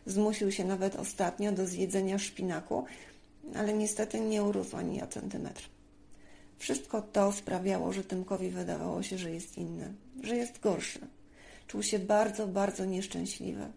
Zmusił 0.05 0.51
się 0.51 0.65
nawet 0.65 0.95
ostatnio 0.95 1.51
do 1.51 1.67
zjedzenia 1.67 2.19
szpinaku, 2.19 2.85
ale 3.55 3.73
niestety 3.73 4.19
nie 4.19 4.43
urósł 4.43 4.77
ani 4.77 5.01
o 5.01 5.07
centymetr. 5.07 5.69
Wszystko 6.57 7.01
to 7.01 7.31
sprawiało, 7.31 7.93
że 7.93 8.03
Tymkowi 8.03 8.49
wydawało 8.49 9.03
się, 9.03 9.17
że 9.17 9.31
jest 9.31 9.57
inny, 9.57 9.93
że 10.23 10.35
jest 10.35 10.59
gorszy. 10.59 10.99
Czuł 11.67 11.83
się 11.83 11.99
bardzo, 11.99 12.47
bardzo 12.47 12.85
nieszczęśliwy. 12.85 13.67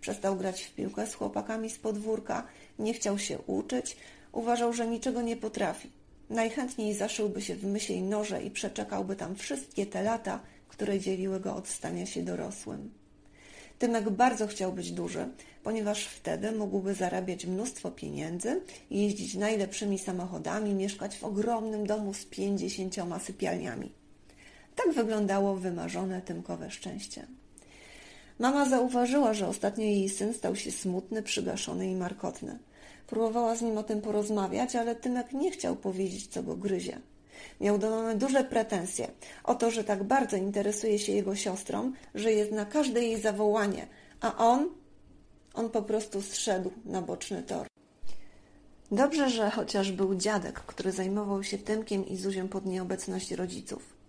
Przestał 0.00 0.36
grać 0.36 0.62
w 0.62 0.74
piłkę 0.74 1.06
z 1.06 1.14
chłopakami 1.14 1.70
z 1.70 1.78
podwórka, 1.78 2.46
nie 2.78 2.94
chciał 2.94 3.18
się 3.18 3.38
uczyć, 3.38 3.96
uważał, 4.32 4.72
że 4.72 4.86
niczego 4.86 5.22
nie 5.22 5.36
potrafi. 5.36 5.90
Najchętniej 6.30 6.94
zaszyłby 6.94 7.42
się 7.42 7.54
w 7.54 7.64
mysiej 7.64 8.02
noże 8.02 8.42
i 8.42 8.50
przeczekałby 8.50 9.16
tam 9.16 9.36
wszystkie 9.36 9.86
te 9.86 10.02
lata, 10.02 10.40
które 10.68 11.00
dzieliły 11.00 11.40
go 11.40 11.56
od 11.56 11.68
stania 11.68 12.06
się 12.06 12.22
dorosłym. 12.22 12.90
Tymek 13.78 14.10
bardzo 14.10 14.46
chciał 14.46 14.72
być 14.72 14.92
duży, 14.92 15.28
ponieważ 15.62 16.04
wtedy 16.04 16.52
mógłby 16.52 16.94
zarabiać 16.94 17.46
mnóstwo 17.46 17.90
pieniędzy, 17.90 18.60
jeździć 18.90 19.34
najlepszymi 19.34 19.98
samochodami, 19.98 20.74
mieszkać 20.74 21.16
w 21.16 21.24
ogromnym 21.24 21.86
domu 21.86 22.14
z 22.14 22.24
pięćdziesięcioma 22.24 23.18
sypialniami. 23.18 23.92
Tak 24.76 24.94
wyglądało 24.94 25.56
wymarzone 25.56 26.22
Tymkowe 26.22 26.70
szczęście. 26.70 27.26
Mama 28.38 28.68
zauważyła, 28.68 29.34
że 29.34 29.48
ostatnio 29.48 29.84
jej 29.84 30.08
syn 30.08 30.34
stał 30.34 30.56
się 30.56 30.72
smutny, 30.72 31.22
przygaszony 31.22 31.90
i 31.90 31.94
markotny. 31.94 32.58
Próbowała 33.10 33.56
z 33.56 33.62
nim 33.62 33.78
o 33.78 33.82
tym 33.82 34.00
porozmawiać, 34.00 34.76
ale 34.76 34.94
Tymek 34.94 35.32
nie 35.32 35.50
chciał 35.50 35.76
powiedzieć, 35.76 36.26
co 36.26 36.42
go 36.42 36.56
gryzie. 36.56 37.00
Miał 37.60 37.78
do 37.78 37.90
mamy 37.90 38.14
duże 38.14 38.44
pretensje 38.44 39.08
o 39.44 39.54
to, 39.54 39.70
że 39.70 39.84
tak 39.84 40.04
bardzo 40.04 40.36
interesuje 40.36 40.98
się 40.98 41.12
jego 41.12 41.34
siostrą, 41.36 41.92
że 42.14 42.32
jest 42.32 42.52
na 42.52 42.64
każde 42.64 43.02
jej 43.02 43.20
zawołanie, 43.20 43.86
a 44.20 44.36
on, 44.36 44.68
on 45.54 45.70
po 45.70 45.82
prostu 45.82 46.22
zszedł 46.22 46.70
na 46.84 47.02
boczny 47.02 47.42
tor. 47.42 47.66
Dobrze, 48.92 49.30
że 49.30 49.50
chociaż 49.50 49.92
był 49.92 50.14
dziadek, 50.14 50.60
który 50.60 50.92
zajmował 50.92 51.42
się 51.42 51.58
Tymkiem 51.58 52.06
i 52.06 52.16
Zuzią 52.16 52.48
pod 52.48 52.66
nieobecność 52.66 53.30
rodziców. 53.32 53.99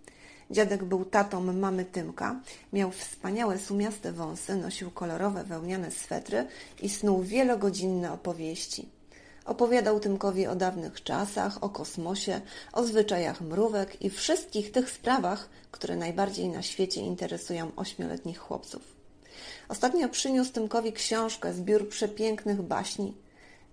Dziadek 0.51 0.83
był 0.83 1.05
tatą 1.05 1.53
mamy 1.53 1.85
Tymka, 1.85 2.41
miał 2.73 2.91
wspaniałe 2.91 3.59
sumiaste 3.59 4.11
wąsy, 4.11 4.55
nosił 4.55 4.91
kolorowe 4.91 5.43
wełniane 5.43 5.91
swetry 5.91 6.47
i 6.81 6.89
snuł 6.89 7.21
wielogodzinne 7.21 8.13
opowieści. 8.13 8.89
Opowiadał 9.45 9.99
Tymkowi 9.99 10.47
o 10.47 10.55
dawnych 10.55 11.03
czasach, 11.03 11.63
o 11.63 11.69
kosmosie, 11.69 12.41
o 12.73 12.83
zwyczajach 12.83 13.41
mrówek 13.41 14.01
i 14.01 14.09
wszystkich 14.09 14.71
tych 14.71 14.91
sprawach, 14.91 15.49
które 15.71 15.95
najbardziej 15.95 16.49
na 16.49 16.61
świecie 16.61 17.01
interesują 17.01 17.71
ośmioletnich 17.75 18.39
chłopców. 18.39 18.81
Ostatnio 19.69 20.09
przyniósł 20.09 20.51
Tymkowi 20.51 20.93
książkę, 20.93 21.53
zbiór 21.53 21.89
przepięknych 21.89 22.61
baśni. 22.61 23.13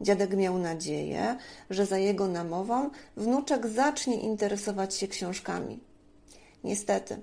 Dziadek 0.00 0.36
miał 0.36 0.58
nadzieję, 0.58 1.36
że 1.70 1.86
za 1.86 1.98
jego 1.98 2.28
namową 2.28 2.90
wnuczek 3.16 3.66
zacznie 3.66 4.20
interesować 4.20 4.94
się 4.94 5.08
książkami. 5.08 5.87
Niestety, 6.64 7.20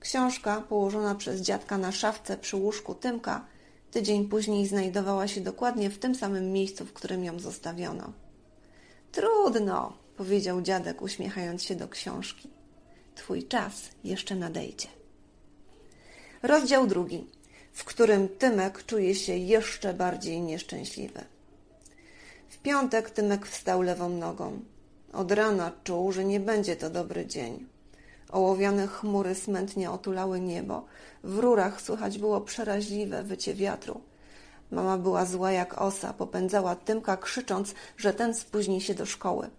książka 0.00 0.60
położona 0.60 1.14
przez 1.14 1.40
dziadka 1.40 1.78
na 1.78 1.92
szafce 1.92 2.36
przy 2.36 2.56
łóżku 2.56 2.94
Tymka 2.94 3.46
tydzień 3.90 4.28
później 4.28 4.66
znajdowała 4.66 5.28
się 5.28 5.40
dokładnie 5.40 5.90
w 5.90 5.98
tym 5.98 6.14
samym 6.14 6.52
miejscu, 6.52 6.84
w 6.84 6.92
którym 6.92 7.24
ją 7.24 7.38
zostawiono. 7.38 8.12
Trudno, 9.12 9.92
powiedział 10.16 10.62
dziadek, 10.62 11.02
uśmiechając 11.02 11.62
się 11.62 11.74
do 11.74 11.88
książki. 11.88 12.48
Twój 13.14 13.44
czas 13.44 13.90
jeszcze 14.04 14.34
nadejdzie. 14.34 14.88
Rozdział 16.42 16.86
drugi, 16.86 17.26
w 17.72 17.84
którym 17.84 18.28
Tymek 18.28 18.86
czuje 18.86 19.14
się 19.14 19.36
jeszcze 19.36 19.94
bardziej 19.94 20.40
nieszczęśliwy. 20.40 21.24
W 22.48 22.58
piątek 22.58 23.10
Tymek 23.10 23.46
wstał 23.46 23.82
lewą 23.82 24.08
nogą. 24.08 24.60
Od 25.12 25.32
rana 25.32 25.72
czuł, 25.84 26.12
że 26.12 26.24
nie 26.24 26.40
będzie 26.40 26.76
to 26.76 26.90
dobry 26.90 27.26
dzień. 27.26 27.66
Ołowiane 28.34 28.86
chmury 28.86 29.34
smętnie 29.34 29.90
otulały 29.90 30.40
niebo. 30.40 30.84
W 31.24 31.38
rurach 31.38 31.80
słychać 31.80 32.18
było 32.18 32.40
przeraźliwe 32.40 33.22
wycie 33.22 33.54
wiatru. 33.54 34.00
Mama 34.70 34.98
była 34.98 35.26
zła 35.26 35.52
jak 35.52 35.80
osa, 35.80 36.12
popędzała 36.12 36.76
Tymka 36.76 37.16
krzycząc, 37.16 37.74
że 37.96 38.12
ten 38.14 38.34
spóźni 38.34 38.80
się 38.80 38.94
do 38.94 39.06
szkoły. 39.06 39.50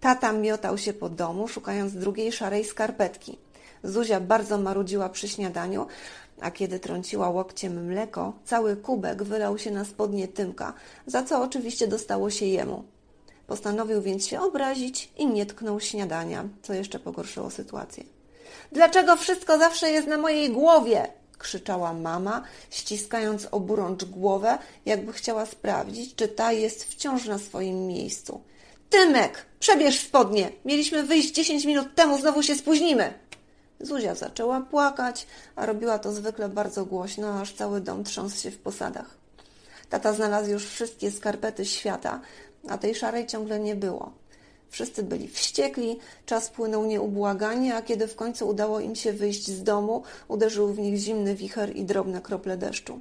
Tata 0.00 0.32
miotał 0.32 0.78
się 0.78 0.92
po 0.92 1.08
domu, 1.08 1.48
szukając 1.48 1.94
drugiej 1.94 2.32
szarej 2.32 2.64
skarpetki. 2.64 3.38
Zuzia 3.84 4.20
bardzo 4.20 4.58
marudziła 4.58 5.08
przy 5.08 5.28
śniadaniu, 5.28 5.86
a 6.40 6.50
kiedy 6.50 6.78
trąciła 6.78 7.28
łokciem 7.30 7.86
mleko, 7.86 8.32
cały 8.44 8.76
kubek 8.76 9.22
wylał 9.22 9.58
się 9.58 9.70
na 9.70 9.84
spodnie 9.84 10.28
Tymka, 10.28 10.72
za 11.06 11.22
co 11.22 11.42
oczywiście 11.42 11.88
dostało 11.88 12.30
się 12.30 12.46
jemu. 12.46 12.93
Postanowił 13.46 14.02
więc 14.02 14.26
się 14.26 14.40
obrazić 14.40 15.10
i 15.16 15.26
nie 15.26 15.46
tknął 15.46 15.80
śniadania, 15.80 16.44
co 16.62 16.74
jeszcze 16.74 16.98
pogorszyło 16.98 17.50
sytuację. 17.50 18.04
Dlaczego 18.72 19.16
wszystko 19.16 19.58
zawsze 19.58 19.90
jest 19.90 20.08
na 20.08 20.18
mojej 20.18 20.50
głowie? 20.50 21.08
krzyczała 21.38 21.92
mama, 21.92 22.42
ściskając 22.70 23.48
oburącz 23.50 24.04
głowę, 24.04 24.58
jakby 24.86 25.12
chciała 25.12 25.46
sprawdzić, 25.46 26.14
czy 26.14 26.28
ta 26.28 26.52
jest 26.52 26.84
wciąż 26.84 27.24
na 27.26 27.38
swoim 27.38 27.86
miejscu. 27.86 28.40
Tymek, 28.90 29.46
przebierz 29.60 30.00
spodnie! 30.00 30.50
Mieliśmy 30.64 31.02
wyjść 31.02 31.34
dziesięć 31.34 31.64
minut 31.64 31.94
temu, 31.94 32.18
znowu 32.18 32.42
się 32.42 32.54
spóźnimy! 32.54 33.14
Zuzia 33.80 34.14
zaczęła 34.14 34.60
płakać, 34.60 35.26
a 35.56 35.66
robiła 35.66 35.98
to 35.98 36.12
zwykle 36.12 36.48
bardzo 36.48 36.84
głośno, 36.86 37.40
aż 37.40 37.54
cały 37.54 37.80
dom 37.80 38.04
trząsł 38.04 38.42
się 38.42 38.50
w 38.50 38.58
posadach. 38.58 39.16
Tata 39.90 40.12
znalazł 40.12 40.50
już 40.50 40.66
wszystkie 40.66 41.10
skarpety 41.10 41.64
świata, 41.64 42.20
a 42.68 42.78
tej 42.78 42.94
szarej 42.94 43.26
ciągle 43.26 43.60
nie 43.60 43.76
było. 43.76 44.12
Wszyscy 44.70 45.02
byli 45.02 45.28
wściekli, 45.28 45.98
czas 46.26 46.48
płynął 46.48 46.84
nieubłaganie, 46.84 47.74
a 47.74 47.82
kiedy 47.82 48.06
w 48.06 48.16
końcu 48.16 48.48
udało 48.48 48.80
im 48.80 48.94
się 48.94 49.12
wyjść 49.12 49.50
z 49.50 49.62
domu, 49.62 50.02
uderzył 50.28 50.72
w 50.72 50.78
nich 50.78 50.96
zimny 50.96 51.34
wicher 51.34 51.76
i 51.76 51.84
drobne 51.84 52.20
krople 52.20 52.56
deszczu. 52.56 53.00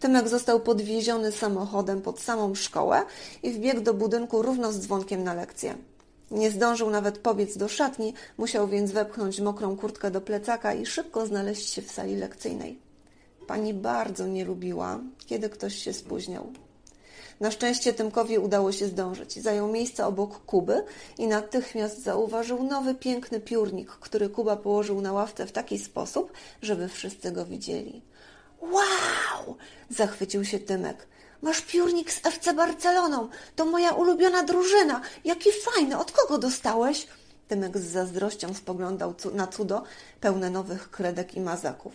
Tymek 0.00 0.28
został 0.28 0.60
podwieziony 0.60 1.32
samochodem 1.32 2.02
pod 2.02 2.20
samą 2.20 2.54
szkołę 2.54 3.02
i 3.42 3.50
wbiegł 3.50 3.80
do 3.80 3.94
budynku 3.94 4.42
równo 4.42 4.72
z 4.72 4.78
dzwonkiem 4.78 5.24
na 5.24 5.34
lekcję. 5.34 5.74
Nie 6.30 6.50
zdążył 6.50 6.90
nawet 6.90 7.18
pobiec 7.18 7.56
do 7.56 7.68
szatni, 7.68 8.14
musiał 8.38 8.68
więc 8.68 8.90
wepchnąć 8.90 9.40
mokrą 9.40 9.76
kurtkę 9.76 10.10
do 10.10 10.20
plecaka 10.20 10.74
i 10.74 10.86
szybko 10.86 11.26
znaleźć 11.26 11.68
się 11.68 11.82
w 11.82 11.90
sali 11.90 12.16
lekcyjnej. 12.16 12.78
Pani 13.46 13.74
bardzo 13.74 14.26
nie 14.26 14.44
lubiła, 14.44 15.00
kiedy 15.26 15.48
ktoś 15.48 15.74
się 15.74 15.92
spóźniał. 15.92 16.63
Na 17.44 17.50
szczęście 17.50 17.92
Tymkowi 17.92 18.38
udało 18.38 18.72
się 18.72 18.86
zdążyć. 18.86 19.42
Zajął 19.42 19.68
miejsce 19.68 20.06
obok 20.06 20.44
Kuby 20.44 20.84
i 21.18 21.26
natychmiast 21.26 22.02
zauważył 22.02 22.62
nowy, 22.62 22.94
piękny 22.94 23.40
piórnik, 23.40 23.90
który 23.90 24.28
Kuba 24.28 24.56
położył 24.56 25.00
na 25.00 25.12
ławce 25.12 25.46
w 25.46 25.52
taki 25.52 25.78
sposób, 25.78 26.32
żeby 26.62 26.88
wszyscy 26.88 27.32
go 27.32 27.44
widzieli. 27.44 28.02
Wow! 28.60 29.56
Zachwycił 29.90 30.44
się 30.44 30.58
Tymek. 30.58 31.06
Masz 31.42 31.60
piórnik 31.60 32.12
z 32.12 32.26
FC 32.26 32.54
Barceloną. 32.54 33.28
To 33.56 33.64
moja 33.64 33.92
ulubiona 33.92 34.42
drużyna. 34.42 35.00
Jaki 35.24 35.50
fajny. 35.52 35.98
Od 35.98 36.12
kogo 36.12 36.38
dostałeś? 36.38 37.06
Tymek 37.48 37.78
z 37.78 37.92
zazdrością 37.92 38.54
spoglądał 38.54 39.14
na 39.34 39.46
cudo 39.46 39.82
pełne 40.20 40.50
nowych 40.50 40.90
kredek 40.90 41.34
i 41.34 41.40
mazaków. 41.40 41.92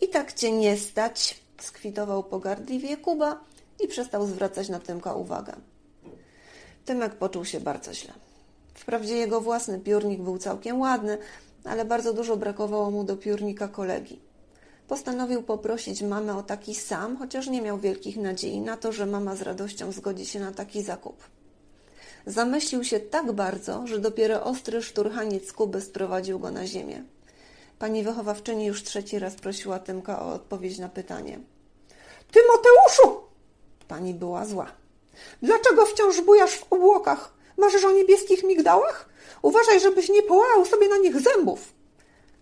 I 0.00 0.08
tak 0.08 0.32
cię 0.32 0.52
nie 0.52 0.76
stać, 0.76 1.40
skwitował 1.60 2.24
pogardliwie 2.24 2.96
Kuba 2.96 3.53
i 3.80 3.88
przestał 3.88 4.26
zwracać 4.26 4.68
na 4.68 4.78
Tymka 4.78 5.14
uwagę. 5.14 5.52
Tymek 6.84 7.14
poczuł 7.14 7.44
się 7.44 7.60
bardzo 7.60 7.94
źle. 7.94 8.12
Wprawdzie 8.74 9.16
jego 9.16 9.40
własny 9.40 9.80
piórnik 9.80 10.20
był 10.20 10.38
całkiem 10.38 10.80
ładny, 10.80 11.18
ale 11.64 11.84
bardzo 11.84 12.12
dużo 12.12 12.36
brakowało 12.36 12.90
mu 12.90 13.04
do 13.04 13.16
piórnika 13.16 13.68
kolegi. 13.68 14.20
Postanowił 14.88 15.42
poprosić 15.42 16.02
mamę 16.02 16.36
o 16.36 16.42
taki 16.42 16.74
sam, 16.74 17.16
chociaż 17.16 17.46
nie 17.46 17.62
miał 17.62 17.78
wielkich 17.78 18.16
nadziei 18.16 18.60
na 18.60 18.76
to, 18.76 18.92
że 18.92 19.06
mama 19.06 19.36
z 19.36 19.42
radością 19.42 19.92
zgodzi 19.92 20.26
się 20.26 20.40
na 20.40 20.52
taki 20.52 20.82
zakup. 20.82 21.24
Zamyślił 22.26 22.84
się 22.84 23.00
tak 23.00 23.32
bardzo, 23.32 23.86
że 23.86 23.98
dopiero 23.98 24.44
ostry 24.44 24.82
szturchaniec 24.82 25.52
Kuby 25.52 25.80
sprowadził 25.80 26.38
go 26.38 26.50
na 26.50 26.66
ziemię. 26.66 27.04
Pani 27.78 28.02
wychowawczyni 28.02 28.66
już 28.66 28.82
trzeci 28.82 29.18
raz 29.18 29.34
prosiła 29.34 29.78
Tymka 29.78 30.22
o 30.22 30.32
odpowiedź 30.32 30.78
na 30.78 30.88
pytanie. 30.88 31.40
Tymoteuszu! 32.32 33.23
Pani 33.88 34.14
była 34.14 34.44
zła. 34.44 34.66
Dlaczego 35.42 35.86
wciąż 35.86 36.20
bujasz 36.20 36.56
w 36.56 36.72
obłokach? 36.72 37.34
Marzysz 37.58 37.84
o 37.84 37.92
niebieskich 37.92 38.44
migdałach? 38.44 39.08
Uważaj, 39.42 39.80
żebyś 39.80 40.08
nie 40.08 40.22
połamał 40.22 40.64
sobie 40.64 40.88
na 40.88 40.96
nich 40.96 41.20
zębów. 41.20 41.72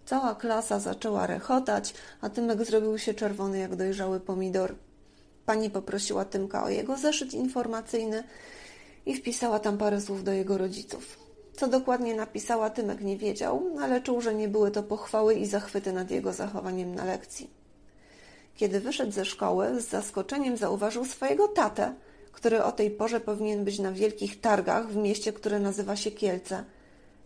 Cała 0.07 0.35
klasa 0.35 0.79
zaczęła 0.79 1.27
rechotać, 1.27 1.95
a 2.21 2.29
Tymek 2.29 2.65
zrobił 2.65 2.99
się 2.99 3.15
czerwony 3.15 3.59
jak 3.59 3.77
dojrzały 3.77 4.21
pomidor. 4.21 4.75
Pani 5.47 5.71
poprosiła 5.71 6.25
Tymka 6.25 6.65
o 6.65 6.69
jego 6.69 6.97
zeszyt 6.97 7.35
informacyjny 7.35 8.25
i 9.07 9.15
wpisała 9.15 9.59
tam 9.59 9.79
parę 9.79 10.01
słów 10.01 10.25
do 10.25 10.33
jego 10.33 10.59
rodziców. 10.59 11.19
Co 11.57 11.69
dokładnie 11.69 12.15
napisała, 12.15 12.71
Tymek 12.71 13.01
nie 13.01 13.17
wiedział, 13.17 13.67
ale 13.81 14.01
czuł, 14.01 14.21
że 14.21 14.35
nie 14.35 14.49
były 14.49 14.71
to 14.71 14.83
pochwały 14.83 15.35
i 15.35 15.47
zachwyty 15.47 15.93
nad 15.93 16.11
jego 16.11 16.33
zachowaniem 16.33 16.95
na 16.95 17.05
lekcji. 17.05 17.62
Kiedy 18.57 18.81
wyszedł 18.81 19.13
ze 19.13 19.25
szkoły, 19.25 19.81
z 19.81 19.89
zaskoczeniem 19.89 20.57
zauważył 20.57 21.05
swojego 21.05 21.49
tatę, 21.49 21.95
który 22.33 22.63
o 22.63 22.73
tej 22.73 22.91
porze 22.91 23.21
powinien 23.21 23.65
być 23.65 23.79
na 23.79 23.93
wielkich 23.93 24.41
targach 24.41 24.89
w 24.89 24.97
mieście, 24.97 25.33
które 25.33 25.61
nazywa 25.61 25.97
się 25.97 26.11
Kielce. 26.11 26.65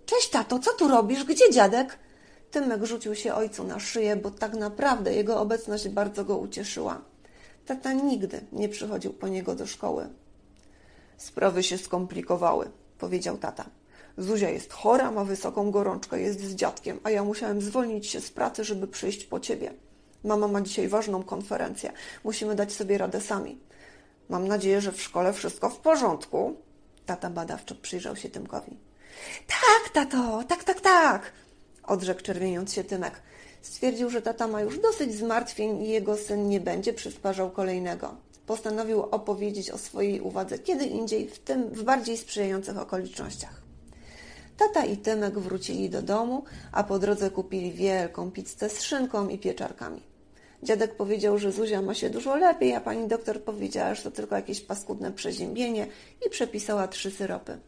Cześć, 0.06 0.30
tato, 0.30 0.58
co 0.58 0.72
tu 0.72 0.88
robisz? 0.88 1.24
Gdzie 1.24 1.50
dziadek? 1.50 1.98
Tymek 2.50 2.84
rzucił 2.84 3.14
się 3.14 3.34
ojcu 3.34 3.64
na 3.64 3.80
szyję, 3.80 4.16
bo 4.16 4.30
tak 4.30 4.54
naprawdę 4.54 5.14
jego 5.14 5.40
obecność 5.40 5.88
bardzo 5.88 6.24
go 6.24 6.38
ucieszyła. 6.38 7.00
Tata 7.66 7.92
nigdy 7.92 8.40
nie 8.52 8.68
przychodził 8.68 9.12
po 9.12 9.28
niego 9.28 9.54
do 9.54 9.66
szkoły. 9.66 10.08
Sprawy 11.16 11.62
się 11.62 11.78
skomplikowały, 11.78 12.70
powiedział 12.98 13.38
tata. 13.38 13.64
Zuzia 14.18 14.50
jest 14.50 14.72
chora, 14.72 15.10
ma 15.10 15.24
wysoką 15.24 15.70
gorączkę, 15.70 16.20
jest 16.20 16.40
z 16.40 16.54
dziadkiem, 16.54 17.00
a 17.04 17.10
ja 17.10 17.24
musiałem 17.24 17.60
zwolnić 17.60 18.06
się 18.06 18.20
z 18.20 18.30
pracy, 18.30 18.64
żeby 18.64 18.88
przyjść 18.88 19.24
po 19.24 19.40
ciebie. 19.40 19.74
Mama 20.26 20.48
ma 20.48 20.60
dzisiaj 20.60 20.88
ważną 20.88 21.22
konferencję. 21.22 21.92
Musimy 22.24 22.54
dać 22.54 22.72
sobie 22.72 22.98
radę 22.98 23.20
sami. 23.20 23.58
Mam 24.28 24.48
nadzieję, 24.48 24.80
że 24.80 24.92
w 24.92 25.02
szkole 25.02 25.32
wszystko 25.32 25.70
w 25.70 25.78
porządku. 25.78 26.56
Tata 27.06 27.30
badawczo 27.30 27.74
przyjrzał 27.74 28.16
się 28.16 28.28
Tymkowi. 28.28 28.76
Tak, 29.46 29.92
tato, 29.92 30.44
tak, 30.48 30.64
tak, 30.64 30.80
tak, 30.80 31.32
odrzekł 31.82 32.22
czerwieniąc 32.22 32.72
się 32.72 32.84
Tymek. 32.84 33.22
Stwierdził, 33.62 34.10
że 34.10 34.22
tata 34.22 34.48
ma 34.48 34.60
już 34.60 34.78
dosyć 34.78 35.14
zmartwień 35.14 35.82
i 35.82 35.88
jego 35.88 36.16
syn 36.16 36.48
nie 36.48 36.60
będzie 36.60 36.92
przysparzał 36.92 37.50
kolejnego. 37.50 38.14
Postanowił 38.46 39.02
opowiedzieć 39.02 39.70
o 39.70 39.78
swojej 39.78 40.20
uwadze 40.20 40.58
kiedy 40.58 40.84
indziej, 40.84 41.28
w 41.28 41.38
tym 41.38 41.68
w 41.68 41.82
bardziej 41.82 42.16
sprzyjających 42.16 42.78
okolicznościach. 42.78 43.62
Tata 44.56 44.84
i 44.84 44.96
Tymek 44.96 45.38
wrócili 45.38 45.90
do 45.90 46.02
domu, 46.02 46.44
a 46.72 46.84
po 46.84 46.98
drodze 46.98 47.30
kupili 47.30 47.72
wielką 47.72 48.30
pizzę 48.30 48.68
z 48.68 48.82
szynką 48.82 49.28
i 49.28 49.38
pieczarkami. 49.38 50.15
Dziadek 50.66 50.94
powiedział, 50.94 51.38
że 51.38 51.52
Zuzia 51.52 51.82
ma 51.82 51.94
się 51.94 52.10
dużo 52.10 52.36
lepiej, 52.36 52.74
a 52.74 52.80
pani 52.80 53.08
doktor 53.08 53.42
powiedziała, 53.42 53.94
że 53.94 54.02
to 54.02 54.10
tylko 54.10 54.36
jakieś 54.36 54.60
paskudne 54.60 55.12
przeziębienie 55.12 55.86
i 56.26 56.30
przepisała 56.30 56.88
trzy 56.88 57.10
syropy. 57.10 57.58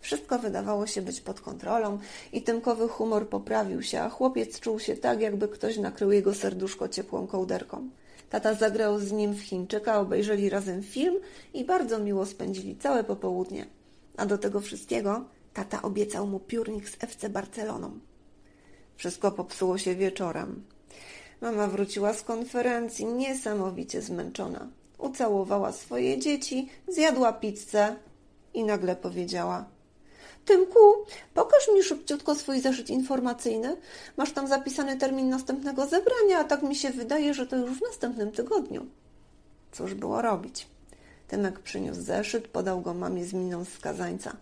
Wszystko 0.00 0.38
wydawało 0.38 0.86
się 0.86 1.02
być 1.02 1.20
pod 1.20 1.40
kontrolą 1.40 1.98
i 2.32 2.42
Tymkowy 2.42 2.88
humor 2.88 3.28
poprawił 3.28 3.82
się, 3.82 4.00
a 4.00 4.08
chłopiec 4.08 4.60
czuł 4.60 4.78
się 4.80 4.96
tak, 4.96 5.20
jakby 5.20 5.48
ktoś 5.48 5.78
nakrył 5.78 6.12
jego 6.12 6.34
serduszko 6.34 6.88
ciepłą 6.88 7.26
kołderką. 7.26 7.88
Tata 8.30 8.54
zagrał 8.54 8.98
z 8.98 9.12
nim 9.12 9.34
w 9.34 9.40
Chińczyka, 9.40 10.00
obejrzeli 10.00 10.50
razem 10.50 10.82
film 10.82 11.14
i 11.54 11.64
bardzo 11.64 11.98
miło 11.98 12.26
spędzili 12.26 12.76
całe 12.76 13.04
popołudnie. 13.04 13.66
A 14.16 14.26
do 14.26 14.38
tego 14.38 14.60
wszystkiego 14.60 15.24
tata 15.54 15.82
obiecał 15.82 16.26
mu 16.26 16.40
piórnik 16.40 16.88
z 16.88 16.96
FC 17.00 17.28
Barceloną. 17.28 17.98
Wszystko 18.96 19.30
popsuło 19.32 19.78
się 19.78 19.94
wieczorem. 19.94 20.73
Mama 21.44 21.66
wróciła 21.66 22.14
z 22.14 22.22
konferencji 22.22 23.06
niesamowicie 23.06 24.02
zmęczona. 24.02 24.68
Ucałowała 24.98 25.72
swoje 25.72 26.18
dzieci, 26.18 26.68
zjadła 26.88 27.32
pizzę 27.32 27.96
i 28.54 28.64
nagle 28.64 28.96
powiedziała: 28.96 29.64
Tymku, 30.44 30.80
pokaż 31.34 31.68
mi 31.74 31.82
szybciutko 31.82 32.34
swój 32.34 32.60
zeszyt 32.60 32.90
informacyjny. 32.90 33.76
Masz 34.16 34.32
tam 34.32 34.48
zapisany 34.48 34.96
termin 34.96 35.28
następnego 35.28 35.86
zebrania, 35.86 36.38
a 36.38 36.44
tak 36.44 36.62
mi 36.62 36.76
się 36.76 36.90
wydaje, 36.90 37.34
że 37.34 37.46
to 37.46 37.56
już 37.56 37.78
w 37.78 37.82
następnym 37.82 38.32
tygodniu. 38.32 38.86
Cóż 39.72 39.94
było 39.94 40.22
robić? 40.22 40.66
Tymek 41.28 41.58
przyniósł 41.58 42.02
zeszyt, 42.02 42.48
podał 42.48 42.80
go 42.80 42.94
mamie 42.94 43.24
z 43.24 43.32
miną 43.32 43.64
skazańca. 43.64 44.36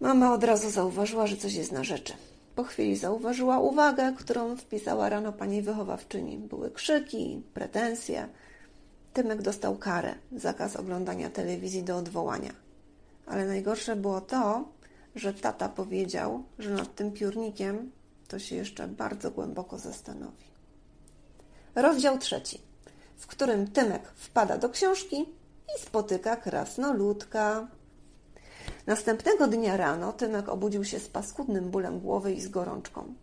Mama 0.00 0.34
od 0.34 0.44
razu 0.44 0.70
zauważyła, 0.70 1.26
że 1.26 1.36
coś 1.36 1.54
jest 1.54 1.72
na 1.72 1.84
rzeczy. 1.84 2.12
Po 2.54 2.64
chwili 2.64 2.96
zauważyła 2.96 3.58
uwagę, 3.58 4.12
którą 4.18 4.56
wpisała 4.56 5.08
rano 5.08 5.32
pani 5.32 5.62
wychowawczyni. 5.62 6.38
Były 6.38 6.70
krzyki, 6.70 7.42
pretensje. 7.54 8.28
Tymek 9.12 9.42
dostał 9.42 9.76
karę, 9.76 10.14
zakaz 10.36 10.76
oglądania 10.76 11.30
telewizji 11.30 11.82
do 11.82 11.96
odwołania. 11.96 12.52
Ale 13.26 13.46
najgorsze 13.46 13.96
było 13.96 14.20
to, 14.20 14.68
że 15.14 15.34
tata 15.34 15.68
powiedział, 15.68 16.44
że 16.58 16.70
nad 16.70 16.94
tym 16.94 17.12
piórnikiem 17.12 17.90
to 18.28 18.38
się 18.38 18.56
jeszcze 18.56 18.88
bardzo 18.88 19.30
głęboko 19.30 19.78
zastanowi. 19.78 20.44
Rozdział 21.74 22.18
trzeci, 22.18 22.60
w 23.16 23.26
którym 23.26 23.70
Tymek 23.70 24.08
wpada 24.14 24.58
do 24.58 24.68
książki 24.68 25.16
i 25.76 25.82
spotyka 25.82 26.36
krasnoludka. 26.36 27.68
Następnego 28.86 29.46
dnia 29.46 29.76
rano 29.76 30.12
Tymek 30.12 30.48
obudził 30.48 30.84
się 30.84 31.00
z 31.00 31.08
paskudnym 31.08 31.70
bólem 31.70 32.00
głowy 32.00 32.32
i 32.32 32.40
z 32.40 32.48
gorączką. 32.48 33.14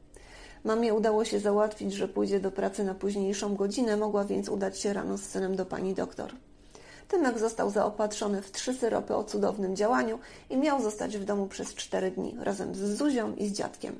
Mamie 0.63 0.93
udało 0.93 1.25
się 1.25 1.39
załatwić, 1.39 1.93
że 1.93 2.07
pójdzie 2.07 2.39
do 2.39 2.51
pracy 2.51 2.83
na 2.83 2.95
późniejszą 2.95 3.55
godzinę, 3.55 3.97
mogła 3.97 4.25
więc 4.25 4.49
udać 4.49 4.79
się 4.79 4.93
rano 4.93 5.17
z 5.17 5.21
synem 5.21 5.55
do 5.55 5.65
pani 5.65 5.93
doktor. 5.93 6.31
Tymek 7.07 7.39
został 7.39 7.69
zaopatrzony 7.69 8.41
w 8.41 8.51
trzy 8.51 8.73
syropy 8.73 9.15
o 9.15 9.23
cudownym 9.23 9.75
działaniu 9.75 10.19
i 10.49 10.57
miał 10.57 10.81
zostać 10.81 11.17
w 11.17 11.25
domu 11.25 11.47
przez 11.47 11.75
cztery 11.75 12.11
dni, 12.11 12.35
razem 12.39 12.75
z 12.75 12.79
Zuzią 12.79 13.35
i 13.35 13.47
z 13.47 13.51
dziadkiem. 13.51 13.99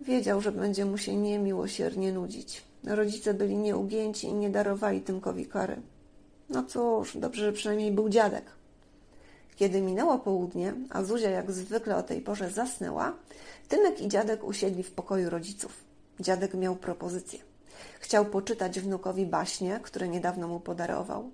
Wiedział, 0.00 0.40
że 0.40 0.52
będzie 0.52 0.84
mu 0.84 0.98
się 0.98 1.16
niemiłosiernie 1.16 2.12
nudzić. 2.12 2.62
Rodzice 2.84 3.34
byli 3.34 3.56
nieugięci 3.56 4.26
i 4.26 4.34
nie 4.34 4.50
darowali 4.50 5.00
Tymkowi 5.00 5.46
kary. 5.46 5.76
No 6.48 6.62
cóż, 6.62 7.16
dobrze, 7.16 7.44
że 7.44 7.52
przynajmniej 7.52 7.92
był 7.92 8.08
dziadek. 8.08 8.55
Kiedy 9.56 9.80
minęło 9.80 10.18
południe, 10.18 10.74
a 10.90 11.04
Zuzia 11.04 11.30
jak 11.30 11.52
zwykle 11.52 11.96
o 11.96 12.02
tej 12.02 12.20
porze 12.20 12.50
zasnęła, 12.50 13.12
Tymek 13.68 14.00
i 14.00 14.08
dziadek 14.08 14.44
usiedli 14.44 14.82
w 14.82 14.90
pokoju 14.90 15.30
rodziców. 15.30 15.84
Dziadek 16.20 16.54
miał 16.54 16.76
propozycję. 16.76 17.38
Chciał 18.00 18.24
poczytać 18.24 18.80
wnukowi 18.80 19.26
baśnie, 19.26 19.80
które 19.82 20.08
niedawno 20.08 20.48
mu 20.48 20.60
podarował. 20.60 21.30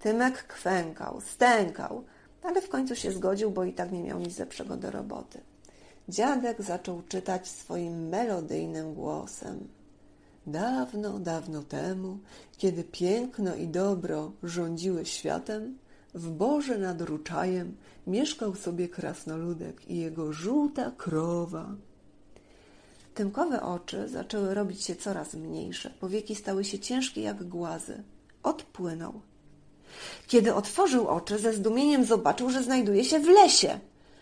Tymek 0.00 0.46
kwękał, 0.46 1.20
stękał, 1.20 2.04
ale 2.42 2.62
w 2.62 2.68
końcu 2.68 2.96
się 2.96 3.12
zgodził, 3.12 3.50
bo 3.50 3.64
i 3.64 3.72
tak 3.72 3.92
nie 3.92 4.02
miał 4.02 4.18
nic 4.18 4.38
lepszego 4.38 4.76
do 4.76 4.90
roboty. 4.90 5.40
Dziadek 6.08 6.62
zaczął 6.62 7.02
czytać 7.02 7.48
swoim 7.48 8.08
melodyjnym 8.08 8.94
głosem. 8.94 9.68
Dawno, 10.46 11.18
dawno 11.18 11.62
temu, 11.62 12.18
kiedy 12.56 12.84
piękno 12.84 13.54
i 13.54 13.68
dobro 13.68 14.32
rządziły 14.42 15.06
światem, 15.06 15.78
w 16.18 16.30
Boże 16.30 16.78
nad 16.78 17.00
Ruczajem 17.00 17.76
mieszkał 18.06 18.54
sobie 18.54 18.88
krasnoludek 18.88 19.90
i 19.90 19.96
jego 19.96 20.32
żółta 20.32 20.92
krowa. 20.96 21.66
Tymkowe 23.14 23.62
oczy 23.62 24.08
zaczęły 24.08 24.54
robić 24.54 24.84
się 24.84 24.96
coraz 24.96 25.34
mniejsze, 25.34 25.90
powieki 26.00 26.34
stały 26.34 26.64
się 26.64 26.78
ciężkie 26.78 27.22
jak 27.22 27.44
głazy. 27.44 28.02
Odpłynął. 28.42 29.20
Kiedy 30.26 30.54
otworzył 30.54 31.08
oczy, 31.08 31.38
ze 31.38 31.52
zdumieniem 31.52 32.04
zobaczył, 32.04 32.50
że 32.50 32.62
znajduje 32.62 33.04
się 33.04 33.20
w 33.20 33.28
lesie. 33.28 33.80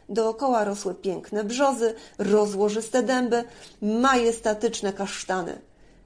Dookoła 0.09 0.65
rosły 0.65 0.95
piękne 0.95 1.45
brzozy, 1.45 1.95
rozłożyste 2.19 3.03
dęby, 3.03 3.45
majestatyczne 3.83 4.93
kasztany. 4.93 5.59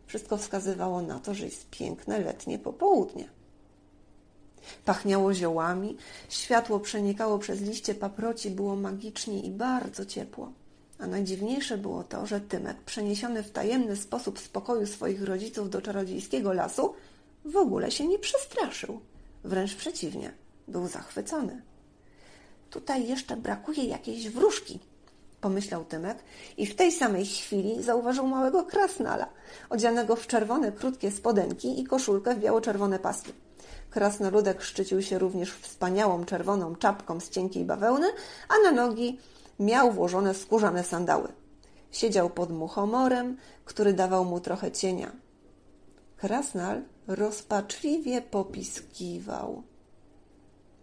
Wszystko 0.06 0.36
wskazywało 0.36 1.02
na 1.02 1.18
to, 1.18 1.34
że 1.34 1.44
jest 1.44 1.70
piękne 1.70 2.20
letnie 2.20 2.58
popołudnie. 2.58 3.39
Pachniało 4.84 5.34
ziołami, 5.34 5.96
światło 6.28 6.80
przenikało 6.80 7.38
przez 7.38 7.60
liście 7.60 7.94
paproci, 7.94 8.50
było 8.50 8.76
magicznie 8.76 9.40
i 9.40 9.50
bardzo 9.50 10.06
ciepło. 10.06 10.52
A 10.98 11.06
najdziwniejsze 11.06 11.78
było 11.78 12.04
to, 12.04 12.26
że 12.26 12.40
Tymek, 12.40 12.76
przeniesiony 12.76 13.42
w 13.42 13.50
tajemny 13.50 13.96
sposób 13.96 14.38
z 14.38 14.48
pokoju 14.48 14.86
swoich 14.86 15.22
rodziców 15.22 15.70
do 15.70 15.82
czarodziejskiego 15.82 16.52
lasu, 16.52 16.94
w 17.44 17.56
ogóle 17.56 17.90
się 17.90 18.06
nie 18.06 18.18
przestraszył. 18.18 19.00
Wręcz 19.44 19.74
przeciwnie, 19.74 20.32
był 20.68 20.88
zachwycony. 20.88 21.62
Tutaj 22.70 23.08
jeszcze 23.08 23.36
brakuje 23.36 23.84
jakiejś 23.84 24.28
wróżki, 24.28 24.78
pomyślał 25.40 25.84
Tymek 25.84 26.18
i 26.56 26.66
w 26.66 26.74
tej 26.74 26.92
samej 26.92 27.26
chwili 27.26 27.82
zauważył 27.82 28.26
małego 28.26 28.64
krasnala, 28.64 29.26
odzianego 29.70 30.16
w 30.16 30.26
czerwone 30.26 30.72
krótkie 30.72 31.10
spodenki 31.10 31.80
i 31.80 31.84
koszulkę 31.84 32.34
w 32.34 32.38
biało-czerwone 32.38 32.98
paski. 32.98 33.32
Krasnoludek 33.90 34.62
szczycił 34.62 35.02
się 35.02 35.18
również 35.18 35.52
wspaniałą 35.52 36.24
czerwoną 36.24 36.76
czapką 36.76 37.20
z 37.20 37.30
cienkiej 37.30 37.64
bawełny, 37.64 38.06
a 38.48 38.70
na 38.70 38.72
nogi 38.72 39.18
miał 39.60 39.92
włożone 39.92 40.34
skórzane 40.34 40.84
sandały. 40.84 41.28
Siedział 41.90 42.30
pod 42.30 42.50
muchomorem, 42.50 43.36
który 43.64 43.92
dawał 43.92 44.24
mu 44.24 44.40
trochę 44.40 44.72
cienia. 44.72 45.12
Krasnal 46.16 46.82
rozpaczliwie 47.06 48.22
popiskiwał. 48.22 49.62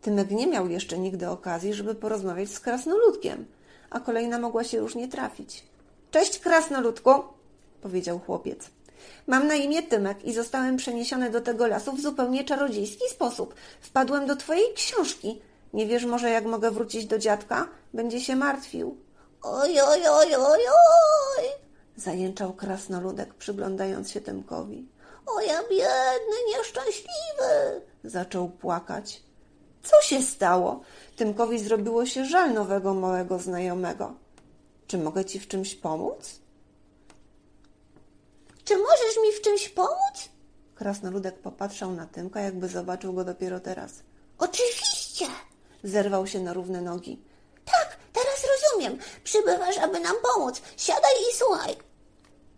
Tymek 0.01 0.32
nie 0.32 0.47
miał 0.47 0.70
jeszcze 0.70 0.97
nigdy 0.97 1.30
okazji, 1.30 1.74
żeby 1.74 1.95
porozmawiać 1.95 2.49
z 2.49 2.60
krasnoludkiem, 2.60 3.45
a 3.89 3.99
kolejna 3.99 4.39
mogła 4.39 4.64
się 4.64 4.78
już 4.78 4.95
nie 4.95 5.08
trafić. 5.08 5.64
Cześć, 6.12 6.39
krasnoludku, 6.39 7.12
powiedział 7.82 8.20
chłopiec. 8.20 8.77
Mam 9.28 9.48
na 9.48 9.56
imię 9.56 9.84
Tymek 9.84 10.26
i 10.26 10.34
zostałem 10.34 10.78
przeniesiony 10.78 11.30
do 11.30 11.41
tego 11.41 11.68
lasu 11.68 11.93
w 11.93 12.02
zupełnie 12.02 12.43
czarodziejski 12.43 13.10
sposób. 13.10 13.56
Wpadłem 13.82 14.28
do 14.28 14.36
twojej 14.36 14.74
książki. 14.74 15.41
Nie 15.74 15.86
wiesz 15.86 16.06
może, 16.06 16.30
jak 16.30 16.45
mogę 16.45 16.72
wrócić 16.72 17.06
do 17.06 17.18
dziadka? 17.18 17.68
Będzie 17.93 18.22
się 18.22 18.36
martwił. 18.36 18.98
Oj, 19.41 19.82
oj, 19.82 20.08
oj, 20.08 20.36
oj, 20.36 20.60
oj! 21.38 21.45
Zajęczał 21.95 22.54
krasnoludek, 22.54 23.34
przyglądając 23.34 24.12
się 24.12 24.22
Tymkowi. 24.22 24.88
O 25.26 25.41
ja 25.41 25.62
biedny, 25.70 26.36
nieszczęśliwy! 26.58 27.82
Zaczął 28.04 28.50
płakać. 28.50 29.22
Co 29.84 30.02
się 30.02 30.22
stało? 30.22 30.82
Tymkowi 31.16 31.60
zrobiło 31.60 32.06
się 32.06 32.26
żal 32.26 32.54
nowego 32.54 32.93
małego 32.93 33.39
znajomego. 33.39 34.14
Czy 34.88 34.98
mogę 34.98 35.26
ci 35.26 35.39
w 35.39 35.48
czymś 35.48 35.76
pomóc? 35.76 36.39
Czy 38.68 38.78
możesz 38.78 39.18
mi 39.24 39.32
w 39.32 39.41
czymś 39.41 39.70
pomóc? 39.70 40.30
Krasnoludek 40.76 41.39
popatrzał 41.39 41.91
na 41.91 42.05
Tymka, 42.05 42.41
jakby 42.41 42.68
zobaczył 42.68 43.13
go 43.13 43.24
dopiero 43.24 43.59
teraz. 43.59 43.91
Oczywiście! 44.38 45.26
Zerwał 45.84 46.28
się 46.28 46.39
na 46.39 46.53
równe 46.53 46.82
nogi. 46.82 47.22
Tak, 47.65 47.97
teraz 48.13 48.45
rozumiem. 48.53 48.97
Przybywasz, 49.24 49.78
aby 49.78 49.99
nam 49.99 50.15
pomóc. 50.34 50.61
Siadaj 50.78 51.11
i 51.32 51.36
słuchaj. 51.36 51.76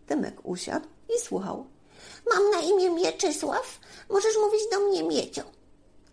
Tymek 0.07 0.35
usiadł 0.43 0.87
i 1.15 1.21
słuchał. 1.21 1.65
Mam 2.33 2.51
na 2.51 2.59
imię 2.59 2.89
Mieczysław. 2.89 3.79
Możesz 4.09 4.37
mówić 4.37 4.61
do 4.71 4.79
mnie 4.79 5.03
Miecio. 5.03 5.41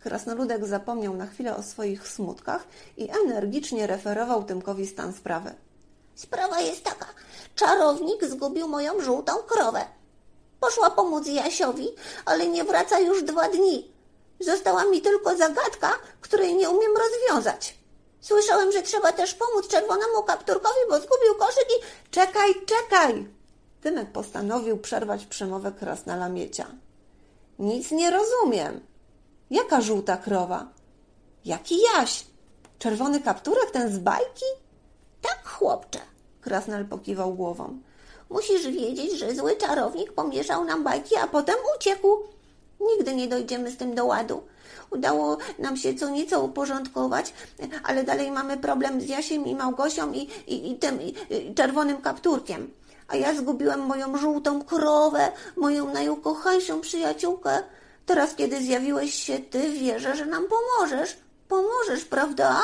Krasnoludek 0.01 0.67
zapomniał 0.67 1.15
na 1.15 1.27
chwilę 1.27 1.57
o 1.57 1.63
swoich 1.63 2.09
smutkach 2.09 2.67
i 2.97 3.11
energicznie 3.11 3.87
referował 3.87 4.45
Tymkowi 4.45 4.87
stan 4.87 5.13
sprawy. 5.13 5.55
Sprawa 6.17 6.61
jest 6.61 6.85
taka. 6.85 7.07
Czarownik 7.55 8.25
zgubił 8.25 8.69
moją 8.69 9.01
żółtą 9.01 9.33
krowę. 9.37 9.85
Poszła 10.61 10.91
pomóc 10.91 11.27
Jasiowi, 11.27 11.89
ale 12.25 12.47
nie 12.47 12.65
wraca 12.65 13.01
już 13.01 13.23
dwa 13.23 13.49
dni. 13.49 13.93
Została 14.41 14.85
mi 14.85 15.03
tylko 15.03 15.37
zagadka, 15.37 15.93
której 16.21 16.55
nie 16.55 16.71
umiem 16.71 16.93
rozwiązać. 16.97 17.79
Słyszałem, 18.21 18.73
że 18.73 18.83
trzeba 18.83 19.13
też 19.13 19.35
pomóc 19.35 19.69
czerwonemu 19.69 20.23
kapturkowi, 20.23 20.81
bo 20.91 20.97
zgubił 20.97 21.35
koszyk 21.39 21.69
i... 21.79 22.11
Czekaj, 22.11 22.55
czekaj! 22.67 23.29
Tymek 23.83 24.13
postanowił 24.13 24.79
przerwać 24.79 25.27
przemowę 25.27 25.73
krasnala 25.73 26.29
Miecia. 26.29 26.67
Nic 27.59 27.91
nie 27.91 28.11
rozumiem. 28.11 28.81
Jaka 29.51 29.81
żółta 29.81 30.17
krowa? 30.17 30.69
Jaki 31.45 31.79
jaś? 31.81 32.27
Czerwony 32.79 33.21
kapturek, 33.21 33.71
ten 33.71 33.95
z 33.95 33.99
bajki? 33.99 34.45
Tak, 35.29 35.49
chłopcze. 35.49 35.99
Krasnal 36.41 36.85
pokiwał 36.85 37.35
głową. 37.35 37.79
Musisz 38.31 38.67
wiedzieć, 38.67 39.19
że 39.19 39.35
zły 39.35 39.57
czarownik 39.57 40.13
pomieszał 40.13 40.65
nam 40.65 40.85
bajki, 40.85 41.17
a 41.17 41.27
potem 41.27 41.57
uciekł. 41.77 42.09
Nigdy 42.81 43.15
nie 43.15 43.29
dojdziemy 43.29 43.71
z 43.71 43.77
tym 43.77 43.95
do 43.95 44.07
ładu. 44.07 44.43
Udało 44.91 45.37
nam 45.59 45.77
się 45.77 45.95
co 45.95 46.09
nieco 46.09 46.43
uporządkować, 46.43 47.35
ale 47.85 48.05
dalej 48.05 48.31
mamy 48.31 48.57
problem 48.57 49.01
z 49.01 49.09
Jasiem 49.09 49.47
i 49.47 49.55
Małgosią 49.55 50.13
i, 50.13 50.19
i, 50.47 50.71
i 50.71 50.79
tym 50.79 51.03
i, 51.03 51.15
czerwonym 51.55 52.03
kapturkiem. 52.03 52.71
A 53.09 53.17
ja 53.17 53.35
zgubiłem 53.35 53.81
moją 53.81 54.19
żółtą 54.19 54.65
krowę, 54.65 55.33
moją 55.57 55.93
najukochańszą 55.93 56.81
przyjaciółkę. 56.81 57.63
Teraz, 58.07 58.35
kiedy 58.35 58.63
zjawiłeś 58.63 59.15
się 59.15 59.39
ty, 59.39 59.71
wierzę, 59.71 60.17
że 60.17 60.27
nam 60.27 60.45
pomożesz. 60.49 61.17
Pomożesz, 61.49 62.05
prawda? 62.05 62.61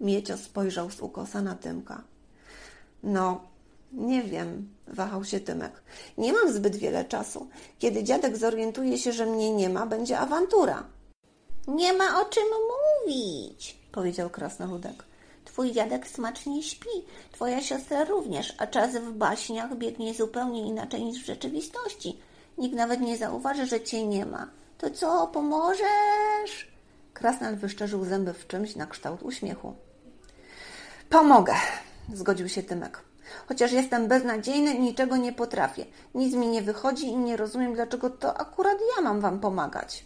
Miecio 0.00 0.36
spojrzał 0.36 0.90
z 0.90 1.00
ukosa 1.00 1.42
na 1.42 1.54
Tymka. 1.54 2.02
No, 3.02 3.40
nie 3.92 4.22
wiem, 4.22 4.68
wahał 4.86 5.24
się 5.24 5.40
Tymek. 5.40 5.82
Nie 6.18 6.32
mam 6.32 6.52
zbyt 6.52 6.76
wiele 6.76 7.04
czasu. 7.04 7.48
Kiedy 7.78 8.04
dziadek 8.04 8.36
zorientuje 8.36 8.98
się, 8.98 9.12
że 9.12 9.26
mnie 9.26 9.50
nie 9.50 9.68
ma, 9.68 9.86
będzie 9.86 10.18
awantura. 10.18 10.84
Nie 11.68 11.92
ma 11.92 12.20
o 12.20 12.24
czym 12.24 12.44
mówić, 13.04 13.76
powiedział 13.92 14.30
krasnoludek. 14.30 15.04
Twój 15.44 15.72
dziadek 15.72 16.08
smacznie 16.08 16.62
śpi, 16.62 17.04
twoja 17.32 17.62
siostra 17.62 18.04
również, 18.04 18.54
a 18.58 18.66
czas 18.66 18.96
w 18.96 19.12
baśniach 19.12 19.76
biegnie 19.76 20.14
zupełnie 20.14 20.66
inaczej 20.66 21.04
niż 21.04 21.22
w 21.22 21.26
rzeczywistości. 21.26 22.18
Nikt 22.58 22.76
nawet 22.76 23.00
nie 23.00 23.16
zauważy, 23.16 23.66
że 23.66 23.80
cię 23.80 24.06
nie 24.06 24.26
ma. 24.26 24.50
To 24.78 24.90
co, 24.90 25.26
pomożesz? 25.26 26.68
Krasnal 27.14 27.56
wyszczerzył 27.56 28.04
zęby 28.04 28.32
w 28.32 28.46
czymś 28.46 28.76
na 28.76 28.86
kształt 28.86 29.22
uśmiechu. 29.22 29.74
Pomogę, 31.10 31.54
zgodził 32.14 32.48
się 32.48 32.62
Tymek. 32.62 33.02
Chociaż 33.48 33.72
jestem 33.72 34.08
beznadziejny 34.08 34.74
i 34.74 34.80
niczego 34.80 35.16
nie 35.16 35.32
potrafię. 35.32 35.84
Nic 36.14 36.34
mi 36.34 36.48
nie 36.48 36.62
wychodzi 36.62 37.06
i 37.06 37.16
nie 37.16 37.36
rozumiem, 37.36 37.74
dlaczego 37.74 38.10
to 38.10 38.40
akurat 38.40 38.78
ja 38.96 39.02
mam 39.02 39.20
wam 39.20 39.40
pomagać. 39.40 40.04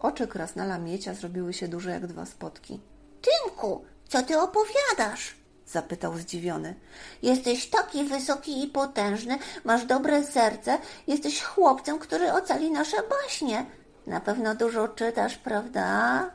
Oczy 0.00 0.26
krasnala 0.26 0.78
miecia 0.78 1.14
zrobiły 1.14 1.52
się 1.52 1.68
duże 1.68 1.90
jak 1.90 2.06
dwa 2.06 2.26
spotki. 2.26 2.80
Tymku, 3.22 3.84
co 4.08 4.22
ty 4.22 4.40
opowiadasz? 4.40 5.34
Zapytał 5.66 6.18
zdziwiony. 6.18 6.74
Jesteś 7.22 7.70
taki 7.70 8.04
wysoki 8.04 8.64
i 8.64 8.68
potężny, 8.68 9.38
masz 9.64 9.84
dobre 9.84 10.24
serce, 10.24 10.78
jesteś 11.06 11.42
chłopcem, 11.42 11.98
który 11.98 12.32
ocali 12.32 12.70
nasze 12.70 12.96
baśnie. 13.10 13.66
Na 14.06 14.20
pewno 14.20 14.54
dużo 14.54 14.88
czytasz, 14.88 15.36
prawda? 15.36 16.30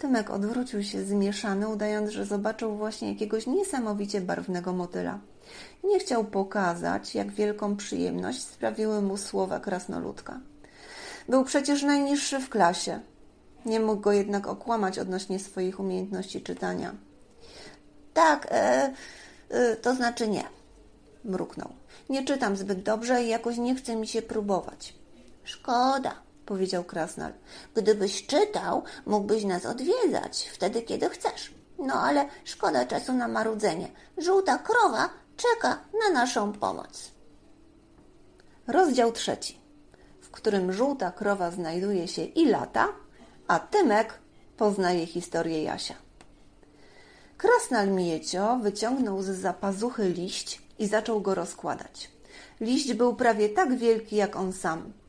Tymek 0.00 0.30
odwrócił 0.30 0.82
się 0.82 1.04
zmieszany, 1.04 1.68
udając, 1.68 2.10
że 2.10 2.26
zobaczył 2.26 2.76
właśnie 2.76 3.12
jakiegoś 3.12 3.46
niesamowicie 3.46 4.20
barwnego 4.20 4.72
motyla. 4.72 5.18
Nie 5.84 5.98
chciał 5.98 6.24
pokazać, 6.24 7.14
jak 7.14 7.30
wielką 7.30 7.76
przyjemność 7.76 8.42
sprawiły 8.42 9.02
mu 9.02 9.16
słowa 9.16 9.60
krasnoludka. 9.60 10.40
Był 11.28 11.44
przecież 11.44 11.82
najniższy 11.82 12.40
w 12.40 12.48
klasie. 12.48 13.00
Nie 13.66 13.80
mógł 13.80 14.00
go 14.00 14.12
jednak 14.12 14.46
okłamać 14.46 14.98
odnośnie 14.98 15.38
swoich 15.38 15.80
umiejętności 15.80 16.42
czytania. 16.42 16.94
Tak, 18.14 18.48
e, 18.50 18.92
e, 19.50 19.76
to 19.76 19.94
znaczy 19.94 20.28
nie. 20.28 20.44
Mruknął. 21.24 21.68
Nie 22.08 22.24
czytam 22.24 22.56
zbyt 22.56 22.82
dobrze 22.82 23.22
i 23.22 23.28
jakoś 23.28 23.56
nie 23.56 23.74
chce 23.74 23.96
mi 23.96 24.06
się 24.06 24.22
próbować. 24.22 24.94
Szkoda, 25.44 26.14
powiedział 26.50 26.84
Krasnal. 26.84 27.32
Gdybyś 27.74 28.26
czytał, 28.26 28.82
mógłbyś 29.06 29.44
nas 29.44 29.66
odwiedzać 29.66 30.50
wtedy, 30.52 30.82
kiedy 30.82 31.08
chcesz. 31.08 31.54
No 31.78 31.94
ale 31.94 32.28
szkoda 32.44 32.86
czasu 32.86 33.12
na 33.12 33.28
marudzenie. 33.28 33.88
Żółta 34.18 34.58
krowa 34.58 35.08
czeka 35.36 35.78
na 36.02 36.20
naszą 36.20 36.52
pomoc. 36.52 37.10
Rozdział 38.66 39.12
trzeci, 39.12 39.60
w 40.20 40.30
którym 40.30 40.72
żółta 40.72 41.12
krowa 41.12 41.50
znajduje 41.50 42.08
się 42.08 42.24
i 42.24 42.46
lata, 42.46 42.88
a 43.48 43.58
Tymek 43.58 44.18
poznaje 44.56 45.06
historię 45.06 45.62
Jasia. 45.62 45.94
Krasnal 47.36 47.90
Miecio 47.90 48.58
wyciągnął 48.62 49.22
z 49.22 49.26
zapazuchy 49.26 50.08
liść 50.08 50.62
i 50.78 50.86
zaczął 50.86 51.20
go 51.20 51.34
rozkładać. 51.34 52.10
Liść 52.60 52.94
był 52.94 53.14
prawie 53.16 53.48
tak 53.48 53.76
wielki 53.76 54.16
jak 54.16 54.36
on 54.36 54.52
sam. 54.52 54.99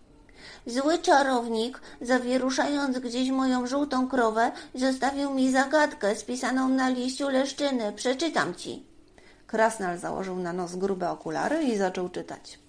Zły 0.65 0.99
czarownik, 0.99 1.81
zawieruszając 2.01 2.99
gdzieś 2.99 3.29
moją 3.29 3.67
żółtą 3.67 4.07
krowę, 4.07 4.51
zostawił 4.75 5.33
mi 5.33 5.51
zagadkę 5.51 6.15
spisaną 6.15 6.69
na 6.69 6.89
liściu 6.89 7.29
leszczyny. 7.29 7.93
Przeczytam 7.93 8.55
ci. 8.55 8.85
Krasnal 9.47 9.97
założył 9.99 10.35
na 10.35 10.53
nos 10.53 10.75
grube 10.75 11.09
okulary 11.09 11.63
i 11.63 11.77
zaczął 11.77 12.09
czytać. 12.09 12.59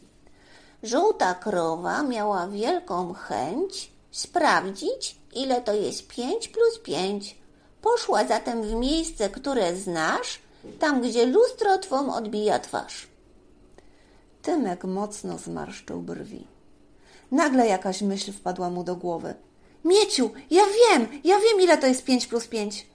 Żółta 0.82 1.34
krowa 1.34 2.02
miała 2.02 2.48
wielką 2.48 3.14
chęć 3.14 3.92
sprawdzić, 4.12 5.16
ile 5.32 5.60
to 5.60 5.74
jest 5.74 6.08
pięć 6.08 6.48
plus 6.48 6.78
pięć. 6.82 7.36
Poszła 7.82 8.24
zatem 8.26 8.62
w 8.62 8.74
miejsce, 8.74 9.30
które 9.30 9.76
znasz, 9.76 10.40
tam 10.78 11.00
gdzie 11.00 11.26
lustro 11.26 11.78
twą 11.78 12.14
odbija 12.14 12.58
twarz. 12.58 13.08
Tymek 14.42 14.84
mocno 14.84 15.38
zmarszczył 15.38 16.02
brwi. 16.02 16.51
Nagle 17.32 17.66
jakaś 17.66 18.02
myśl 18.02 18.32
wpadła 18.32 18.70
mu 18.70 18.84
do 18.84 18.96
głowy. 18.96 19.34
Mieciu, 19.84 20.30
ja 20.50 20.62
wiem, 20.66 21.08
ja 21.24 21.38
wiem, 21.38 21.60
ile 21.60 21.78
to 21.78 21.86
jest 21.86 22.04
pięć 22.04 22.26
plus 22.26 22.46
pięć. 22.46 22.86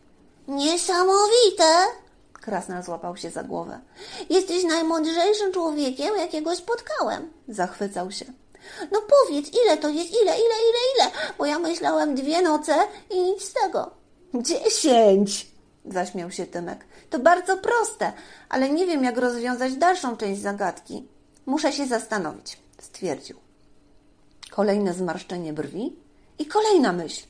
Niesamowite! 0.47 1.85
Krasnal 2.33 2.83
złapał 2.83 3.17
się 3.17 3.29
za 3.29 3.43
głowę. 3.43 3.79
Jesteś 4.29 4.63
najmądrzejszym 4.63 5.51
człowiekiem, 5.53 6.17
jakiego 6.17 6.55
spotkałem. 6.55 7.31
Zachwycał 7.47 8.11
się. 8.11 8.25
No 8.91 9.01
powiedz, 9.01 9.51
ile 9.63 9.77
to 9.77 9.89
jest, 9.89 10.09
ile, 10.09 10.21
ile, 10.21 10.35
ile, 10.69 10.79
ile? 10.95 11.11
Bo 11.37 11.45
ja 11.45 11.59
myślałem 11.59 12.15
dwie 12.15 12.41
noce 12.41 12.75
i 13.09 13.21
nic 13.21 13.43
z 13.43 13.53
tego. 13.53 13.91
Dziesięć! 14.33 15.47
Zaśmiał 15.85 16.31
się 16.31 16.45
Tymek. 16.45 16.85
To 17.09 17.19
bardzo 17.19 17.57
proste, 17.57 18.13
ale 18.49 18.69
nie 18.69 18.85
wiem, 18.85 19.03
jak 19.03 19.17
rozwiązać 19.17 19.75
dalszą 19.75 20.17
część 20.17 20.41
zagadki. 20.41 21.07
Muszę 21.45 21.73
się 21.73 21.87
zastanowić, 21.87 22.57
stwierdził. 22.79 23.46
Kolejne 24.57 24.93
zmarszczenie 24.93 25.53
brwi 25.53 25.95
i 26.39 26.45
kolejna 26.45 26.93
myśl. 26.93 27.25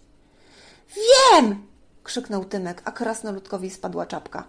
Wiem! 0.95 1.67
krzyknął 2.03 2.45
Tymek, 2.45 2.81
a 2.85 2.91
krasnoludkowi 2.91 3.69
spadła 3.69 4.05
czapka. 4.05 4.43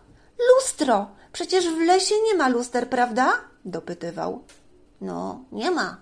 Lustro! 0.48 1.06
Przecież 1.32 1.68
w 1.68 1.80
lesie 1.80 2.14
nie 2.24 2.34
ma 2.34 2.48
luster, 2.48 2.88
prawda? 2.88 3.32
dopytywał. 3.64 4.44
No, 5.00 5.44
nie 5.52 5.70
ma, 5.70 6.00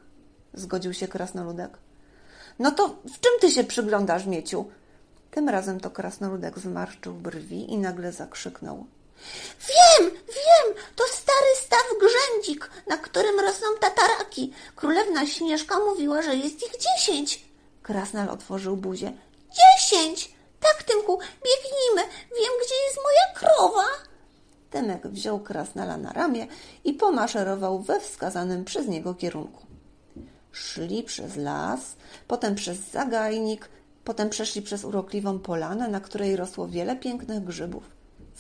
zgodził 0.54 0.94
się 0.94 1.08
krasnoludek. 1.08 1.78
No 2.58 2.70
to 2.70 2.88
w 2.88 3.20
czym 3.20 3.32
ty 3.40 3.50
się 3.50 3.64
przyglądasz, 3.64 4.26
Mieciu? 4.26 4.64
Tym 5.30 5.48
razem 5.48 5.80
to 5.80 5.90
krasnoludek 5.90 6.58
zmarszczył 6.58 7.14
brwi 7.14 7.72
i 7.72 7.78
nagle 7.78 8.12
zakrzyknął. 8.12 8.86
Wiem, 9.68 10.10
wiem, 10.10 10.84
to 10.96 11.04
stary 11.12 11.56
staw 11.56 11.86
grzędzik, 12.00 12.70
na 12.86 12.96
którym 12.96 13.40
rosną 13.40 13.66
tataraki. 13.80 14.52
Królewna 14.76 15.26
Śnieżka 15.26 15.78
mówiła, 15.78 16.22
że 16.22 16.36
jest 16.36 16.66
ich 16.66 16.72
dziesięć. 16.78 17.44
Krasnal 17.82 18.28
otworzył 18.28 18.76
buzię. 18.76 19.12
Dziesięć! 19.50 20.36
Tak, 20.60 20.82
Tymku, 20.82 21.18
biegnijmy. 21.18 22.12
Wiem, 22.12 22.52
gdzie 22.64 22.74
jest 22.86 22.98
moja 23.04 23.34
krowa. 23.34 23.86
Tymek 24.70 25.06
wziął 25.06 25.40
krasnala 25.40 25.96
na 25.96 26.12
ramię 26.12 26.46
i 26.84 26.92
pomaszerował 26.92 27.78
we 27.78 28.00
wskazanym 28.00 28.64
przez 28.64 28.86
niego 28.86 29.14
kierunku. 29.14 29.66
Szli 30.52 31.02
przez 31.02 31.36
las, 31.36 31.80
potem 32.28 32.54
przez 32.54 32.78
zagajnik, 32.78 33.68
potem 34.04 34.30
przeszli 34.30 34.62
przez 34.62 34.84
urokliwą 34.84 35.38
polanę, 35.38 35.88
na 35.88 36.00
której 36.00 36.36
rosło 36.36 36.68
wiele 36.68 36.96
pięknych 36.96 37.44
grzybów. 37.44 37.95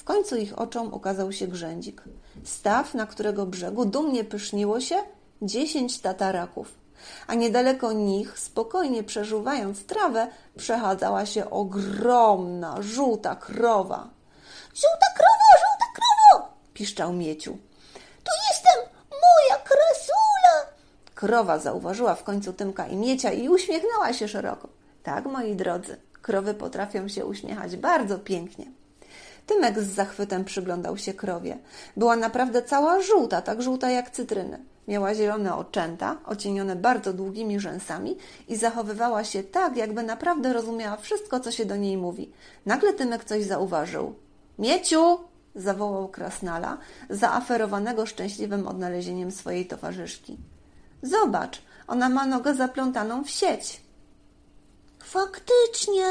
W 0.06 0.14
końcu 0.14 0.36
ich 0.36 0.58
oczom 0.58 0.94
ukazał 0.94 1.32
się 1.32 1.46
grzędzik. 1.46 2.02
Staw, 2.44 2.94
na 2.94 3.06
którego 3.06 3.46
brzegu 3.46 3.84
dumnie 3.84 4.24
pyszniło 4.24 4.80
się 4.80 4.96
dziesięć 5.42 6.00
tataraków. 6.00 6.74
a 7.26 7.34
niedaleko 7.34 7.92
nich, 7.92 8.38
spokojnie 8.38 9.02
przeżuwając 9.02 9.86
trawę, 9.86 10.28
przechadzała 10.56 11.26
się 11.26 11.50
ogromna, 11.50 12.82
żółta 12.82 13.36
krowa. 13.36 14.10
Żółta 14.74 15.06
krowo, 15.16 15.48
żółta 15.62 15.86
krowo! 15.94 16.48
piszczał 16.74 17.12
Mieciu. 17.12 17.58
Tu 18.24 18.32
jestem, 18.50 18.90
moja 19.10 19.62
krasula! 19.64 20.76
Krowa 21.14 21.58
zauważyła 21.58 22.14
w 22.14 22.24
końcu 22.24 22.52
Tymka 22.52 22.86
i 22.86 22.96
Miecia 22.96 23.32
i 23.32 23.48
uśmiechnęła 23.48 24.12
się 24.12 24.28
szeroko. 24.28 24.68
Tak, 25.02 25.24
moi 25.24 25.56
drodzy, 25.56 25.96
krowy 26.22 26.54
potrafią 26.54 27.08
się 27.08 27.26
uśmiechać 27.26 27.76
bardzo 27.76 28.18
pięknie. 28.18 28.66
Tymek 29.46 29.80
z 29.80 29.94
zachwytem 29.94 30.44
przyglądał 30.44 30.96
się 30.96 31.14
krowie. 31.14 31.58
Była 31.96 32.16
naprawdę 32.16 32.62
cała 32.62 33.02
żółta, 33.02 33.42
tak 33.42 33.62
żółta 33.62 33.90
jak 33.90 34.10
cytryny. 34.10 34.58
Miała 34.88 35.14
zielone 35.14 35.54
oczęta, 35.54 36.16
ocienione 36.24 36.76
bardzo 36.76 37.12
długimi 37.12 37.60
rzęsami 37.60 38.16
i 38.48 38.56
zachowywała 38.56 39.24
się 39.24 39.42
tak, 39.42 39.76
jakby 39.76 40.02
naprawdę 40.02 40.52
rozumiała 40.52 40.96
wszystko, 40.96 41.40
co 41.40 41.50
się 41.50 41.64
do 41.64 41.76
niej 41.76 41.96
mówi. 41.96 42.32
Nagle 42.66 42.92
Tymek 42.92 43.24
coś 43.24 43.44
zauważył. 43.44 44.14
Mieciu! 44.58 45.18
zawołał 45.56 46.08
Krasnala, 46.08 46.78
zaaferowanego 47.10 48.06
szczęśliwym 48.06 48.68
odnalezieniem 48.68 49.30
swojej 49.30 49.66
towarzyszki. 49.66 50.36
Zobacz, 51.02 51.62
ona 51.86 52.08
ma 52.08 52.26
nogę 52.26 52.54
zaplątaną 52.54 53.24
w 53.24 53.30
sieć. 53.30 53.80
Faktycznie, 54.98 56.04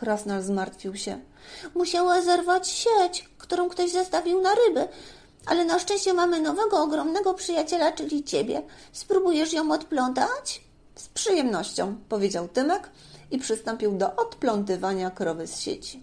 Krasnal 0.00 0.42
zmartwił 0.42 0.96
się. 0.96 1.20
musiała 1.74 2.22
zerwać 2.22 2.68
sieć, 2.68 3.28
którą 3.38 3.68
ktoś 3.68 3.90
zestawił 3.90 4.40
na 4.40 4.54
ryby. 4.54 4.88
Ale 5.46 5.64
na 5.64 5.78
szczęście 5.78 6.14
mamy 6.14 6.40
nowego, 6.40 6.82
ogromnego 6.82 7.34
przyjaciela, 7.34 7.92
czyli 7.92 8.24
ciebie. 8.24 8.62
Spróbujesz 8.92 9.52
ją 9.52 9.72
odplątać? 9.72 10.60
Z 10.94 11.08
przyjemnością, 11.08 11.96
powiedział 12.08 12.48
Tymek 12.48 12.90
i 13.30 13.38
przystąpił 13.38 13.92
do 13.92 14.16
odplątywania 14.16 15.10
krowy 15.10 15.46
z 15.46 15.60
sieci. 15.60 16.02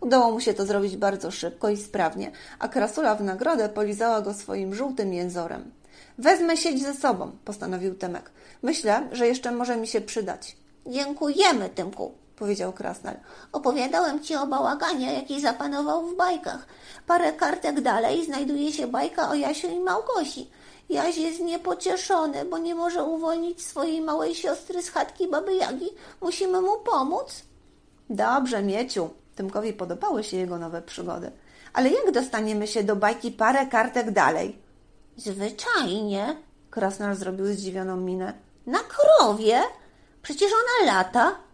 Udało 0.00 0.30
mu 0.30 0.40
się 0.40 0.54
to 0.54 0.66
zrobić 0.66 0.96
bardzo 0.96 1.30
szybko 1.30 1.68
i 1.68 1.76
sprawnie, 1.76 2.32
a 2.58 2.68
krasula 2.68 3.14
w 3.14 3.22
nagrodę 3.22 3.68
polizała 3.68 4.20
go 4.20 4.34
swoim 4.34 4.74
żółtym 4.74 5.12
jęzorem. 5.12 5.70
Wezmę 6.18 6.56
sieć 6.56 6.82
ze 6.82 6.94
sobą, 6.94 7.32
postanowił 7.44 7.94
Tymek. 7.94 8.30
Myślę, 8.62 9.08
że 9.12 9.26
jeszcze 9.26 9.52
może 9.52 9.76
mi 9.76 9.86
się 9.86 10.00
przydać. 10.00 10.56
Dziękujemy, 10.86 11.68
Tymku, 11.68 12.25
powiedział 12.36 12.72
Krasnal. 12.72 13.14
Opowiadałem 13.52 14.20
ci 14.20 14.36
o 14.36 14.46
bałaganie, 14.46 15.14
jaki 15.14 15.40
zapanował 15.40 16.06
w 16.06 16.16
bajkach. 16.16 16.66
Parę 17.06 17.32
kartek 17.32 17.80
dalej 17.80 18.24
znajduje 18.24 18.72
się 18.72 18.86
bajka 18.86 19.30
o 19.30 19.34
Jasiu 19.34 19.68
i 19.68 19.80
Małgosi. 19.80 20.50
Jaś 20.88 21.16
jest 21.18 21.40
niepocieszony, 21.40 22.44
bo 22.44 22.58
nie 22.58 22.74
może 22.74 23.04
uwolnić 23.04 23.62
swojej 23.62 24.00
małej 24.00 24.34
siostry 24.34 24.82
z 24.82 24.90
chatki 24.90 25.28
Baby 25.28 25.54
Jagi. 25.54 25.90
Musimy 26.20 26.60
mu 26.60 26.76
pomóc. 26.76 27.42
Dobrze, 28.10 28.62
Mieciu. 28.62 29.10
Tymkowi 29.34 29.72
podobały 29.72 30.24
się 30.24 30.36
jego 30.36 30.58
nowe 30.58 30.82
przygody. 30.82 31.30
Ale 31.72 31.90
jak 31.90 32.12
dostaniemy 32.12 32.66
się 32.66 32.84
do 32.84 32.96
bajki 32.96 33.30
parę 33.30 33.66
kartek 33.66 34.10
dalej? 34.10 34.58
Zwyczajnie. 35.16 36.36
Krasnal 36.70 37.16
zrobił 37.16 37.46
zdziwioną 37.46 37.96
minę. 37.96 38.32
Na 38.66 38.78
krowie? 38.78 39.62
Przecież 40.22 40.52
ona 40.52 40.92
lata. 40.92 41.45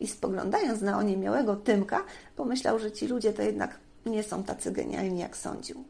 I 0.00 0.06
spoglądając 0.06 0.80
na 0.80 0.98
oniemiałego 0.98 1.56
Tymka, 1.56 2.04
pomyślał, 2.36 2.78
że 2.78 2.92
ci 2.92 3.06
ludzie 3.06 3.32
to 3.32 3.42
jednak 3.42 3.78
nie 4.06 4.22
są 4.22 4.42
tacy 4.42 4.72
genialni, 4.72 5.18
jak 5.18 5.36
sądził. 5.36 5.84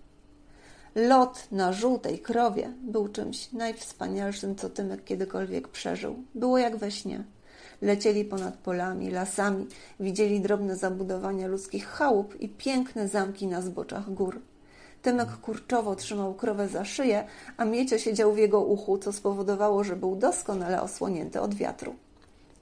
Lot 0.94 1.46
na 1.52 1.72
żółtej 1.72 2.18
krowie 2.18 2.72
był 2.82 3.08
czymś 3.08 3.52
najwspanialszym, 3.52 4.56
co 4.56 4.70
Tymek 4.70 5.04
kiedykolwiek 5.04 5.68
przeżył. 5.68 6.16
Było 6.34 6.58
jak 6.58 6.76
we 6.76 6.90
śnie. 6.90 7.24
Lecieli 7.82 8.24
ponad 8.24 8.56
polami, 8.56 9.10
lasami, 9.10 9.66
widzieli 10.00 10.40
drobne 10.40 10.76
zabudowania 10.76 11.46
ludzkich 11.46 11.86
chałup 11.86 12.40
i 12.40 12.48
piękne 12.48 13.08
zamki 13.08 13.46
na 13.46 13.62
zboczach 13.62 14.10
gór. 14.14 14.40
Tymek 15.02 15.28
kurczowo 15.28 15.96
trzymał 15.96 16.34
krowę 16.34 16.68
za 16.68 16.84
szyję, 16.84 17.24
a 17.56 17.64
Miecio 17.64 17.98
siedział 17.98 18.32
w 18.32 18.38
jego 18.38 18.60
uchu, 18.60 18.98
co 18.98 19.12
spowodowało, 19.12 19.84
że 19.84 19.96
był 19.96 20.16
doskonale 20.16 20.82
osłonięty 20.82 21.40
od 21.40 21.54
wiatru. 21.54 21.94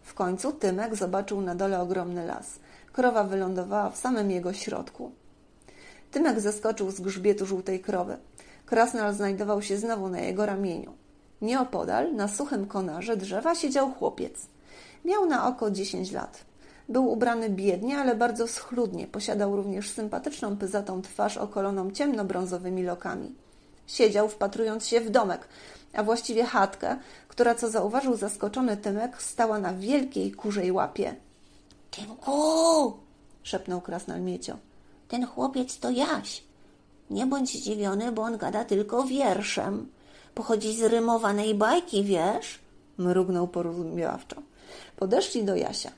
W 0.06 0.14
końcu 0.14 0.52
Tymek 0.52 0.96
zobaczył 0.96 1.40
na 1.40 1.54
dole 1.54 1.80
ogromny 1.80 2.26
las. 2.26 2.58
Krowa 2.92 3.24
wylądowała 3.24 3.90
w 3.90 3.96
samym 3.96 4.30
jego 4.30 4.52
środku. 4.52 5.12
Tymek 6.10 6.40
zeskoczył 6.40 6.90
z 6.90 7.00
grzbietu 7.00 7.46
żółtej 7.46 7.80
krowy. 7.80 8.16
Krasnal 8.66 9.14
znajdował 9.14 9.62
się 9.62 9.76
znowu 9.76 10.08
na 10.08 10.20
jego 10.20 10.46
ramieniu. 10.46 10.92
Nieopodal, 11.42 12.14
na 12.14 12.28
suchym 12.28 12.66
konarze 12.66 13.16
drzewa, 13.16 13.54
siedział 13.54 13.92
chłopiec. 13.92 14.46
Miał 15.04 15.26
na 15.26 15.48
oko 15.48 15.70
dziesięć 15.70 16.12
lat. 16.12 16.44
Był 16.88 17.12
ubrany 17.12 17.50
biednie, 17.50 17.98
ale 17.98 18.14
bardzo 18.14 18.48
schludnie. 18.48 19.06
Posiadał 19.06 19.56
również 19.56 19.90
sympatyczną, 19.90 20.56
pyzatą 20.56 21.02
twarz 21.02 21.36
okoloną 21.36 21.90
ciemnobrązowymi 21.90 22.82
lokami. 22.82 23.34
Siedział, 23.86 24.28
wpatrując 24.28 24.86
się 24.86 25.00
w 25.00 25.10
domek, 25.10 25.48
a 25.92 26.02
właściwie 26.02 26.44
chatkę, 26.44 26.96
która, 27.28 27.54
co 27.54 27.70
zauważył 27.70 28.16
zaskoczony 28.16 28.76
Tymek, 28.76 29.22
stała 29.22 29.58
na 29.58 29.74
wielkiej 29.74 30.32
kurzej 30.32 30.72
łapie. 30.72 31.14
Tymku, 31.90 32.96
szepnął 33.42 33.80
Krasnal 33.80 34.22
Miecio. 34.22 34.56
ten 35.08 35.26
chłopiec 35.26 35.78
to 35.78 35.90
Jaś. 35.90 36.42
Nie 37.10 37.26
bądź 37.26 37.50
zdziwiony, 37.50 38.12
bo 38.12 38.22
on 38.22 38.36
gada 38.36 38.64
tylko 38.64 39.04
wierszem. 39.04 39.88
Pochodzi 40.34 40.76
z 40.76 40.82
rymowanej 40.82 41.54
bajki, 41.54 42.04
wiesz? 42.04 42.58
Mrugnął 42.98 43.48
porozumiewawczo. 43.48 44.36
Podeszli 44.96 45.44
do 45.44 45.56
Jasia. 45.56 45.90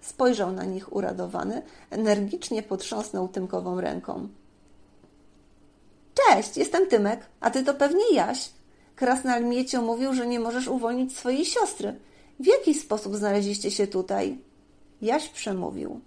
Spojrzał 0.00 0.52
na 0.52 0.64
nich 0.64 0.92
uradowany, 0.92 1.62
energicznie 1.90 2.62
potrząsnął 2.62 3.28
Tymkową 3.28 3.80
ręką. 3.80 4.28
Cześć, 6.14 6.56
jestem 6.56 6.86
Tymek, 6.86 7.26
a 7.40 7.50
ty 7.50 7.64
to 7.64 7.74
pewnie 7.74 8.14
Jaś. 8.14 8.50
Krasnal 8.98 9.44
Miecio 9.44 9.82
mówił, 9.82 10.14
że 10.14 10.26
nie 10.26 10.40
możesz 10.40 10.68
uwolnić 10.68 11.16
swojej 11.16 11.44
siostry. 11.44 11.96
W 12.40 12.46
jaki 12.46 12.74
sposób 12.74 13.16
znaleźliście 13.16 13.70
się 13.70 13.86
tutaj? 13.86 14.38
Jaś 15.02 15.28
przemówił. 15.28 16.00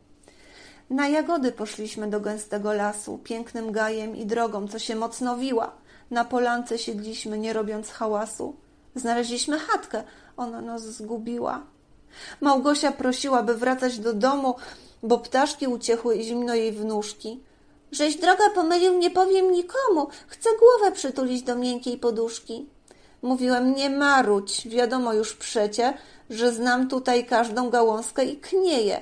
Na 0.90 1.08
jagody 1.08 1.52
poszliśmy 1.52 2.10
do 2.10 2.20
gęstego 2.20 2.74
lasu, 2.74 3.20
pięknym 3.24 3.72
gajem 3.72 4.16
i 4.16 4.26
drogą, 4.26 4.68
co 4.68 4.80
się 4.80 4.96
mocno 4.96 5.38
wiła. 5.38 5.72
Na 6.10 6.26
polance 6.26 6.78
siedliśmy, 6.78 7.40
nie 7.40 7.54
robiąc 7.54 7.90
hałasu. 7.90 8.56
Znaleźliśmy 8.96 9.60
chatkę, 9.60 10.04
ona 10.38 10.62
nas 10.62 10.82
zgubiła. 10.82 11.64
Małgosia 12.42 12.92
prosiła, 12.92 13.44
by 13.44 13.56
wracać 13.56 14.00
do 14.00 14.14
domu, 14.14 14.56
bo 15.04 15.18
ptaszki 15.18 15.68
uciechły 15.68 16.16
i 16.16 16.24
zimno 16.24 16.56
jej 16.56 16.72
w 16.72 16.86
nóżki. 16.86 17.44
Żeś 17.92 18.16
droga 18.16 18.50
pomylił, 18.56 18.98
nie 18.98 19.12
powiem 19.12 19.52
nikomu. 19.52 20.08
Chcę 20.28 20.50
głowę 20.60 20.92
przytulić 20.96 21.44
do 21.44 21.56
miękkiej 21.56 21.98
poduszki. 21.98 22.66
Mówiłem, 23.22 23.76
nie 23.76 23.90
marudź, 23.90 24.68
wiadomo 24.68 25.14
już 25.14 25.34
przecie, 25.36 25.94
że 26.30 26.54
znam 26.54 26.88
tutaj 26.88 27.26
każdą 27.26 27.70
gałązkę 27.70 28.26
i 28.26 28.38
knieję, 28.38 29.02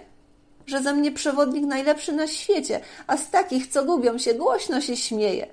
że 0.65 0.81
ze 0.81 0.93
mnie 0.93 1.11
przewodnik 1.11 1.65
najlepszy 1.65 2.13
na 2.13 2.27
świecie, 2.27 2.79
a 3.07 3.17
z 3.17 3.29
takich, 3.29 3.67
co 3.67 3.85
gubią 3.85 4.17
się, 4.17 4.33
głośno 4.33 4.81
się 4.81 4.97
śmieje. 4.97 5.47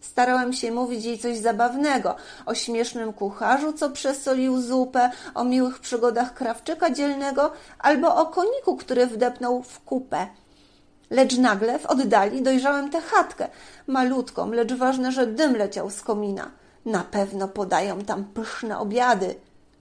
Starałem 0.00 0.52
się 0.52 0.72
mówić 0.72 1.04
jej 1.04 1.18
coś 1.18 1.38
zabawnego, 1.38 2.16
o 2.46 2.54
śmiesznym 2.54 3.12
kucharzu, 3.12 3.72
co 3.72 3.90
przesolił 3.90 4.60
zupę, 4.60 5.10
o 5.34 5.44
miłych 5.44 5.78
przygodach 5.78 6.34
krawczyka 6.34 6.90
dzielnego, 6.90 7.52
albo 7.78 8.16
o 8.16 8.26
koniku, 8.26 8.76
który 8.76 9.06
wdepnął 9.06 9.62
w 9.62 9.80
kupę. 9.80 10.26
Lecz 11.10 11.36
nagle 11.38 11.78
w 11.78 11.86
oddali 11.86 12.42
dojrzałem 12.42 12.90
tę 12.90 13.00
chatkę, 13.00 13.48
malutką, 13.86 14.50
lecz 14.50 14.72
ważne, 14.72 15.12
że 15.12 15.26
dym 15.26 15.56
leciał 15.56 15.90
z 15.90 16.02
komina. 16.02 16.61
Na 16.84 17.04
pewno 17.04 17.48
podają 17.48 18.04
tam 18.04 18.24
pyszne 18.24 18.78
obiady. 18.78 19.34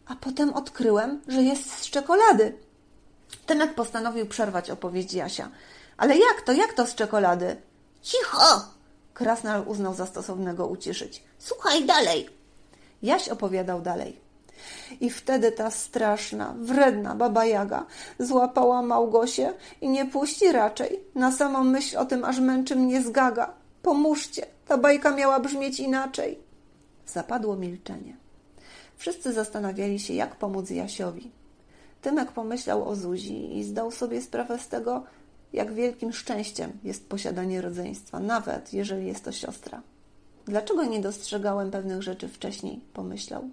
A 0.08 0.16
potem 0.16 0.54
odkryłem, 0.54 1.22
że 1.28 1.42
jest 1.42 1.72
z 1.74 1.90
czekolady. 1.90 2.58
Tymek 3.46 3.76
postanowił 3.76 4.26
przerwać 4.26 4.70
opowieść 4.70 5.14
Jasia. 5.14 5.50
Ale 5.98 6.18
jak 6.18 6.42
to, 6.46 6.54
jak 6.54 6.74
to 6.74 6.88
z 6.88 6.96
czekolady? 6.96 7.56
Cicho! 8.02 8.66
Krasnal 9.14 9.64
uznał 9.68 9.94
za 9.94 10.06
stosownego 10.06 10.68
uciszyć. 10.68 11.24
Słuchaj 11.40 11.86
dalej. 11.86 12.30
Jaś 13.02 13.30
opowiadał 13.30 13.82
dalej. 13.82 14.20
I 15.00 15.10
wtedy 15.10 15.52
ta 15.52 15.72
straszna, 15.72 16.54
wredna 16.58 17.16
baba 17.16 17.46
Jaga 17.46 17.86
złapała 18.20 18.82
Małgosię 18.82 19.54
i 19.82 19.90
nie 19.90 20.06
puści 20.06 20.52
raczej. 20.52 21.00
Na 21.16 21.32
samą 21.32 21.64
myśl 21.64 21.98
o 21.98 22.06
tym 22.06 22.26
aż 22.26 22.40
męczy 22.40 22.76
mnie 22.76 23.02
zgaga. 23.02 23.54
Pomóżcie, 23.82 24.46
ta 24.68 24.78
bajka 24.78 25.12
miała 25.12 25.40
brzmieć 25.40 25.80
inaczej. 25.80 26.51
Zapadło 27.14 27.56
milczenie. 27.56 28.18
Wszyscy 28.98 29.34
zastanawiali 29.34 30.00
się, 30.00 30.14
jak 30.14 30.36
pomóc 30.36 30.70
Jasiowi. 30.70 31.32
Tymek 32.02 32.32
pomyślał 32.32 32.90
o 32.90 32.96
Zuzi 32.96 33.58
i 33.58 33.64
zdał 33.64 33.92
sobie 33.92 34.22
sprawę 34.22 34.60
z 34.60 34.68
tego, 34.68 35.04
jak 35.54 35.74
wielkim 35.74 36.14
szczęściem 36.14 36.72
jest 36.84 37.10
posiadanie 37.10 37.62
rodzeństwa, 37.62 38.20
nawet 38.20 38.74
jeżeli 38.74 39.08
jest 39.08 39.24
to 39.24 39.32
siostra. 39.32 39.82
Dlaczego 40.46 40.86
nie 40.86 41.00
dostrzegałem 41.00 41.72
pewnych 41.72 42.02
rzeczy 42.02 42.28
wcześniej? 42.28 42.80
pomyślał. 42.94 43.50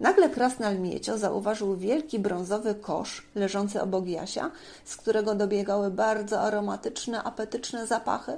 Nagle 0.00 0.28
krasnal 0.30 0.78
Miecio 0.78 1.18
zauważył 1.18 1.76
wielki 1.76 2.18
brązowy 2.18 2.74
kosz 2.74 3.26
leżący 3.34 3.82
obok 3.82 4.06
Jasia, 4.06 4.50
z 4.84 4.96
którego 4.96 5.34
dobiegały 5.34 5.90
bardzo 5.90 6.40
aromatyczne, 6.40 7.22
apetyczne 7.22 7.86
zapachy. 7.86 8.32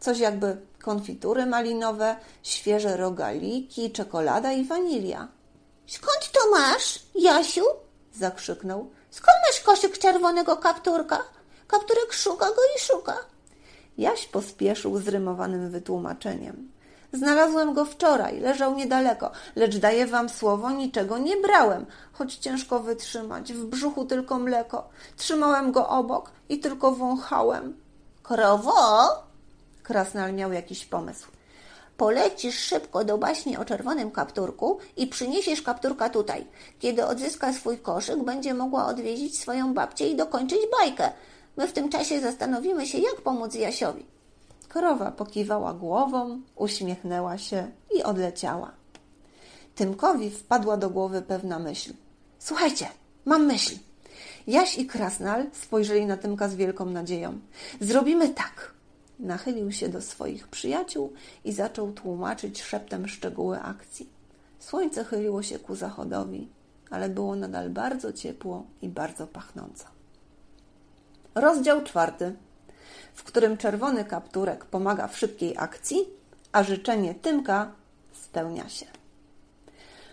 Coś 0.00 0.18
jakby 0.18 0.56
konfitury 0.82 1.46
malinowe, 1.46 2.16
świeże 2.42 2.96
rogaliki, 2.96 3.90
czekolada 3.90 4.52
i 4.52 4.64
wanilia. 4.64 5.28
Skąd 5.86 6.32
to 6.32 6.50
masz, 6.50 7.02
Jasiu? 7.14 7.64
zakrzyknął. 8.12 8.90
Skąd 9.10 9.36
masz 9.48 9.60
koszyk 9.60 9.98
czerwonego 9.98 10.56
kapturka? 10.56 11.18
Kapturek 11.66 12.12
szuka 12.12 12.46
go 12.46 12.62
i 12.76 12.80
szuka. 12.80 13.16
Jaś 13.98 14.26
pospieszył 14.26 14.98
z 14.98 15.08
rymowanym 15.08 15.70
wytłumaczeniem. 15.70 16.70
Znalazłem 17.12 17.74
go 17.74 17.84
wczoraj, 17.84 18.40
leżał 18.40 18.74
niedaleko, 18.74 19.30
lecz 19.56 19.76
daję 19.76 20.06
wam 20.06 20.28
słowo, 20.28 20.70
niczego 20.70 21.18
nie 21.18 21.36
brałem, 21.36 21.86
choć 22.12 22.34
ciężko 22.34 22.80
wytrzymać, 22.80 23.52
w 23.52 23.64
brzuchu 23.64 24.04
tylko 24.04 24.38
mleko. 24.38 24.88
Trzymałem 25.16 25.72
go 25.72 25.88
obok 25.88 26.30
i 26.48 26.58
tylko 26.58 26.92
wąchałem. 26.92 27.76
Krowo? 28.22 29.29
Krasnal 29.90 30.34
miał 30.34 30.52
jakiś 30.52 30.86
pomysł. 30.86 31.28
Polecisz 31.96 32.58
szybko 32.58 33.04
do 33.04 33.18
baśni 33.18 33.56
o 33.56 33.64
czerwonym 33.64 34.10
kapturku 34.10 34.78
i 34.96 35.06
przyniesiesz 35.06 35.62
kapturka 35.62 36.10
tutaj. 36.10 36.46
Kiedy 36.78 37.06
odzyska 37.06 37.52
swój 37.52 37.78
koszyk, 37.78 38.22
będzie 38.22 38.54
mogła 38.54 38.86
odwiedzić 38.86 39.38
swoją 39.38 39.74
babcię 39.74 40.08
i 40.08 40.16
dokończyć 40.16 40.58
bajkę. 40.78 41.12
My 41.56 41.68
w 41.68 41.72
tym 41.72 41.88
czasie 41.88 42.20
zastanowimy 42.20 42.86
się, 42.86 42.98
jak 42.98 43.20
pomóc 43.20 43.54
Jasiowi. 43.54 44.06
Krowa 44.68 45.10
pokiwała 45.10 45.74
głową, 45.74 46.40
uśmiechnęła 46.56 47.38
się 47.38 47.70
i 47.94 48.02
odleciała. 48.02 48.72
Tymkowi 49.74 50.30
wpadła 50.30 50.76
do 50.76 50.90
głowy 50.90 51.22
pewna 51.22 51.58
myśl. 51.58 51.92
Słuchajcie, 52.38 52.88
mam 53.24 53.46
myśl. 53.46 53.74
Jaś 54.46 54.78
i 54.78 54.86
Krasnal 54.86 55.46
spojrzeli 55.52 56.06
na 56.06 56.16
Tymka 56.16 56.48
z 56.48 56.54
wielką 56.54 56.86
nadzieją. 56.86 57.38
Zrobimy 57.80 58.28
tak. 58.28 58.79
Nachylił 59.20 59.72
się 59.72 59.88
do 59.88 60.00
swoich 60.00 60.48
przyjaciół 60.48 61.12
i 61.44 61.52
zaczął 61.52 61.92
tłumaczyć 61.92 62.62
szeptem 62.62 63.08
szczegóły 63.08 63.60
akcji. 63.60 64.08
Słońce 64.58 65.04
chyliło 65.04 65.42
się 65.42 65.58
ku 65.58 65.74
zachodowi, 65.74 66.48
ale 66.90 67.08
było 67.08 67.36
nadal 67.36 67.70
bardzo 67.70 68.12
ciepło 68.12 68.66
i 68.82 68.88
bardzo 68.88 69.26
pachnąco. 69.26 69.84
Rozdział 71.34 71.82
czwarty, 71.82 72.36
w 73.14 73.24
którym 73.24 73.56
czerwony 73.56 74.04
kapturek 74.04 74.64
pomaga 74.64 75.08
w 75.08 75.18
szybkiej 75.18 75.54
akcji, 75.58 76.08
a 76.52 76.62
życzenie 76.62 77.14
Tymka 77.14 77.72
spełnia 78.12 78.68
się. 78.68 78.86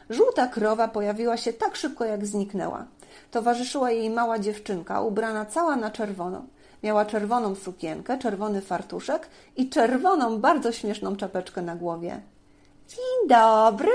Żółta 0.10 0.48
krowa 0.48 0.88
pojawiła 0.88 1.38
się 1.38 1.54
tak 1.54 1.76
szybko, 1.76 2.06
jak 2.06 2.26
zniknęła. 2.26 2.86
Towarzyszyła 3.32 3.92
jej 3.92 4.10
mała 4.10 4.40
dziewczynka, 4.40 5.02
ubrana 5.02 5.46
cała 5.46 5.76
na 5.76 5.92
czerwono. 5.92 6.46
Miała 6.84 7.06
czerwoną 7.06 7.56
sukienkę, 7.56 8.18
czerwony 8.18 8.62
fartuszek 8.62 9.30
i 9.56 9.70
czerwoną, 9.70 10.40
bardzo 10.40 10.72
śmieszną 10.72 11.16
czapeczkę 11.16 11.62
na 11.62 11.76
głowie. 11.76 12.22
Dzień 12.88 13.30
dobry, 13.30 13.92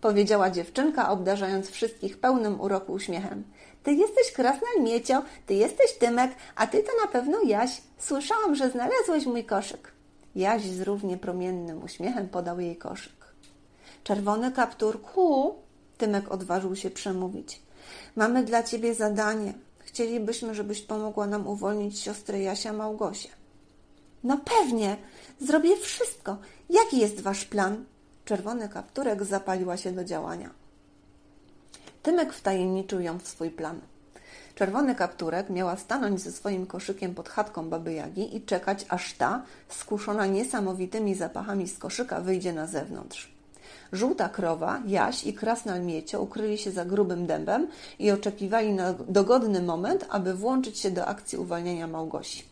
powiedziała 0.00 0.50
dziewczynka, 0.50 1.10
obdarzając 1.10 1.70
wszystkich 1.70 2.20
pełnym 2.20 2.60
uroku 2.60 2.92
uśmiechem. 2.92 3.44
Ty 3.82 3.92
jesteś 3.92 4.32
Krasnal 4.32 4.82
Miecio, 4.82 5.22
ty 5.46 5.54
jesteś 5.54 5.92
Tymek, 5.92 6.30
a 6.56 6.66
ty 6.66 6.82
to 6.82 6.90
na 7.04 7.12
pewno 7.12 7.42
Jaś. 7.42 7.82
Słyszałam, 7.98 8.54
że 8.54 8.70
znalazłeś 8.70 9.26
mój 9.26 9.44
koszyk. 9.44 9.92
Jaś 10.34 10.62
z 10.62 10.80
równie 10.80 11.16
promiennym 11.16 11.82
uśmiechem 11.84 12.28
podał 12.28 12.60
jej 12.60 12.76
koszyk. 12.76 13.34
Czerwony 14.04 14.52
kapturku, 14.52 15.54
Tymek 15.98 16.32
odważył 16.32 16.76
się 16.76 16.90
przemówić. 16.90 17.62
Mamy 18.16 18.44
dla 18.44 18.62
ciebie 18.62 18.94
zadanie. 18.94 19.54
Chcielibyśmy, 19.90 20.54
żebyś 20.54 20.82
pomogła 20.82 21.26
nam 21.26 21.46
uwolnić 21.46 21.98
siostrę 21.98 22.40
Jasia 22.40 22.72
Małgosię. 22.72 23.28
No 24.24 24.40
pewnie, 24.44 24.96
zrobię 25.40 25.76
wszystko. 25.76 26.36
Jaki 26.68 26.98
jest 26.98 27.20
wasz 27.20 27.44
plan? 27.44 27.84
Czerwony 28.24 28.68
kapturek 28.68 29.24
zapaliła 29.24 29.76
się 29.76 29.92
do 29.92 30.04
działania. 30.04 30.50
Tymek 32.02 32.32
wtajemniczył 32.32 33.00
ją 33.00 33.18
w 33.18 33.28
swój 33.28 33.50
plan. 33.50 33.80
Czerwony 34.54 34.94
kapturek 34.94 35.50
miała 35.50 35.76
stanąć 35.76 36.20
ze 36.20 36.32
swoim 36.32 36.66
koszykiem 36.66 37.14
pod 37.14 37.28
chatką 37.28 37.70
baby 37.70 37.92
Jagi 37.92 38.36
i 38.36 38.42
czekać, 38.42 38.86
aż 38.88 39.14
ta, 39.14 39.42
skuszona 39.68 40.26
niesamowitymi 40.26 41.14
zapachami 41.14 41.68
z 41.68 41.78
koszyka, 41.78 42.20
wyjdzie 42.20 42.52
na 42.52 42.66
zewnątrz. 42.66 43.29
Żółta 43.92 44.28
krowa, 44.28 44.82
Jaś 44.86 45.26
i 45.26 45.34
krasnal 45.34 45.82
Miecio 45.82 46.22
ukryli 46.22 46.58
się 46.58 46.70
za 46.70 46.84
grubym 46.84 47.26
dębem 47.26 47.68
i 47.98 48.10
oczekiwali 48.10 48.72
na 48.72 48.92
dogodny 48.92 49.62
moment, 49.62 50.06
aby 50.08 50.34
włączyć 50.34 50.78
się 50.78 50.90
do 50.90 51.06
akcji 51.06 51.38
uwalniania 51.38 51.86
Małgosi. 51.86 52.44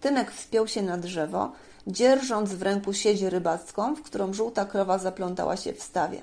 Tymek 0.00 0.30
wspiął 0.32 0.68
się 0.68 0.82
na 0.82 0.98
drzewo, 0.98 1.52
dzierżąc 1.86 2.52
w 2.52 2.62
ręku 2.62 2.92
sieć 2.92 3.22
rybacką, 3.22 3.94
w 3.94 4.02
którą 4.02 4.32
żółta 4.32 4.64
krowa 4.64 4.98
zaplątała 4.98 5.56
się 5.56 5.72
w 5.72 5.82
stawie. 5.82 6.22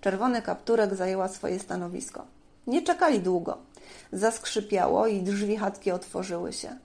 Czerwony 0.00 0.42
kapturek 0.42 0.94
zajęła 0.94 1.28
swoje 1.28 1.58
stanowisko. 1.58 2.24
Nie 2.66 2.82
czekali 2.82 3.20
długo. 3.20 3.58
Zaskrzypiało 4.12 5.06
i 5.06 5.22
drzwi 5.22 5.56
chatki 5.56 5.90
otworzyły 5.90 6.52
się. 6.52 6.76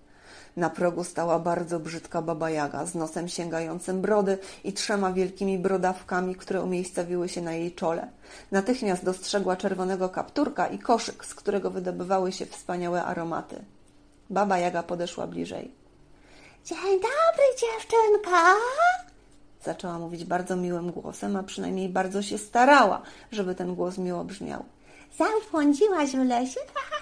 Na 0.58 0.70
progu 0.70 1.04
stała 1.04 1.40
bardzo 1.40 1.80
brzydka 1.80 2.22
baba 2.22 2.50
Jaga 2.50 2.86
z 2.86 2.96
nosem 2.96 3.28
sięgającym 3.28 4.02
brody 4.02 4.38
i 4.64 4.74
trzema 4.74 5.14
wielkimi 5.14 5.60
brodawkami, 5.60 6.36
które 6.36 6.62
umiejscowiły 6.62 7.30
się 7.30 7.42
na 7.42 7.54
jej 7.54 7.72
czole. 7.72 8.08
Natychmiast 8.52 9.06
dostrzegła 9.06 9.56
czerwonego 9.56 10.10
kapturka 10.10 10.68
i 10.68 10.80
koszyk, 10.80 11.26
z 11.26 11.36
którego 11.36 11.72
wydobywały 11.72 12.32
się 12.32 12.46
wspaniałe 12.46 13.04
aromaty. 13.04 13.56
Baba 14.30 14.58
Jaga 14.58 14.84
podeszła 14.84 15.28
bliżej. 15.28 15.72
Dzień 16.66 16.78
dobry, 16.80 17.46
dziewczynka! 17.60 18.56
Zaczęła 19.64 20.00
mówić 20.00 20.26
bardzo 20.26 20.56
miłym 20.56 20.92
głosem, 20.92 21.36
a 21.36 21.44
przynajmniej 21.44 21.90
bardzo 21.90 22.22
się 22.22 22.38
starała, 22.38 23.02
żeby 23.32 23.56
ten 23.56 23.76
głos 23.76 23.98
miło 23.98 24.24
brzmiał. 24.24 24.66
Zabłądziłaś 25.18 26.12
w 26.12 26.26
lesie? 26.26 26.60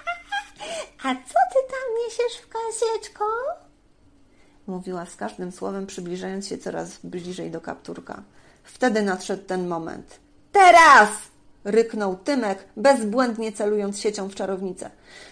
A 1.04 1.16
co 1.16 1.40
ty 1.54 1.60
tam 1.72 1.96
niesiesz 2.04 2.42
w 2.42 2.50
kaseczko? 2.50 3.26
Mówiła 4.68 5.06
z 5.06 5.16
każdym 5.16 5.52
słowem, 5.52 5.88
przybliżając 5.88 6.48
się 6.48 6.58
coraz 6.58 6.98
bliżej 7.04 7.52
do 7.52 7.62
kapturka. 7.62 8.24
Wtedy 8.64 9.02
nadszedł 9.02 9.44
ten 9.44 9.68
moment. 9.68 10.20
Teraz! 10.52 11.10
Ryknął 11.72 12.16
Tymek, 12.16 12.68
bezbłędnie 12.78 13.52
celując 13.52 14.00
siecią 14.00 14.30
w 14.30 14.36
czarownicę. 14.36 14.90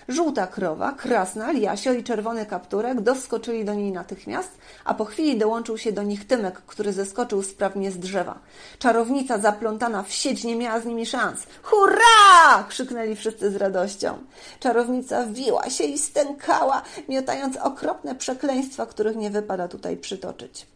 Żółta 0.07 0.47
krowa, 0.47 0.91
krasna, 0.91 1.51
Jasio 1.51 1.93
i 1.93 2.03
czerwony 2.03 2.45
kapturek 2.45 3.01
doskoczyli 3.01 3.65
do 3.65 3.73
niej 3.73 3.91
natychmiast, 3.91 4.57
a 4.85 4.93
po 4.93 5.05
chwili 5.05 5.37
dołączył 5.37 5.77
się 5.77 5.91
do 5.91 6.03
nich 6.03 6.27
Tymek, 6.27 6.61
który 6.61 6.93
zeskoczył 6.93 7.43
sprawnie 7.43 7.91
z 7.91 7.99
drzewa. 7.99 8.39
Czarownica 8.79 9.37
zaplątana 9.37 10.03
w 10.03 10.11
sieć 10.11 10.43
nie 10.43 10.55
miała 10.55 10.79
z 10.79 10.85
nimi 10.85 11.05
szans. 11.05 11.47
Hurra! 11.63 12.63
krzyknęli 12.69 13.15
wszyscy 13.15 13.51
z 13.51 13.55
radością. 13.55 14.17
Czarownica 14.59 15.25
wiła 15.25 15.69
się 15.69 15.83
i 15.83 15.97
stękała, 15.97 16.81
miotając 17.09 17.57
okropne 17.57 18.15
przekleństwa, 18.15 18.85
których 18.85 19.15
nie 19.15 19.29
wypada 19.29 19.67
tutaj 19.67 19.97
przytoczyć. 19.97 20.67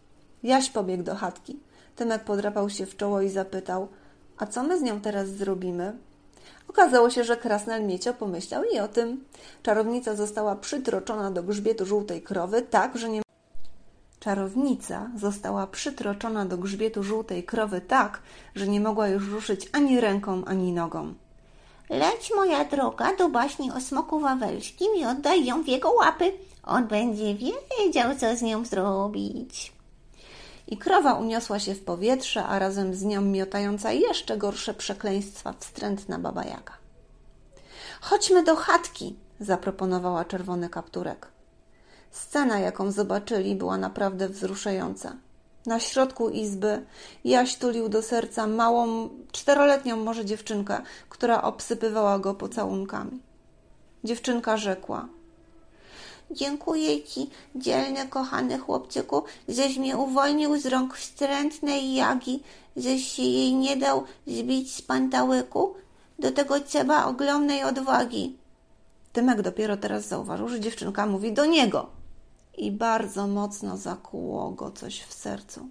Jaś 0.43 0.70
pobiegł 0.70 1.03
do 1.03 1.16
chatki. 1.16 1.59
Tymek 1.95 2.24
podrapał 2.24 2.70
się 2.70 2.86
w 2.86 2.97
czoło 2.97 3.22
i 3.22 3.30
zapytał– 3.30 3.88
a 4.42 4.46
co 4.46 4.64
my 4.64 4.80
z 4.80 4.82
nią 4.82 5.02
teraz 5.02 5.30
zrobimy? 5.30 5.94
Okazało 6.68 7.10
się, 7.10 7.24
że 7.24 7.38
Krasnal 7.38 7.84
Miecio 7.84 8.14
pomyślał 8.14 8.64
i 8.64 8.80
o 8.80 8.88
tym. 8.88 9.24
Czarownica 9.64 10.16
została 10.16 10.56
przytroczona 10.56 11.32
do 11.32 11.44
grzbietu 11.44 11.86
żółtej 11.86 12.22
krowy 12.22 12.62
tak, 12.62 12.98
że 12.98 13.10
nie 13.10 13.22
Czarownica 14.20 15.10
została 15.18 15.68
przytroczona 15.68 16.46
do 16.46 16.58
grzbietu 16.58 17.04
żółtej 17.04 17.44
krowy 17.44 17.82
tak, 17.82 18.22
że 18.56 18.68
nie 18.68 18.82
mogła 18.82 19.08
już 19.08 19.28
ruszyć 19.28 19.70
ani 19.72 20.02
ręką, 20.02 20.46
ani 20.46 20.74
nogą. 20.74 21.14
Leć, 21.89 22.32
moja 22.36 22.66
droga, 22.66 23.16
do 23.16 23.30
baśni 23.30 23.72
o 23.72 23.82
smoku 23.82 24.20
wawelskim 24.20 24.96
i 24.96 25.06
oddaj 25.06 25.46
ją 25.46 25.64
w 25.64 25.68
jego 25.68 25.92
łapy. 25.92 26.32
On 26.64 26.88
będzie 26.88 27.36
wiedział, 27.36 28.16
co 28.16 28.36
z 28.36 28.42
nią 28.42 28.66
zrobić 28.66 29.80
i 30.72 30.78
krowa 30.78 31.13
uniosła 31.13 31.59
się 31.59 31.76
w 31.76 31.84
powietrze, 31.84 32.43
a 32.43 32.59
razem 32.59 32.95
z 32.95 33.03
nią 33.03 33.22
miotająca 33.22 33.91
jeszcze 33.91 34.38
gorsze 34.38 34.74
przekleństwa 34.74 35.53
wstrętna 35.59 36.19
baba 36.19 36.43
Jaga. 36.43 36.74
Chodźmy 38.01 38.43
do 38.43 38.55
chatki, 38.55 39.15
zaproponowała 39.39 40.26
czerwony 40.26 40.69
kapturek. 40.69 41.28
Scena, 42.11 42.59
jaką 42.59 42.91
zobaczyli, 42.91 43.55
była 43.55 43.78
naprawdę 43.78 44.30
wzruszająca. 44.30 45.15
Na 45.65 45.80
środku 45.80 46.30
izby 46.30 46.86
Jaś 47.24 47.55
tulił 47.55 47.89
do 47.89 48.01
serca 48.01 48.47
małą, 48.47 49.09
czteroletnią 49.32 49.97
może 49.97 50.26
dziewczynkę, 50.26 50.82
która 51.09 51.41
obsypywała 51.41 52.19
go 52.19 52.34
pocałunkami. 52.34 53.22
Dziewczynka 54.03 54.57
rzekła– 54.57 55.07
Dziękuję 56.34 57.03
ci, 57.03 57.29
dzielny, 57.55 58.07
kochany 58.07 58.57
chłopczyku, 58.57 59.23
żeś 59.47 59.77
mnie 59.77 59.97
uwolnił 59.97 60.59
z 60.59 60.65
rąk 60.65 60.97
wstrętnej 60.97 61.93
Jagi, 61.93 62.43
żeś 62.77 63.07
się 63.07 63.23
jej 63.23 63.53
nie 63.53 63.77
dał 63.77 64.03
zbić 64.27 64.75
z 64.75 64.82
pantałyku. 64.82 65.73
Do 66.19 66.32
tego 66.32 66.59
trzeba 66.59 67.05
ogromnej 67.05 67.63
odwagi. 67.63 68.38
Tymek 69.13 69.41
dopiero 69.41 69.77
teraz 69.77 70.07
zauważył, 70.07 70.49
że 70.49 70.59
dziewczynka 70.59 71.05
mówi 71.05 71.34
do 71.34 71.45
niego. 71.45 71.89
I 72.57 72.71
bardzo 72.71 73.27
mocno 73.27 73.77
zakłuło 73.77 74.51
go 74.51 74.71
coś 74.71 75.01
w 75.01 75.13
sercu. 75.13 75.67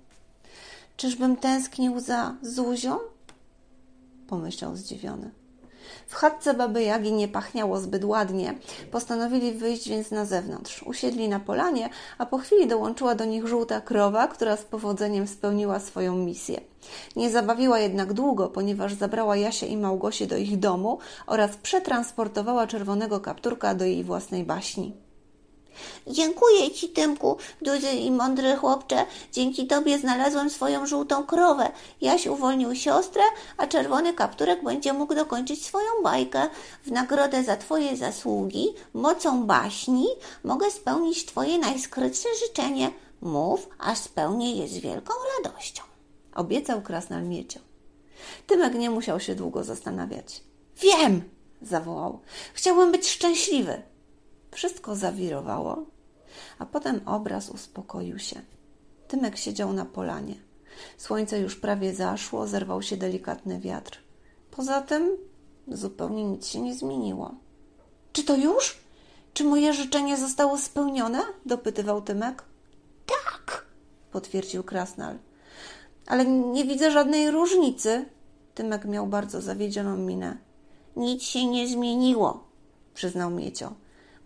Czyżbym 0.97 1.37
tęsknił 1.37 2.01
za 2.01 2.35
Zuzią? 2.43 2.99
Pomyślał 4.29 4.77
zdziwiony. 4.77 5.31
W 6.07 6.15
chatce 6.15 6.55
baby 6.55 6.83
Jagi 6.83 7.13
nie 7.13 7.29
pachniało 7.29 7.81
zbyt 7.81 8.05
ładnie. 8.05 8.55
Postanowili 8.91 9.53
wyjść 9.53 9.89
więc 9.89 10.11
na 10.11 10.25
zewnątrz. 10.25 10.83
Usiedli 10.83 11.29
na 11.29 11.41
polanie, 11.41 11.89
a 12.19 12.27
po 12.27 12.39
chwili 12.39 12.67
dołączyła 12.67 13.15
do 13.15 13.25
nich 13.25 13.47
żółta 13.47 13.81
krowa, 13.81 14.29
która 14.29 14.57
z 14.57 14.63
powodzeniem 14.63 15.27
spełniła 15.27 15.81
swoją 15.81 16.17
misję. 16.17 16.61
Nie 17.17 17.31
zabawiła 17.31 17.79
jednak 17.79 18.13
długo, 18.13 18.49
ponieważ 18.49 18.95
zabrała 18.95 19.37
Jasię 19.37 19.67
i 19.67 19.77
Małgosię 19.77 20.27
do 20.27 20.37
ich 20.37 20.59
domu 20.59 20.99
oraz 21.27 21.57
przetransportowała 21.57 22.67
czerwonego 22.67 23.21
kapturka 23.21 23.75
do 23.75 23.85
jej 23.85 24.05
własnej 24.05 24.45
baśni. 24.45 25.10
Dziękuję 26.07 26.71
ci, 26.71 26.89
Tymku, 26.89 27.37
duży 27.63 27.91
i 27.91 28.11
mądry 28.11 28.57
chłopcze. 28.57 29.07
Dzięki 29.33 29.67
tobie 29.67 29.99
znalazłem 29.99 30.51
swoją 30.51 30.87
żółtą 30.87 31.27
krowę. 31.27 31.71
Jaś 32.01 32.27
uwolnił 32.27 32.75
siostrę, 32.75 33.23
a 33.57 33.67
czerwony 33.67 34.15
kapturek 34.15 34.65
będzie 34.65 34.93
mógł 34.93 35.15
dokończyć 35.15 35.65
swoją 35.65 35.89
bajkę. 36.03 36.49
W 36.85 36.91
nagrodę 36.91 37.45
za 37.45 37.57
twoje 37.57 37.97
zasługi, 37.97 38.69
mocą 38.95 39.47
baśni, 39.47 40.07
mogę 40.45 40.71
spełnić 40.71 41.27
twoje 41.27 41.59
najskrytsze 41.59 42.29
życzenie. 42.47 42.91
Mów, 43.21 43.69
a 43.79 43.95
spełnię 43.95 44.57
je 44.57 44.69
z 44.69 44.79
wielką 44.79 45.15
radością. 45.39 45.83
Obiecał 46.35 46.83
krasnal 46.83 47.23
miecio. 47.23 47.61
Tymek 48.47 48.75
nie 48.75 48.91
musiał 48.91 49.21
się 49.21 49.35
długo 49.35 49.65
zastanawiać. 49.65 50.43
Wiem! 50.83 51.23
zawołał. 51.63 52.21
Chciałbym 52.55 52.93
być 52.93 53.09
szczęśliwy. 53.09 53.83
Wszystko 54.51 54.97
zawirowało, 54.97 55.87
a 56.59 56.67
potem 56.67 57.01
obraz 57.07 57.51
uspokoił 57.51 58.19
się. 58.19 58.43
Tymek 59.09 59.37
siedział 59.37 59.73
na 59.73 59.85
polanie. 59.85 60.35
Słońce 60.99 61.39
już 61.39 61.57
prawie 61.57 61.95
zaszło, 61.95 62.47
zerwał 62.47 62.83
się 62.83 62.97
delikatny 62.97 63.61
wiatr. 63.61 63.99
Poza 64.51 64.81
tym 64.81 65.17
zupełnie 65.69 66.25
nic 66.25 66.47
się 66.47 66.61
nie 66.61 66.75
zmieniło. 66.75 67.35
Czy 68.13 68.25
to 68.25 68.37
już? 68.37 68.79
Czy 69.33 69.45
moje 69.45 69.73
życzenie 69.73 70.17
zostało 70.17 70.59
spełnione? 70.59 71.21
dopytywał 71.47 72.03
Tymek. 72.03 72.45
Tak, 73.07 73.67
potwierdził 74.13 74.63
Krasnal. 74.63 75.19
Ale 76.07 76.27
nie 76.27 76.65
widzę 76.65 76.91
żadnej 76.91 77.31
różnicy. 77.31 78.05
Tymek 78.55 78.85
miał 78.85 79.07
bardzo 79.07 79.41
zawiedzioną 79.41 79.97
minę. 79.97 80.39
Nic 80.97 81.23
się 81.23 81.47
nie 81.47 81.69
zmieniło, 81.69 82.45
przyznał 82.95 83.31
Miecio 83.31 83.75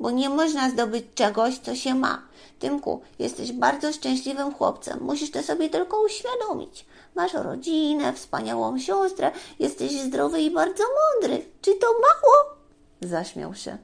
bo 0.01 0.11
nie 0.11 0.29
można 0.29 0.71
zdobyć 0.71 1.05
czegoś, 1.15 1.59
co 1.59 1.75
się 1.75 1.95
ma. 1.95 2.23
Tymku, 2.59 3.03
jesteś 3.19 3.53
bardzo 3.53 3.93
szczęśliwym 3.93 4.55
chłopcem. 4.55 4.99
Musisz 5.03 5.31
to 5.31 5.43
sobie 5.43 5.71
tylko 5.71 6.03
uświadomić. 6.03 6.87
Masz 7.15 7.35
rodzinę, 7.35 8.13
wspaniałą 8.13 8.79
siostrę, 8.79 9.31
jesteś 9.59 9.93
zdrowy 9.93 10.41
i 10.41 10.51
bardzo 10.51 10.85
mądry. 10.85 11.45
Czy 11.61 11.75
to 11.75 11.87
mało? 11.87 12.57
Zaśmiał 13.01 13.55
się. 13.55 13.79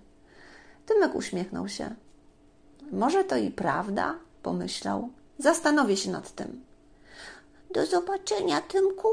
Tymek 0.86 1.14
uśmiechnął 1.14 1.68
się. 1.68 1.94
Może 2.92 3.24
to 3.24 3.36
i 3.36 3.50
prawda, 3.50 4.14
pomyślał. 4.42 5.08
Zastanowię 5.38 5.96
się 5.96 6.10
nad 6.10 6.30
tym. 6.34 6.64
Do 7.70 7.86
zobaczenia, 7.86 8.60
Tymku, 8.60 9.08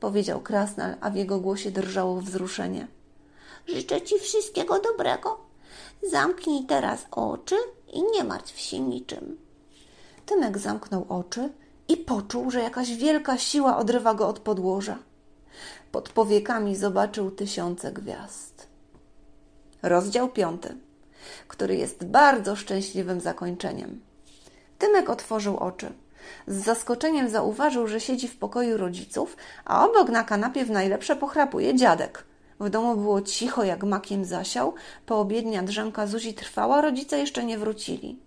powiedział 0.00 0.40
Krasnal, 0.40 0.96
a 1.00 1.10
w 1.10 1.16
jego 1.16 1.38
głosie 1.38 1.70
drżało 1.70 2.20
wzruszenie. 2.20 2.88
Życzę 3.66 4.02
ci 4.02 4.18
wszystkiego 4.18 4.80
dobrego. 4.80 5.47
Zamknij 6.02 6.66
teraz 6.66 7.06
oczy 7.10 7.56
i 7.92 8.02
nie 8.02 8.24
martw 8.24 8.58
się 8.58 8.80
niczym. 8.80 9.38
Tymek 10.26 10.58
zamknął 10.58 11.06
oczy 11.08 11.52
i 11.88 11.96
poczuł, 11.96 12.50
że 12.50 12.60
jakaś 12.60 12.96
wielka 12.96 13.38
siła 13.38 13.76
odrywa 13.76 14.14
go 14.14 14.28
od 14.28 14.38
podłoża. 14.38 14.98
Pod 15.92 16.08
powiekami 16.08 16.76
zobaczył 16.76 17.30
tysiące 17.30 17.92
gwiazd. 17.92 18.66
Rozdział 19.82 20.28
piąty, 20.28 20.76
który 21.48 21.76
jest 21.76 22.04
bardzo 22.04 22.56
szczęśliwym 22.56 23.20
zakończeniem. 23.20 24.00
Tymek 24.78 25.10
otworzył 25.10 25.56
oczy. 25.56 25.92
Z 26.46 26.64
zaskoczeniem 26.64 27.30
zauważył, 27.30 27.86
że 27.86 28.00
siedzi 28.00 28.28
w 28.28 28.38
pokoju 28.38 28.76
rodziców, 28.76 29.36
a 29.64 29.88
obok 29.88 30.08
na 30.08 30.24
kanapie 30.24 30.64
w 30.64 30.70
najlepsze 30.70 31.16
pochrapuje 31.16 31.74
dziadek. 31.74 32.27
W 32.60 32.70
domu 32.70 32.96
było 32.96 33.22
cicho, 33.22 33.64
jak 33.64 33.84
makiem 33.84 34.24
zasiał. 34.24 34.74
Poobiednia 35.06 35.62
drzemka 35.62 36.06
Zuzi 36.06 36.34
trwała, 36.34 36.80
rodzice 36.80 37.18
jeszcze 37.18 37.44
nie 37.44 37.58
wrócili. 37.58 38.18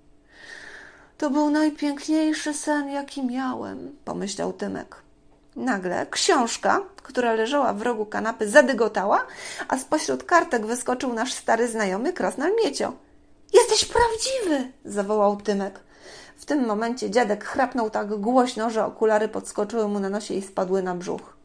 To 1.17 1.29
był 1.29 1.49
najpiękniejszy 1.49 2.53
sen, 2.53 2.89
jaki 2.89 3.25
miałem, 3.25 3.95
pomyślał 4.05 4.53
Tymek. 4.53 4.95
Nagle 5.55 6.05
książka, 6.11 6.81
która 6.95 7.33
leżała 7.33 7.73
w 7.73 7.81
rogu 7.81 8.05
kanapy, 8.05 8.49
zadygotała, 8.49 9.25
a 9.67 9.77
spośród 9.77 10.23
kartek 10.23 10.65
wyskoczył 10.65 11.13
nasz 11.13 11.33
stary 11.33 11.67
znajomy 11.67 12.13
Krasnal 12.13 12.51
Miecio. 12.63 12.93
Jesteś 13.53 13.85
prawdziwy! 13.85 14.71
zawołał 14.85 15.37
Tymek. 15.37 15.79
W 16.37 16.45
tym 16.45 16.65
momencie 16.65 17.09
dziadek 17.09 17.45
chrapnął 17.45 17.89
tak 17.89 18.15
głośno, 18.15 18.69
że 18.69 18.85
okulary 18.85 19.27
podskoczyły 19.27 19.87
mu 19.87 19.99
na 19.99 20.09
nosie 20.09 20.33
i 20.33 20.41
spadły 20.41 20.83
na 20.83 20.95
brzuch. 20.95 21.37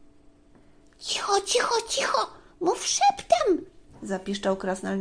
Cicho, 0.99 1.41
cicho, 1.41 1.75
cicho! 1.87 2.36
Mów 2.59 2.87
szeptem! 2.87 3.65
zapiszczał 4.03 4.57
krasnal. 4.57 4.97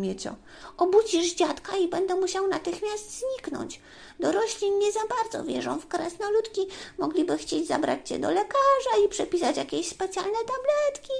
Obudzisz 0.76 1.34
dziadka 1.34 1.76
i 1.76 1.88
będę 1.88 2.14
musiał 2.14 2.48
natychmiast 2.48 3.20
zniknąć. 3.20 3.80
Dorośli 4.20 4.70
nie 4.70 4.92
za 4.92 5.00
bardzo 5.09 5.44
wierzą 5.44 5.78
w 5.78 5.86
krasnoludki. 5.86 6.61
Mogliby 6.98 7.38
chcieć 7.38 7.68
zabrać 7.68 8.09
cię 8.09 8.18
do 8.18 8.30
lekarza 8.30 9.04
i 9.07 9.09
przepisać 9.09 9.57
jakieś 9.57 9.88
specjalne 9.88 10.38
tabletki. 10.38 11.12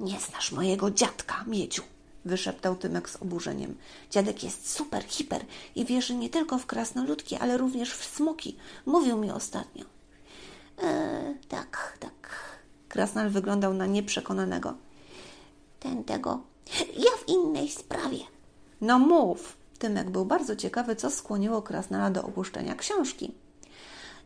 Nie 0.00 0.20
znasz 0.20 0.52
mojego 0.52 0.90
dziadka, 0.90 1.44
Mieciu, 1.46 1.82
wyszeptał 2.24 2.76
Tymek 2.76 3.10
z 3.10 3.16
oburzeniem. 3.16 3.76
Dziadek 4.10 4.44
jest 4.44 4.70
super, 4.70 5.04
hiper 5.04 5.44
i 5.74 5.84
wierzy 5.84 6.14
nie 6.14 6.30
tylko 6.30 6.58
w 6.58 6.66
krasnoludki, 6.66 7.36
ale 7.36 7.58
również 7.58 7.94
w 7.94 8.04
smoki. 8.04 8.56
Mówił 8.86 9.18
mi 9.18 9.30
ostatnio. 9.30 9.84
E, 10.82 11.34
tak, 11.48 11.96
tak. 12.00 12.42
Krasnal 12.88 13.30
wyglądał 13.30 13.74
na 13.74 13.86
nieprzekonanego 13.86 14.74
ten 15.82 16.04
tego. 16.04 16.40
Ja 16.96 17.10
w 17.18 17.28
innej 17.28 17.68
sprawie. 17.68 18.18
No 18.80 18.98
mów. 18.98 19.56
Tymek 19.78 20.10
był 20.10 20.24
bardzo 20.24 20.56
ciekawy, 20.56 20.96
co 20.96 21.10
skłoniło 21.10 21.62
Krasnala 21.62 22.10
do 22.10 22.22
opuszczenia 22.22 22.74
książki. 22.74 23.34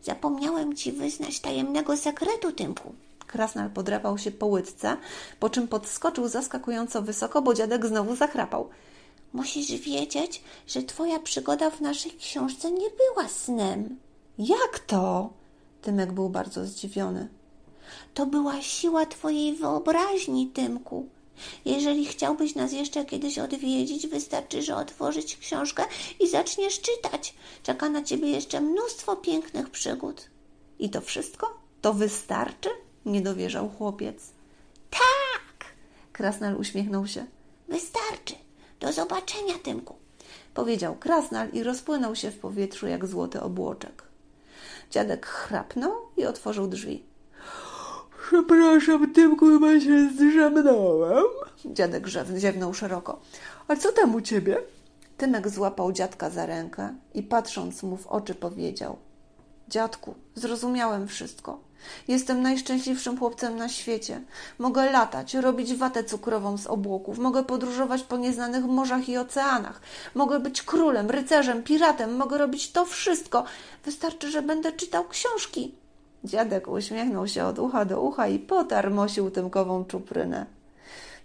Zapomniałem 0.02 0.76
ci 0.76 0.92
wyznać 0.92 1.40
tajemnego 1.40 1.96
sekretu, 1.96 2.52
Tymku. 2.52 2.92
Krasnal 3.26 3.70
podrapał 3.70 4.18
się 4.18 4.30
po 4.30 4.46
łydce, 4.46 4.96
po 5.40 5.50
czym 5.50 5.68
podskoczył 5.68 6.28
zaskakująco 6.28 7.02
wysoko, 7.02 7.42
bo 7.42 7.54
dziadek 7.54 7.86
znowu 7.86 8.16
zachrapał. 8.16 8.68
Musisz 9.32 9.72
wiedzieć, 9.72 10.42
że 10.66 10.82
twoja 10.82 11.18
przygoda 11.18 11.70
w 11.70 11.80
naszej 11.80 12.12
książce 12.12 12.72
nie 12.72 12.88
była 12.90 13.28
snem. 13.28 13.98
Jak 14.38 14.78
to? 14.86 15.30
Tymek 15.82 16.12
był 16.12 16.28
bardzo 16.28 16.64
zdziwiony. 16.64 17.28
To 18.14 18.26
była 18.26 18.62
siła 18.62 19.06
twojej 19.06 19.54
wyobraźni, 19.54 20.46
Tymku. 20.46 21.08
Jeżeli 21.64 22.06
chciałbyś 22.06 22.54
nas 22.54 22.72
jeszcze 22.72 23.04
kiedyś 23.04 23.38
odwiedzić, 23.38 24.06
wystarczy, 24.06 24.62
że 24.62 24.76
otworzyć 24.76 25.36
książkę 25.36 25.84
i 26.20 26.28
zaczniesz 26.28 26.80
czytać. 26.80 27.34
Czeka 27.62 27.88
na 27.88 28.02
ciebie 28.02 28.30
jeszcze 28.30 28.60
mnóstwo 28.60 29.16
pięknych 29.16 29.70
przygód. 29.70 30.30
I 30.78 30.90
to 30.90 31.00
wszystko? 31.00 31.58
To 31.82 31.94
wystarczy? 31.94 32.68
Nie 33.06 33.20
dowierzał 33.20 33.68
chłopiec. 33.68 34.16
Tak! 34.90 35.66
Krasnal 36.12 36.56
uśmiechnął 36.56 37.06
się. 37.06 37.26
Wystarczy. 37.68 38.34
Do 38.80 38.92
zobaczenia, 38.92 39.54
Tymku. 39.62 39.94
Powiedział 40.54 40.96
Krasnal 40.96 41.50
i 41.52 41.62
rozpłynął 41.62 42.16
się 42.16 42.30
w 42.30 42.38
powietrzu 42.38 42.86
jak 42.86 43.06
złoty 43.06 43.40
obłoczek. 43.40 44.02
Dziadek 44.90 45.26
chrapnął 45.26 45.92
i 46.16 46.26
otworzył 46.26 46.68
drzwi. 46.68 47.02
Przepraszam, 48.36 49.12
Tymku, 49.12 49.46
chyba 49.46 49.80
się 49.80 50.08
zdrzemnąłem. 50.10 51.24
Dziadek 51.64 52.06
ziewnął 52.36 52.74
szeroko. 52.74 53.20
A 53.68 53.76
co 53.76 53.92
tam 53.92 54.14
u 54.14 54.20
ciebie? 54.20 54.58
Tymek 55.16 55.48
złapał 55.48 55.92
dziadka 55.92 56.30
za 56.30 56.46
rękę 56.46 56.94
i 57.14 57.22
patrząc 57.22 57.82
mu 57.82 57.96
w 57.96 58.06
oczy 58.06 58.34
powiedział. 58.34 58.96
Dziadku, 59.68 60.14
zrozumiałem 60.34 61.08
wszystko. 61.08 61.60
Jestem 62.08 62.42
najszczęśliwszym 62.42 63.18
chłopcem 63.18 63.56
na 63.56 63.68
świecie. 63.68 64.22
Mogę 64.58 64.92
latać, 64.92 65.34
robić 65.34 65.74
watę 65.74 66.04
cukrową 66.04 66.58
z 66.58 66.66
obłoków, 66.66 67.18
mogę 67.18 67.44
podróżować 67.44 68.02
po 68.02 68.16
nieznanych 68.16 68.64
morzach 68.64 69.08
i 69.08 69.18
oceanach, 69.18 69.80
mogę 70.14 70.40
być 70.40 70.62
królem, 70.62 71.10
rycerzem, 71.10 71.62
piratem, 71.62 72.16
mogę 72.16 72.38
robić 72.38 72.72
to 72.72 72.84
wszystko. 72.84 73.44
Wystarczy, 73.84 74.30
że 74.30 74.42
będę 74.42 74.72
czytał 74.72 75.08
książki. 75.08 75.85
Dziadek 76.26 76.68
uśmiechnął 76.68 77.28
się 77.28 77.44
od 77.44 77.58
ucha 77.58 77.84
do 77.84 78.00
ucha 78.00 78.28
i 78.28 78.38
potarmosił 78.38 79.30
tymkową 79.30 79.84
czuprynę. 79.84 80.46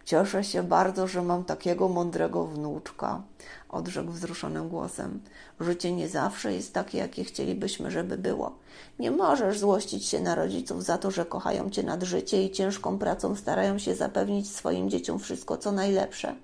Cieszę 0.06 0.44
się 0.44 0.64
bardzo, 0.64 1.08
że 1.08 1.22
mam 1.22 1.44
takiego 1.44 1.90
mądrego 1.90 2.46
wnuczka, 2.46 3.22
odrzekł 3.70 4.12
wzruszonym 4.12 4.70
głosem. 4.70 5.22
Życie 5.60 5.92
nie 5.92 6.08
zawsze 6.10 6.54
jest 6.54 6.74
takie, 6.74 6.98
jakie 6.98 7.24
chcielibyśmy, 7.24 7.92
żeby 7.92 8.18
było. 8.18 8.56
Nie 9.00 9.12
możesz 9.12 9.60
złościć 9.60 10.06
się 10.06 10.20
na 10.20 10.36
rodziców 10.36 10.84
za 10.84 10.98
to, 10.98 11.12
że 11.12 11.26
kochają 11.26 11.70
cię 11.70 11.84
nad 11.84 12.04
życie 12.04 12.44
i 12.44 12.52
ciężką 12.52 13.00
pracą 13.00 13.36
starają 13.36 13.78
się 13.80 13.96
zapewnić 13.96 14.52
swoim 14.52 14.90
dzieciom 14.90 15.20
wszystko, 15.20 15.58
co 15.58 15.72
najlepsze. 15.72 16.36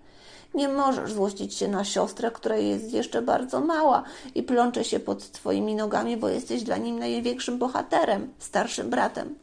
Nie 0.58 0.70
możesz 0.70 1.14
złościć 1.14 1.54
się 1.54 1.68
na 1.68 1.84
siostrę, 1.84 2.32
która 2.32 2.56
jest 2.56 2.94
jeszcze 2.94 3.22
bardzo 3.22 3.62
mała 3.62 4.04
i 4.36 4.44
plącze 4.44 4.84
się 4.84 5.00
pod 5.00 5.32
twoimi 5.32 5.76
nogami, 5.76 6.18
bo 6.18 6.30
jesteś 6.30 6.64
dla 6.64 6.78
nim 6.78 7.00
największym 7.00 7.58
bohaterem, 7.58 8.34
starszym 8.40 8.90
bratem. 8.90 9.36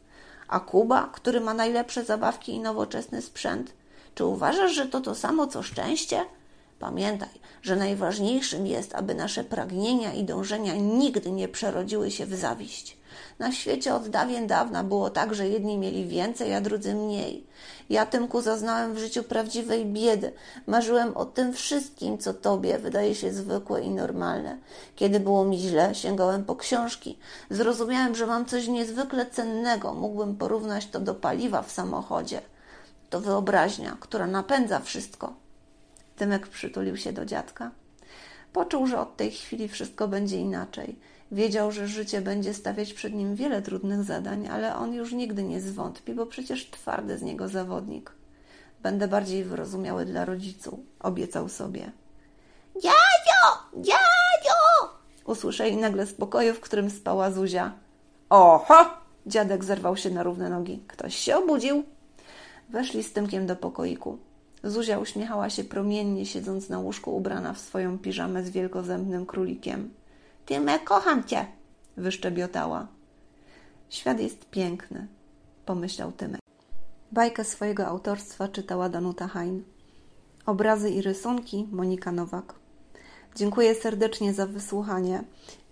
A 0.47 0.59
Kuba, 0.59 1.09
który 1.13 1.41
ma 1.41 1.53
najlepsze 1.53 2.03
zabawki 2.03 2.51
i 2.51 2.59
nowoczesny 2.59 3.21
sprzęt, 3.21 3.73
czy 4.15 4.25
uważasz, 4.25 4.71
że 4.71 4.85
to 4.85 5.01
to 5.01 5.15
samo 5.15 5.47
co 5.47 5.63
szczęście? 5.63 6.25
Pamiętaj, 6.79 7.29
że 7.61 7.75
najważniejszym 7.75 8.67
jest, 8.67 8.95
aby 8.95 9.15
nasze 9.15 9.43
pragnienia 9.43 10.13
i 10.13 10.23
dążenia 10.23 10.75
nigdy 10.75 11.31
nie 11.31 11.47
przerodziły 11.47 12.11
się 12.11 12.25
w 12.25 12.35
zawiść. 12.35 12.97
Na 13.39 13.51
świecie 13.51 13.95
od 13.95 14.09
dawien 14.09 14.47
dawna 14.47 14.83
było 14.83 15.09
tak, 15.09 15.35
że 15.35 15.49
jedni 15.49 15.77
mieli 15.77 16.07
więcej, 16.07 16.53
a 16.53 16.61
drudzy 16.61 16.93
mniej. 16.93 17.47
Ja, 17.89 18.05
Tymku, 18.05 18.41
zaznałem 18.41 18.93
w 18.93 18.97
życiu 18.97 19.23
prawdziwej 19.23 19.85
biedy. 19.85 20.33
Marzyłem 20.67 21.17
o 21.17 21.25
tym 21.25 21.53
wszystkim, 21.53 22.17
co 22.17 22.33
tobie 22.33 22.77
wydaje 22.77 23.15
się 23.15 23.33
zwykłe 23.33 23.81
i 23.81 23.89
normalne. 23.89 24.57
Kiedy 24.95 25.19
było 25.19 25.45
mi 25.45 25.59
źle, 25.59 25.95
sięgałem 25.95 26.45
po 26.45 26.55
książki. 26.55 27.17
Zrozumiałem, 27.49 28.15
że 28.15 28.27
mam 28.27 28.45
coś 28.45 28.67
niezwykle 28.67 29.25
cennego. 29.25 29.93
Mógłbym 29.93 30.35
porównać 30.37 30.87
to 30.87 30.99
do 30.99 31.15
paliwa 31.15 31.61
w 31.61 31.71
samochodzie. 31.71 32.41
To 33.09 33.19
wyobraźnia, 33.19 33.97
która 33.99 34.27
napędza 34.27 34.79
wszystko. 34.79 35.44
Tymek 36.15 36.47
przytulił 36.47 36.97
się 36.97 37.13
do 37.13 37.25
dziadka. 37.25 37.71
Poczuł, 38.53 38.87
że 38.87 38.99
od 38.99 39.17
tej 39.17 39.31
chwili 39.31 39.67
wszystko 39.67 40.07
będzie 40.07 40.37
inaczej. 40.37 40.99
Wiedział, 41.31 41.71
że 41.71 41.87
życie 41.87 42.21
będzie 42.21 42.53
stawiać 42.53 42.93
przed 42.93 43.13
nim 43.13 43.35
wiele 43.35 43.61
trudnych 43.61 44.03
zadań, 44.03 44.47
ale 44.47 44.75
on 44.75 44.93
już 44.93 45.13
nigdy 45.13 45.43
nie 45.43 45.61
zwątpi, 45.61 46.13
bo 46.13 46.25
przecież 46.25 46.69
twardy 46.69 47.17
z 47.17 47.21
niego 47.21 47.47
zawodnik. 47.47 48.11
Będę 48.81 49.07
bardziej 49.07 49.43
wyrozumiały 49.43 50.05
dla 50.05 50.25
rodziców, 50.25 50.79
obiecał 50.99 51.49
sobie. 51.49 51.91
Dziadzio! 52.75 53.81
Dziadzio! 53.83 54.55
Usłyszeli 55.25 55.77
nagle 55.77 56.05
z 56.05 56.13
pokoju, 56.13 56.53
w 56.53 56.59
którym 56.59 56.89
spała 56.89 57.31
Zuzia. 57.31 57.73
Oho! 58.29 58.85
Dziadek 59.25 59.63
zerwał 59.63 59.97
się 59.97 60.09
na 60.09 60.23
równe 60.23 60.49
nogi. 60.49 60.83
Ktoś 60.87 61.15
się 61.15 61.37
obudził. 61.37 61.83
Weszli 62.69 63.03
z 63.03 63.13
Tymkiem 63.13 63.47
do 63.47 63.55
pokoiku. 63.55 64.17
Zuzia 64.65 64.99
uśmiechała 64.99 65.49
się 65.49 65.63
promiennie, 65.63 66.25
siedząc 66.25 66.69
na 66.69 66.79
łóżku 66.79 67.15
ubrana 67.15 67.53
w 67.53 67.59
swoją 67.59 67.99
piżamę 67.99 68.43
z 68.43 68.49
wielkozębnym 68.49 69.25
królikiem. 69.25 69.93
Tymek, 70.45 70.83
kocham 70.83 71.23
cię! 71.23 71.45
wyszczebiotała. 71.97 72.87
Świat 73.89 74.19
jest 74.19 74.49
piękny, 74.49 75.07
pomyślał 75.65 76.11
Tymek. 76.11 76.41
Bajkę 77.11 77.43
swojego 77.43 77.87
autorstwa 77.87 78.47
czytała 78.47 78.89
Danuta 78.89 79.27
Hain. 79.27 79.63
Obrazy 80.45 80.89
i 80.89 81.01
rysunki 81.01 81.67
Monika 81.71 82.11
Nowak. 82.11 82.53
Dziękuję 83.35 83.75
serdecznie 83.75 84.33
za 84.33 84.45
wysłuchanie. 84.45 85.23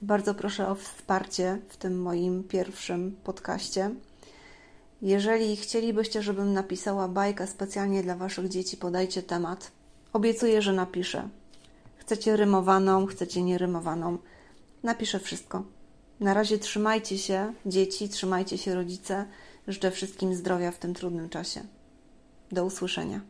Bardzo 0.01 0.33
proszę 0.33 0.67
o 0.67 0.75
wsparcie 0.75 1.59
w 1.69 1.77
tym 1.77 2.01
moim 2.01 2.43
pierwszym 2.43 3.15
podcaście. 3.23 3.91
Jeżeli 5.03 5.55
chcielibyście, 5.55 6.21
żebym 6.21 6.53
napisała 6.53 7.07
bajkę 7.07 7.47
specjalnie 7.47 8.03
dla 8.03 8.15
Waszych 8.15 8.49
dzieci, 8.49 8.77
podajcie 8.77 9.23
temat. 9.23 9.71
Obiecuję, 10.13 10.61
że 10.61 10.73
napiszę. 10.73 11.29
Chcecie 11.97 12.35
rymowaną, 12.35 13.05
chcecie 13.05 13.41
nierymowaną. 13.41 14.17
Napiszę 14.83 15.19
wszystko. 15.19 15.63
Na 16.19 16.33
razie 16.33 16.59
trzymajcie 16.59 17.17
się, 17.17 17.53
dzieci, 17.65 18.09
trzymajcie 18.09 18.57
się, 18.57 18.75
rodzice. 18.75 19.25
Życzę 19.67 19.91
wszystkim 19.91 20.35
zdrowia 20.35 20.71
w 20.71 20.77
tym 20.77 20.93
trudnym 20.93 21.29
czasie. 21.29 21.61
Do 22.51 22.65
usłyszenia. 22.65 23.21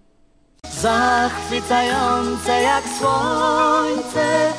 Zachwycające 0.82 2.62
jak 2.62 2.84
słońce 3.00 4.54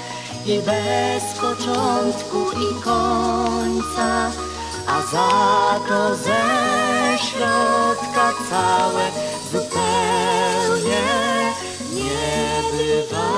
i 0.46 0.58
bez 0.58 1.38
początku 1.40 2.38
i 2.52 2.82
końca, 2.82 4.32
a 4.86 5.02
za 5.12 5.80
to 5.88 6.16
ze 6.16 6.44
środka 7.18 8.32
całe 8.50 9.10
zupełnie 9.52 11.04
niebywałe. 11.92 13.34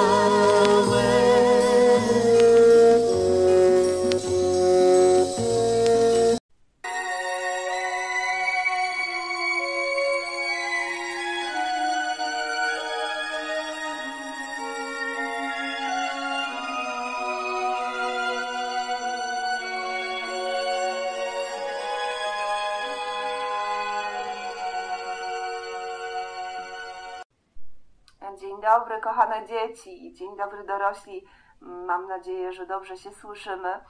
Dobry, 28.78 29.00
kochane 29.00 29.46
dzieci. 29.46 30.12
Dzień 30.14 30.36
dobry, 30.36 30.64
dorośli. 30.64 31.26
Mam 31.60 32.08
nadzieję, 32.08 32.52
że 32.52 32.66
dobrze 32.66 32.96
się 32.96 33.10
słyszymy. 33.12 33.80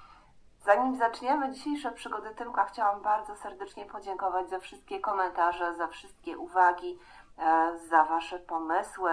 Zanim 0.58 0.96
zaczniemy 0.96 1.50
dzisiejsze 1.50 1.92
przygody 1.92 2.34
Tymka, 2.34 2.64
chciałam 2.64 3.02
bardzo 3.02 3.36
serdecznie 3.36 3.86
podziękować 3.86 4.50
za 4.50 4.58
wszystkie 4.58 5.00
komentarze, 5.00 5.74
za 5.74 5.86
wszystkie 5.86 6.38
uwagi, 6.38 6.98
e, 7.38 7.78
za 7.78 8.04
Wasze 8.04 8.38
pomysły, 8.38 9.10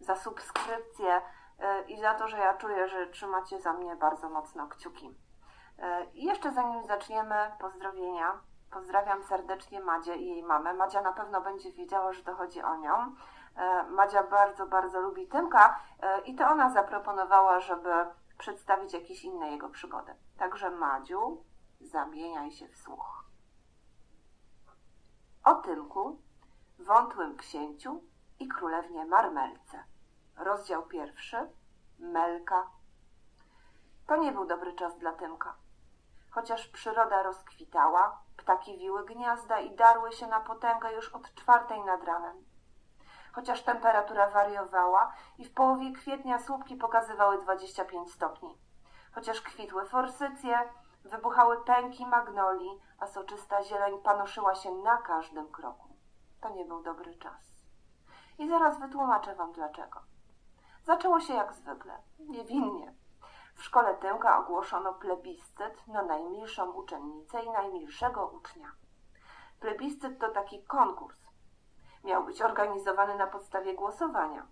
za 0.00 0.16
subskrypcje 0.16 1.22
e, 1.58 1.82
i 1.82 2.00
za 2.00 2.14
to, 2.14 2.28
że 2.28 2.38
ja 2.38 2.54
czuję, 2.54 2.88
że 2.88 3.06
trzymacie 3.06 3.60
za 3.60 3.72
mnie 3.72 3.96
bardzo 3.96 4.28
mocno 4.28 4.68
kciuki. 4.68 5.14
E, 5.78 6.04
I 6.04 6.24
jeszcze 6.24 6.52
zanim 6.52 6.84
zaczniemy, 6.84 7.34
pozdrowienia. 7.60 8.40
Pozdrawiam 8.70 9.22
serdecznie 9.22 9.80
Madzie 9.80 10.16
i 10.16 10.28
jej 10.28 10.42
mamę. 10.42 10.74
Madzia 10.74 11.02
na 11.02 11.12
pewno 11.12 11.40
będzie 11.40 11.72
wiedziała, 11.72 12.12
że 12.12 12.22
to 12.22 12.34
chodzi 12.34 12.62
o 12.62 12.76
nią. 12.76 13.14
E, 13.56 13.82
Madzia 13.82 14.22
bardzo, 14.22 14.66
bardzo 14.66 15.00
lubi 15.00 15.28
Tymka 15.28 15.80
e, 16.02 16.20
i 16.20 16.34
to 16.34 16.48
ona 16.48 16.70
zaproponowała, 16.70 17.60
żeby 17.60 17.90
przedstawić 18.38 18.92
jakieś 18.92 19.24
inne 19.24 19.50
jego 19.50 19.68
przygody. 19.68 20.14
Także 20.38 20.70
Madziu, 20.70 21.44
zamieniaj 21.80 22.50
się 22.50 22.68
w 22.68 22.76
słuch. 22.76 23.24
O 25.44 25.54
Tymku, 25.54 26.18
wątłym 26.78 27.36
księciu 27.36 28.02
i 28.38 28.48
królewnie 28.48 29.04
Marmelce. 29.04 29.84
Rozdział 30.36 30.82
pierwszy. 30.82 31.36
Melka. 31.98 32.66
To 34.06 34.16
nie 34.16 34.32
był 34.32 34.46
dobry 34.46 34.72
czas 34.72 34.98
dla 34.98 35.12
Tymka. 35.12 35.54
Chociaż 36.30 36.68
przyroda 36.68 37.22
rozkwitała, 37.22 38.22
ptaki 38.36 38.78
wiły 38.78 39.04
gniazda 39.04 39.60
i 39.60 39.76
darły 39.76 40.12
się 40.12 40.26
na 40.26 40.40
potęgę 40.40 40.92
już 40.92 41.08
od 41.08 41.34
czwartej 41.34 41.84
nad 41.84 42.04
ranem 42.04 42.51
chociaż 43.32 43.62
temperatura 43.62 44.30
wariowała 44.30 45.12
i 45.38 45.44
w 45.44 45.54
połowie 45.54 45.92
kwietnia 45.92 46.38
słupki 46.38 46.76
pokazywały 46.76 47.42
25 47.42 48.12
stopni. 48.12 48.58
Chociaż 49.14 49.40
kwitły 49.40 49.86
forsycje, 49.86 50.58
wybuchały 51.04 51.64
pęki 51.64 52.06
magnolii, 52.06 52.80
a 52.98 53.06
soczysta 53.06 53.62
zieleń 53.62 53.98
panoszyła 54.02 54.54
się 54.54 54.70
na 54.70 54.96
każdym 54.96 55.48
kroku. 55.48 55.88
To 56.40 56.48
nie 56.48 56.64
był 56.64 56.82
dobry 56.82 57.14
czas. 57.14 57.52
I 58.38 58.48
zaraz 58.48 58.80
wytłumaczę 58.80 59.34
wam 59.34 59.52
dlaczego. 59.52 60.00
Zaczęło 60.84 61.20
się 61.20 61.34
jak 61.34 61.52
zwykle, 61.52 62.02
niewinnie. 62.18 62.94
W 63.54 63.62
szkole 63.62 63.94
Tymka 63.94 64.38
ogłoszono 64.38 64.94
plebiscyt 64.94 65.86
na 65.86 66.02
najmilszą 66.02 66.72
uczennicę 66.72 67.42
i 67.42 67.50
najmilszego 67.50 68.26
ucznia. 68.26 68.72
Plebiscyt 69.60 70.18
to 70.18 70.28
taki 70.28 70.64
konkurs, 70.64 71.21
miał 72.04 72.24
być 72.24 72.42
organizowany 72.42 73.14
na 73.14 73.26
podstawie 73.26 73.74
głosowania. 73.74 74.46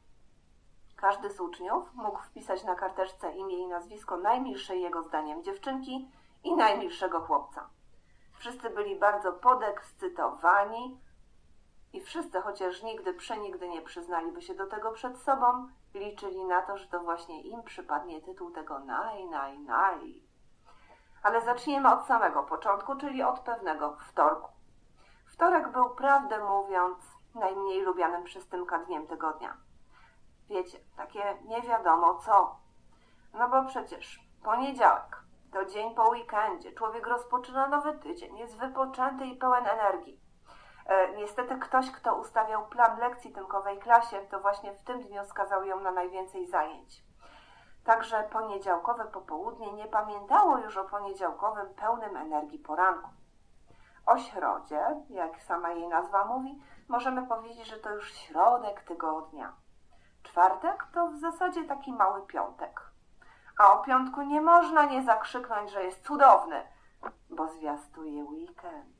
Każdy 0.96 1.30
z 1.30 1.40
uczniów 1.40 1.94
mógł 1.94 2.22
wpisać 2.22 2.64
na 2.64 2.74
karteczce 2.74 3.32
imię 3.32 3.58
i 3.58 3.66
nazwisko 3.66 4.16
najmilszej 4.16 4.82
jego 4.82 5.02
zdaniem 5.02 5.42
dziewczynki 5.42 6.10
i 6.44 6.56
najmilszego 6.56 7.20
chłopca. 7.20 7.68
Wszyscy 8.38 8.70
byli 8.70 8.96
bardzo 8.96 9.32
podekscytowani 9.32 11.00
i 11.92 12.00
wszyscy, 12.00 12.40
chociaż 12.40 12.82
nigdy 12.82 13.14
przenigdy 13.14 13.68
nie 13.68 13.82
przyznaliby 13.82 14.42
się 14.42 14.54
do 14.54 14.66
tego 14.66 14.92
przed 14.92 15.18
sobą, 15.18 15.68
liczyli 15.94 16.44
na 16.44 16.62
to, 16.62 16.76
że 16.76 16.86
to 16.86 17.00
właśnie 17.00 17.42
im 17.42 17.62
przypadnie 17.62 18.22
tytuł 18.22 18.50
tego 18.50 18.78
naj, 18.78 19.24
naj, 19.24 19.58
naj. 19.58 20.22
Ale 21.22 21.40
zacznijmy 21.40 21.92
od 21.92 22.06
samego 22.06 22.42
początku, 22.42 22.96
czyli 22.96 23.22
od 23.22 23.40
pewnego 23.40 23.96
wtorku. 24.08 24.50
Wtorek 25.26 25.72
był, 25.72 25.90
prawdę 25.90 26.44
mówiąc, 26.44 27.19
najmniej 27.34 27.82
lubianym 27.82 28.24
przez 28.24 28.48
Tymka 28.48 28.78
dniem 28.78 29.06
tygodnia. 29.06 29.56
Wiecie, 30.48 30.78
takie 30.96 31.38
nie 31.44 31.62
wiadomo 31.62 32.14
co. 32.14 32.56
No 33.34 33.48
bo 33.48 33.64
przecież 33.64 34.20
poniedziałek 34.42 35.20
to 35.52 35.64
dzień 35.64 35.94
po 35.94 36.08
weekendzie. 36.08 36.72
Człowiek 36.72 37.06
rozpoczyna 37.06 37.66
nowy 37.66 37.98
tydzień, 37.98 38.38
jest 38.38 38.58
wypoczęty 38.58 39.26
i 39.26 39.36
pełen 39.36 39.66
energii. 39.66 40.20
E, 40.86 41.12
niestety 41.12 41.58
ktoś, 41.58 41.90
kto 41.90 42.16
ustawiał 42.16 42.66
plan 42.66 42.98
lekcji 42.98 43.32
Tymkowej 43.32 43.78
klasie, 43.78 44.20
to 44.30 44.40
właśnie 44.40 44.72
w 44.72 44.82
tym 44.84 45.00
dniu 45.00 45.24
skazał 45.24 45.64
ją 45.64 45.80
na 45.80 45.90
najwięcej 45.90 46.46
zajęć. 46.46 47.04
Także 47.84 48.28
poniedziałkowe 48.32 49.04
popołudnie 49.04 49.72
nie 49.72 49.86
pamiętało 49.86 50.58
już 50.58 50.76
o 50.76 50.84
poniedziałkowym 50.84 51.74
pełnym 51.74 52.16
energii 52.16 52.58
poranku. 52.58 53.10
O 54.06 54.18
środzie, 54.18 54.80
jak 55.10 55.42
sama 55.42 55.70
jej 55.70 55.88
nazwa 55.88 56.24
mówi, 56.24 56.62
możemy 56.90 57.26
powiedzieć, 57.26 57.66
że 57.66 57.76
to 57.76 57.94
już 57.94 58.12
środek 58.12 58.82
tygodnia. 58.82 59.52
Czwartek 60.22 60.86
to 60.94 61.08
w 61.08 61.16
zasadzie 61.16 61.64
taki 61.64 61.92
mały 61.92 62.26
piątek. 62.26 62.90
A 63.58 63.72
o 63.72 63.82
piątku 63.82 64.22
nie 64.22 64.40
można 64.40 64.84
nie 64.84 65.02
zakrzyknąć, 65.02 65.70
że 65.70 65.84
jest 65.84 66.06
cudowny, 66.06 66.66
bo 67.30 67.48
zwiastuje 67.48 68.24
weekend. 68.24 68.96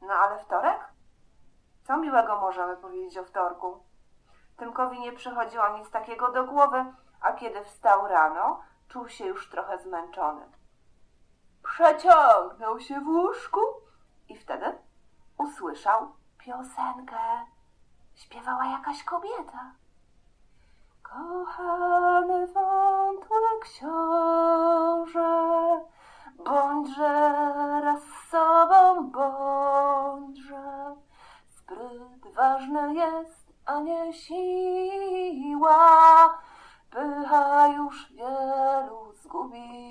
No 0.00 0.14
ale 0.14 0.38
wtorek? 0.38 0.80
Co 1.84 1.96
miłego 1.96 2.40
możemy 2.40 2.76
powiedzieć 2.76 3.18
o 3.18 3.24
wtorku? 3.24 3.82
Tymkowi 4.56 5.00
nie 5.00 5.12
przychodziło 5.12 5.78
nic 5.78 5.90
takiego 5.90 6.32
do 6.32 6.44
głowy, 6.44 6.84
a 7.20 7.32
kiedy 7.32 7.64
wstał 7.64 8.08
rano, 8.08 8.60
czuł 8.88 9.08
się 9.08 9.26
już 9.26 9.50
trochę 9.50 9.78
zmęczony. 9.78 10.42
Przeciągnął 11.62 12.80
się 12.80 13.00
w 13.00 13.08
łóżku 13.08 13.60
i 14.28 14.36
wtedy 14.36 14.78
usłyszał 15.38 16.12
piosenkę. 16.44 17.46
Śpiewała 18.14 18.66
jakaś 18.66 19.04
kobieta. 19.04 19.72
Kochany 21.02 22.46
wątły 22.46 23.36
książę, 23.62 25.30
bądźże 26.44 27.32
raz 27.84 28.02
sobą, 28.30 29.10
bądźże. 29.10 30.94
Spryt 31.48 32.34
ważny 32.34 32.94
jest, 32.94 33.52
a 33.66 33.80
nie 33.80 34.12
siła, 34.12 35.78
pycha 36.90 37.68
już 37.68 38.12
wielu 38.12 39.12
zgubiła. 39.22 39.84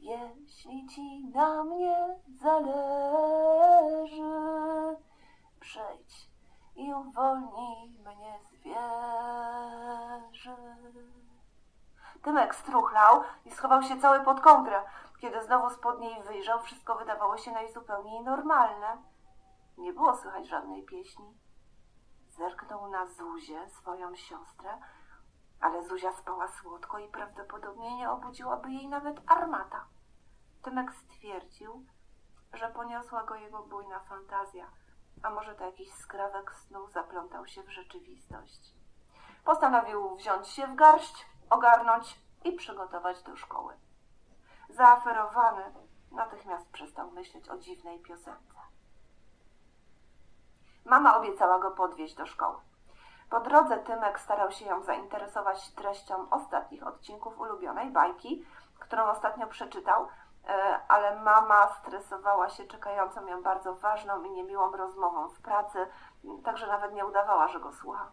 Jeśli 0.00 0.86
ci 0.86 1.24
na 1.34 1.64
mnie 1.64 2.18
zależy, 2.42 3.42
przejdź 5.60 6.30
i 6.76 6.94
uwolnij 6.94 7.90
mnie 8.06 8.38
z 8.42 8.54
wieży. 8.64 10.56
Tymek 12.22 12.54
struchlał 12.54 13.22
i 13.44 13.50
schował 13.50 13.82
się 13.82 14.00
cały 14.00 14.24
pod 14.24 14.40
kągrę. 14.40 14.82
Kiedy 15.20 15.42
znowu 15.42 15.70
spod 15.70 16.00
niej 16.00 16.22
wyjrzał, 16.22 16.60
wszystko 16.60 16.94
wydawało 16.94 17.36
się 17.36 17.50
najzupełniej 17.50 18.22
normalne. 18.24 19.02
Nie 19.78 19.92
było 19.92 20.16
słychać 20.16 20.48
żadnej 20.48 20.84
pieśni. 20.84 21.38
Zerknął 22.28 22.88
na 22.88 23.06
Zuzię, 23.06 23.68
swoją 23.68 24.16
siostrę, 24.16 24.78
ale 25.60 25.84
Zuzia 25.84 26.12
spała 26.12 26.48
słodko 26.48 26.98
i 26.98 27.08
prawdopodobnie 27.08 27.96
nie 27.96 28.10
obudziłaby 28.10 28.70
jej 28.70 28.88
nawet 28.88 29.20
armata. 29.26 29.84
Tymek 30.62 30.94
stwierdził, 30.94 31.86
że 32.52 32.68
poniosła 32.68 33.24
go 33.24 33.34
jego 33.34 33.62
bujna 33.62 34.00
fantazja, 34.00 34.70
a 35.22 35.30
może 35.30 35.54
to 35.54 35.64
jakiś 35.64 35.92
skrawek 35.92 36.54
snu 36.54 36.88
zaplątał 36.88 37.46
się 37.46 37.62
w 37.62 37.70
rzeczywistość. 37.70 38.74
Postanowił 39.44 40.16
wziąć 40.16 40.48
się 40.48 40.66
w 40.66 40.74
garść, 40.74 41.26
ogarnąć 41.50 42.20
i 42.44 42.52
przygotować 42.52 43.22
do 43.22 43.36
szkoły. 43.36 43.74
Zaaferowany 44.68 45.62
natychmiast 46.12 46.70
przestał 46.70 47.10
myśleć 47.10 47.48
o 47.48 47.58
dziwnej 47.58 47.98
piosence. 47.98 48.54
Mama 50.84 51.16
obiecała 51.16 51.58
go 51.58 51.70
podwieźć 51.70 52.14
do 52.14 52.26
szkoły. 52.26 52.69
Po 53.30 53.40
drodze 53.40 53.78
Tymek 53.78 54.20
starał 54.20 54.50
się 54.50 54.64
ją 54.64 54.82
zainteresować 54.82 55.70
treścią 55.70 56.30
ostatnich 56.30 56.86
odcinków 56.86 57.40
ulubionej 57.40 57.90
bajki, 57.90 58.46
którą 58.78 59.04
ostatnio 59.04 59.46
przeczytał, 59.46 60.08
e, 60.48 60.80
ale 60.88 61.20
mama 61.20 61.68
stresowała 61.68 62.48
się 62.48 62.64
czekającą 62.64 63.26
ją 63.26 63.42
bardzo 63.42 63.74
ważną 63.74 64.22
i 64.22 64.30
niemiłą 64.30 64.76
rozmową 64.76 65.28
w 65.28 65.40
pracy, 65.40 65.86
także 66.44 66.66
nawet 66.66 66.92
nie 66.92 67.06
udawała, 67.06 67.48
że 67.48 67.60
go 67.60 67.72
słucha. 67.72 68.10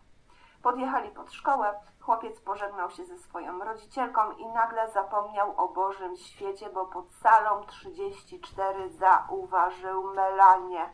Podjechali 0.64 1.10
pod 1.10 1.34
szkołę, 1.34 1.80
chłopiec 2.02 2.42
pożegnał 2.42 2.90
się 2.90 3.06
ze 3.06 3.18
swoją 3.18 3.60
rodzicielką 3.60 4.32
i 4.32 4.48
nagle 4.48 4.90
zapomniał 4.90 5.54
o 5.58 5.68
Bożym 5.68 6.18
świecie, 6.18 6.70
bo 6.70 6.86
pod 6.86 7.14
salą 7.14 7.66
34 7.66 8.90
zauważył 8.90 10.14
Melanię. 10.14 10.90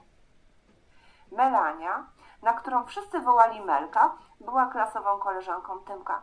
Melania, 1.32 2.06
na 2.44 2.54
którą 2.54 2.86
wszyscy 2.86 3.20
wołali 3.20 3.62
Melka, 3.62 4.16
była 4.40 4.66
klasową 4.66 5.20
koleżanką 5.20 5.80
Tymka. 5.80 6.22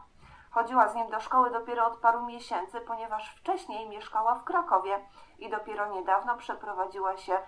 Chodziła 0.50 0.88
z 0.88 0.94
nim 0.94 1.10
do 1.10 1.20
szkoły 1.20 1.50
dopiero 1.50 1.86
od 1.86 1.96
paru 1.96 2.26
miesięcy, 2.26 2.80
ponieważ 2.80 3.36
wcześniej 3.36 3.88
mieszkała 3.88 4.34
w 4.34 4.44
Krakowie 4.44 5.06
i 5.38 5.50
dopiero 5.50 5.86
niedawno 5.86 6.36
przeprowadziła 6.36 7.16
się 7.16 7.38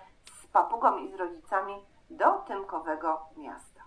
z 0.41 0.47
papugą 0.47 0.97
i 0.97 1.11
z 1.11 1.15
rodzicami 1.15 1.85
do 2.09 2.31
Tymkowego 2.31 3.25
miasta. 3.37 3.81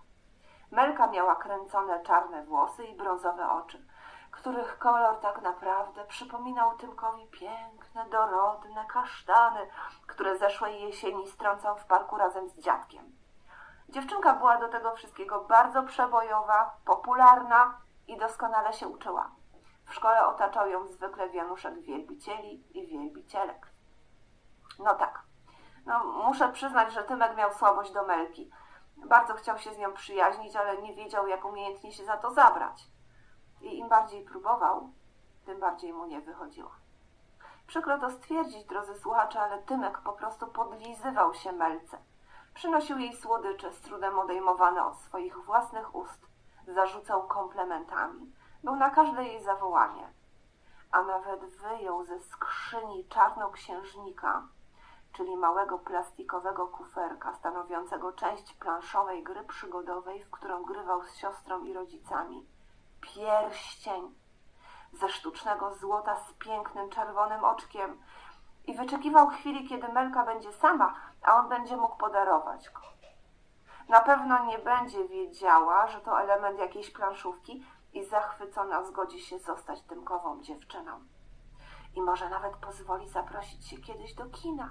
Melka 0.71 1.07
miała 1.07 1.35
kręcone 1.35 2.03
czarne 2.03 2.45
włosy 2.45 2.83
i 2.83 2.95
brązowe 2.95 3.51
oczy, 3.51 3.87
których 4.31 4.79
kolor 4.79 5.19
tak 5.19 5.41
naprawdę 5.41 6.05
przypominał 6.05 6.77
Tymkowi 6.77 7.27
piękne, 7.27 8.05
dorodne 8.09 8.85
kasztany, 8.85 9.59
które 10.07 10.37
zeszłej 10.37 10.81
jesieni 10.81 11.27
strącał 11.27 11.77
w 11.77 11.85
parku 11.85 12.17
razem 12.17 12.49
z 12.49 12.59
dziadkiem. 12.59 13.16
Dziewczynka 13.89 14.33
była 14.33 14.57
do 14.57 14.67
tego 14.67 14.95
wszystkiego 14.95 15.43
bardzo 15.43 15.83
przebojowa, 15.83 16.77
popularna 16.85 17.81
i 18.07 18.17
doskonale 18.17 18.73
się 18.73 18.87
uczyła. 18.87 19.31
W 19.85 19.93
szkole 19.93 20.27
otaczał 20.27 20.69
ją 20.69 20.87
zwykle 20.87 21.29
wianuszek 21.29 21.81
wielbicieli 21.81 22.77
i 22.77 22.87
wielbicielek. 22.87 23.67
No 24.79 24.95
tak, 24.95 25.21
no, 25.85 26.03
muszę 26.03 26.51
przyznać, 26.51 26.93
że 26.93 27.03
Tymek 27.03 27.37
miał 27.37 27.53
słabość 27.53 27.91
do 27.91 28.03
Melki. 28.03 28.51
Bardzo 28.97 29.33
chciał 29.33 29.57
się 29.57 29.73
z 29.73 29.77
nią 29.77 29.93
przyjaźnić, 29.93 30.55
ale 30.55 30.81
nie 30.81 30.95
wiedział, 30.95 31.27
jak 31.27 31.45
umiejętnie 31.45 31.91
się 31.91 32.05
za 32.05 32.17
to 32.17 32.31
zabrać. 32.31 32.87
I 33.61 33.79
im 33.79 33.89
bardziej 33.89 34.25
próbował, 34.25 34.89
tym 35.45 35.59
bardziej 35.59 35.93
mu 35.93 36.05
nie 36.05 36.21
wychodziło. 36.21 36.71
Przykro 37.67 37.99
to 37.99 38.09
stwierdzić, 38.09 38.65
drodzy 38.65 38.99
słuchacze, 38.99 39.39
ale 39.39 39.57
Tymek 39.63 39.97
po 39.97 40.13
prostu 40.13 40.47
podlizywał 40.47 41.33
się 41.33 41.51
Melce. 41.51 41.97
Przynosił 42.57 42.99
jej 42.99 43.15
słodycze, 43.15 43.73
z 43.73 43.81
trudem 43.81 44.19
odejmowane 44.19 44.85
od 44.85 44.97
swoich 44.97 45.37
własnych 45.37 45.95
ust. 45.95 46.27
Zarzucał 46.67 47.27
komplementami. 47.27 48.33
Był 48.63 48.75
na 48.75 48.89
każde 48.89 49.23
jej 49.23 49.43
zawołanie. 49.43 50.13
A 50.91 51.03
nawet 51.03 51.45
wyjął 51.45 52.05
ze 52.05 52.19
skrzyni 52.19 53.07
czarnoksiężnika, 53.07 54.47
czyli 55.13 55.37
małego 55.37 55.79
plastikowego 55.79 56.67
kuferka 56.67 57.33
stanowiącego 57.33 58.13
część 58.13 58.53
planszowej 58.53 59.23
gry 59.23 59.43
przygodowej, 59.43 60.23
w 60.23 60.29
którą 60.29 60.63
grywał 60.63 61.03
z 61.03 61.15
siostrą 61.15 61.63
i 61.63 61.73
rodzicami. 61.73 62.47
Pierścień 63.01 64.15
ze 64.93 65.09
sztucznego 65.09 65.75
złota 65.75 66.15
z 66.15 66.33
pięknym 66.33 66.89
czerwonym 66.89 67.43
oczkiem 67.43 67.97
i 68.67 68.73
wyczekiwał 68.73 69.27
chwili, 69.27 69.67
kiedy 69.67 69.87
Melka 69.87 70.25
będzie 70.25 70.53
sama, 70.53 70.95
a 71.27 71.35
on 71.35 71.49
będzie 71.49 71.77
mógł 71.77 71.97
podarować 71.97 72.69
go. 72.69 72.81
Na 73.89 74.01
pewno 74.01 74.45
nie 74.45 74.59
będzie 74.59 75.07
wiedziała, 75.07 75.87
że 75.87 76.01
to 76.01 76.21
element 76.21 76.59
jakiejś 76.59 76.91
planszówki 76.91 77.65
i 77.93 78.05
zachwycona 78.05 78.83
zgodzi 78.83 79.19
się 79.19 79.39
zostać 79.39 79.81
tymkową 79.81 80.41
dziewczyną. 80.41 80.99
I 81.95 82.01
może 82.01 82.29
nawet 82.29 82.55
pozwoli 82.57 83.09
zaprosić 83.09 83.67
się 83.67 83.77
kiedyś 83.77 84.13
do 84.13 84.25
kina. 84.25 84.69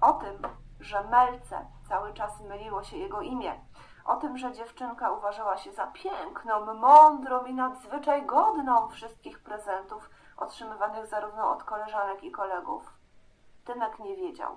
O 0.00 0.12
tym, 0.12 0.42
że 0.80 1.04
Melce 1.04 1.66
cały 1.88 2.14
czas 2.14 2.40
myliło 2.40 2.82
się 2.82 2.96
jego 2.96 3.20
imię, 3.20 3.60
o 4.04 4.16
tym, 4.16 4.38
że 4.38 4.52
dziewczynka 4.52 5.12
uważała 5.12 5.56
się 5.56 5.72
za 5.72 5.86
piękną, 5.86 6.74
mądrą 6.74 7.44
i 7.44 7.54
nadzwyczaj 7.54 8.26
godną 8.26 8.88
wszystkich 8.88 9.42
prezentów 9.42 10.10
otrzymywanych 10.36 11.06
zarówno 11.06 11.50
od 11.50 11.64
koleżanek 11.64 12.24
i 12.24 12.30
kolegów, 12.30 12.95
Tymek 13.66 13.98
nie 13.98 14.16
wiedział. 14.16 14.56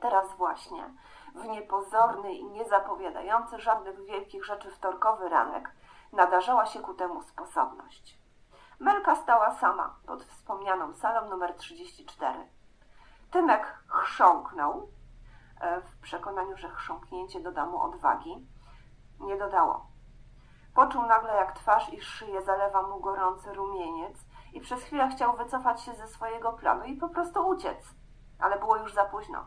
Teraz 0.00 0.36
właśnie, 0.36 0.94
w 1.34 1.44
niepozorny 1.44 2.34
i 2.34 2.44
niezapowiadający 2.44 3.58
żadnych 3.58 4.04
wielkich 4.04 4.44
rzeczy 4.44 4.70
wtorkowy 4.70 5.28
ranek, 5.28 5.70
nadarzała 6.12 6.66
się 6.66 6.80
ku 6.80 6.94
temu 6.94 7.22
sposobność. 7.22 8.18
Melka 8.80 9.16
stała 9.16 9.54
sama 9.54 9.96
pod 10.06 10.24
wspomnianą 10.24 10.94
salą 10.94 11.28
numer 11.28 11.54
34. 11.54 12.48
Tymek 13.30 13.78
chrząknął, 13.88 14.88
e, 15.60 15.80
w 15.80 16.00
przekonaniu, 16.00 16.56
że 16.56 16.68
chrząknięcie 16.68 17.40
doda 17.40 17.66
mu 17.66 17.82
odwagi. 17.82 18.46
Nie 19.20 19.36
dodało. 19.36 19.86
Poczuł 20.74 21.06
nagle, 21.06 21.34
jak 21.34 21.52
twarz 21.52 21.92
i 21.92 22.00
szyję 22.00 22.42
zalewa 22.42 22.82
mu 22.82 23.00
gorący 23.00 23.52
rumieniec 23.54 24.26
i 24.52 24.60
przez 24.60 24.82
chwilę 24.82 25.08
chciał 25.08 25.36
wycofać 25.36 25.82
się 25.82 25.94
ze 25.94 26.08
swojego 26.08 26.52
planu 26.52 26.84
i 26.84 26.96
po 26.96 27.08
prostu 27.08 27.48
uciec. 27.48 27.94
Ale 28.40 28.58
było 28.58 28.76
już 28.76 28.94
za 28.94 29.04
późno. 29.04 29.46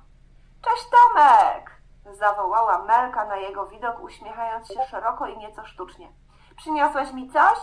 Cześć 0.62 0.90
Tomek! 0.90 1.72
Zawołała 2.12 2.84
Melka 2.84 3.26
na 3.26 3.36
jego 3.36 3.66
widok, 3.66 4.00
uśmiechając 4.04 4.68
się 4.68 4.84
szeroko 4.84 5.28
i 5.28 5.38
nieco 5.38 5.66
sztucznie. 5.66 6.12
Przyniosłeś 6.56 7.14
mi 7.14 7.30
coś? 7.30 7.58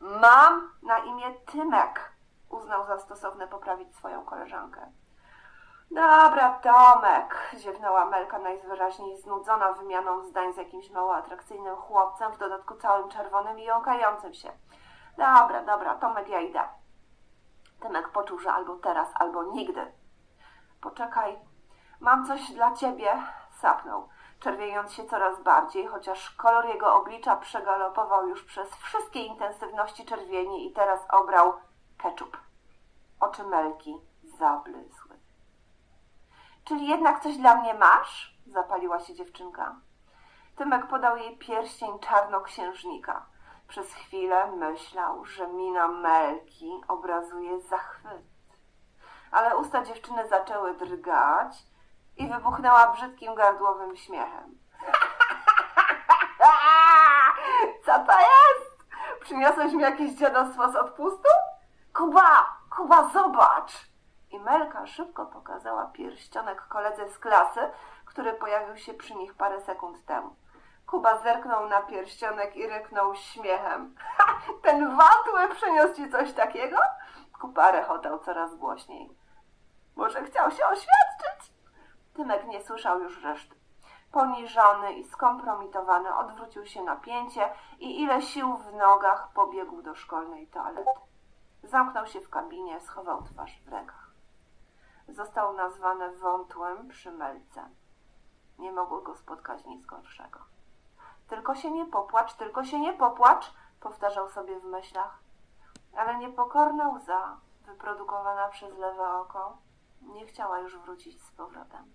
Mam 0.00 0.70
na 0.82 0.98
imię 0.98 1.34
Tymek, 1.34 2.12
uznał 2.48 2.86
za 2.86 2.98
stosowne 2.98 3.48
poprawić 3.48 3.96
swoją 3.96 4.24
koleżankę. 4.24 4.92
Dobra, 5.94 6.50
Tomek, 6.62 7.50
ziewnęła 7.58 8.04
Melka 8.04 8.38
najwyraźniej 8.38 9.16
znudzona 9.16 9.72
wymianą 9.72 10.22
zdań 10.22 10.52
z 10.52 10.56
jakimś 10.56 10.90
mało 10.90 11.16
atrakcyjnym 11.16 11.76
chłopcem, 11.76 12.32
w 12.32 12.38
dodatku 12.38 12.74
całym 12.74 13.08
czerwonym 13.08 13.58
i 13.58 13.64
jąkającym 13.64 14.34
się. 14.34 14.52
Dobra, 15.18 15.62
dobra, 15.64 15.94
Tomek, 15.94 16.28
ja 16.28 16.40
idę. 16.40 16.60
Tymek 17.80 18.08
poczuł, 18.08 18.38
że 18.38 18.52
albo 18.52 18.76
teraz, 18.76 19.08
albo 19.14 19.42
nigdy. 19.42 19.92
Poczekaj, 20.80 21.38
mam 22.00 22.26
coś 22.26 22.52
dla 22.52 22.74
ciebie, 22.74 23.22
sapnął, 23.60 24.08
czerwiejąc 24.40 24.92
się 24.92 25.04
coraz 25.04 25.42
bardziej, 25.42 25.86
chociaż 25.86 26.30
kolor 26.30 26.66
jego 26.66 26.94
oblicza 26.94 27.36
przegalopował 27.36 28.28
już 28.28 28.44
przez 28.44 28.76
wszystkie 28.76 29.20
intensywności 29.24 30.04
czerwieni 30.04 30.66
i 30.66 30.72
teraz 30.72 31.00
obrał 31.10 31.52
keczup. 31.98 32.36
Oczy 33.20 33.44
Melki 33.44 33.96
zablysły. 34.38 35.01
Czyli 36.64 36.86
jednak 36.86 37.22
coś 37.22 37.36
dla 37.36 37.54
mnie 37.54 37.74
masz? 37.74 38.38
Zapaliła 38.46 39.00
się 39.00 39.14
dziewczynka. 39.14 39.76
Tymek 40.56 40.86
podał 40.86 41.16
jej 41.16 41.38
pierścień 41.38 41.98
czarnoksiężnika. 41.98 43.26
Przez 43.68 43.94
chwilę 43.94 44.52
myślał, 44.52 45.24
że 45.24 45.46
mina 45.46 45.88
Melki 45.88 46.80
obrazuje 46.88 47.60
zachwyt. 47.60 48.22
Ale 49.30 49.56
usta 49.56 49.84
dziewczyny 49.84 50.28
zaczęły 50.28 50.74
drgać 50.74 51.56
i 52.16 52.28
wybuchnęła 52.28 52.92
brzydkim 52.92 53.34
gardłowym 53.34 53.96
śmiechem. 53.96 54.58
Co 57.86 57.92
to 57.92 58.12
jest? 58.18 58.82
Przyniosłeś 59.20 59.72
mi 59.72 59.82
jakieś 59.82 60.12
dziadostwo 60.12 60.72
z 60.72 60.76
odpustu? 60.76 61.28
Kuba, 61.94 62.56
Kuba, 62.76 63.08
zobacz! 63.08 63.91
I 64.32 64.40
Melka 64.40 64.86
szybko 64.86 65.26
pokazała 65.26 65.86
pierścionek 65.86 66.68
koledze 66.68 67.08
z 67.08 67.18
klasy, 67.18 67.60
który 68.04 68.32
pojawił 68.32 68.76
się 68.76 68.94
przy 68.94 69.14
nich 69.14 69.34
parę 69.34 69.60
sekund 69.60 70.06
temu. 70.06 70.36
Kuba 70.86 71.18
zerknął 71.18 71.68
na 71.68 71.80
pierścionek 71.82 72.56
i 72.56 72.66
ryknął 72.66 73.14
śmiechem. 73.14 73.94
Ha, 73.98 74.38
ten 74.62 74.96
wątły 74.96 75.56
przyniósł 75.56 75.94
ci 75.94 76.10
coś 76.10 76.32
takiego? 76.32 76.76
Kuba 77.40 77.70
rechotał 77.70 78.18
coraz 78.18 78.54
głośniej. 78.54 79.16
Może 79.96 80.24
chciał 80.24 80.50
się 80.50 80.64
oświadczyć? 80.66 81.52
Tymek 82.14 82.46
nie 82.46 82.62
słyszał 82.62 83.00
już 83.00 83.22
reszty. 83.22 83.54
Poniżony 84.12 84.92
i 84.92 85.04
skompromitowany 85.04 86.16
odwrócił 86.16 86.66
się 86.66 86.82
na 86.82 86.96
pięcie 86.96 87.52
i 87.78 88.02
ile 88.02 88.22
sił 88.22 88.56
w 88.56 88.72
nogach 88.72 89.28
pobiegł 89.34 89.82
do 89.82 89.94
szkolnej 89.94 90.46
toalety. 90.46 90.90
Zamknął 91.62 92.06
się 92.06 92.20
w 92.20 92.30
kabinie, 92.30 92.80
schował 92.80 93.22
twarz 93.22 93.62
w 93.66 93.68
rękach. 93.68 94.01
Został 95.08 95.52
nazwany 95.52 96.16
wątłym 96.16 96.88
przy 96.88 97.12
Melce. 97.12 97.68
Nie 98.58 98.72
mogło 98.72 99.00
go 99.00 99.16
spotkać 99.16 99.64
nic 99.64 99.86
gorszego. 99.86 100.40
Tylko 101.28 101.54
się 101.54 101.70
nie 101.70 101.86
popłacz, 101.86 102.34
tylko 102.34 102.64
się 102.64 102.80
nie 102.80 102.92
popłacz, 102.92 103.52
powtarzał 103.80 104.28
sobie 104.30 104.60
w 104.60 104.64
myślach. 104.64 105.18
Ale 105.96 106.18
niepokorna 106.18 106.88
łza, 106.88 107.36
wyprodukowana 107.66 108.48
przez 108.48 108.78
lewe 108.78 109.08
oko, 109.08 109.56
nie 110.02 110.26
chciała 110.26 110.58
już 110.58 110.78
wrócić 110.78 111.22
z 111.22 111.30
powrotem. 111.30 111.92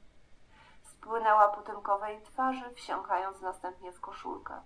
Spłynęła 0.81 1.47
po 1.47 1.61
tymkowej 1.61 2.21
twarzy, 2.21 2.73
wsiąkając 2.75 3.41
następnie 3.41 3.91
w 3.91 4.01
koszulkę. 4.01 4.61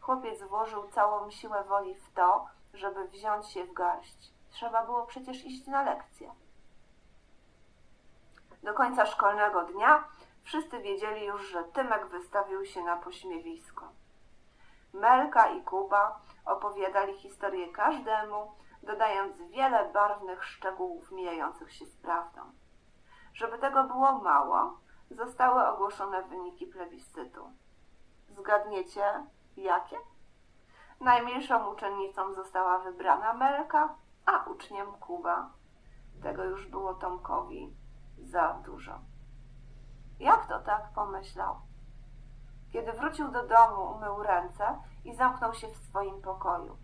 Chłopiec 0.00 0.42
włożył 0.42 0.88
całą 0.88 1.30
siłę 1.30 1.64
woli 1.64 1.94
w 1.94 2.12
to, 2.12 2.46
żeby 2.74 3.08
wziąć 3.08 3.46
się 3.46 3.64
w 3.64 3.72
garść. 3.72 4.32
Trzeba 4.50 4.84
było 4.84 5.06
przecież 5.06 5.44
iść 5.44 5.66
na 5.66 5.82
lekcję. 5.82 6.34
Do 8.62 8.74
końca 8.74 9.06
szkolnego 9.06 9.62
dnia 9.62 10.04
wszyscy 10.42 10.78
wiedzieli 10.80 11.26
już, 11.26 11.50
że 11.50 11.64
Tymek 11.64 12.06
wystawił 12.06 12.64
się 12.64 12.82
na 12.82 12.96
pośmiewisko. 12.96 13.88
Melka 14.92 15.48
i 15.48 15.62
Kuba 15.62 16.20
opowiadali 16.44 17.14
historię 17.14 17.72
każdemu, 17.72 18.52
dodając 18.82 19.42
wiele 19.42 19.92
barwnych 19.92 20.44
szczegółów 20.44 21.12
mijających 21.12 21.72
się 21.72 21.86
z 21.86 21.96
prawdą. 21.96 22.40
Żeby 23.34 23.58
tego 23.58 23.84
było 23.84 24.12
mało, 24.12 24.78
zostały 25.10 25.66
ogłoszone 25.66 26.22
wyniki 26.22 26.66
plebiscytu. 26.66 27.50
Zgadniecie, 28.28 29.26
jakie? 29.56 29.96
Najmniejszą 31.00 31.72
uczennicą 31.72 32.34
została 32.34 32.78
wybrana 32.78 33.34
Melka, 33.34 33.94
a 34.26 34.44
uczniem 34.44 34.92
Kuba. 34.92 35.50
Tego 36.22 36.44
już 36.44 36.66
było 36.66 36.94
Tomkowi 36.94 37.85
za 38.26 38.52
dużo. 38.64 38.98
Jak 40.18 40.46
to 40.46 40.60
tak 40.60 40.90
pomyślał? 40.94 41.60
Kiedy 42.72 42.92
wrócił 42.92 43.30
do 43.30 43.46
domu, 43.46 43.92
umył 43.96 44.22
ręce 44.22 44.78
i 45.04 45.14
zamknął 45.14 45.54
się 45.54 45.68
w 45.68 45.76
swoim 45.76 46.22
pokoju. 46.22 46.76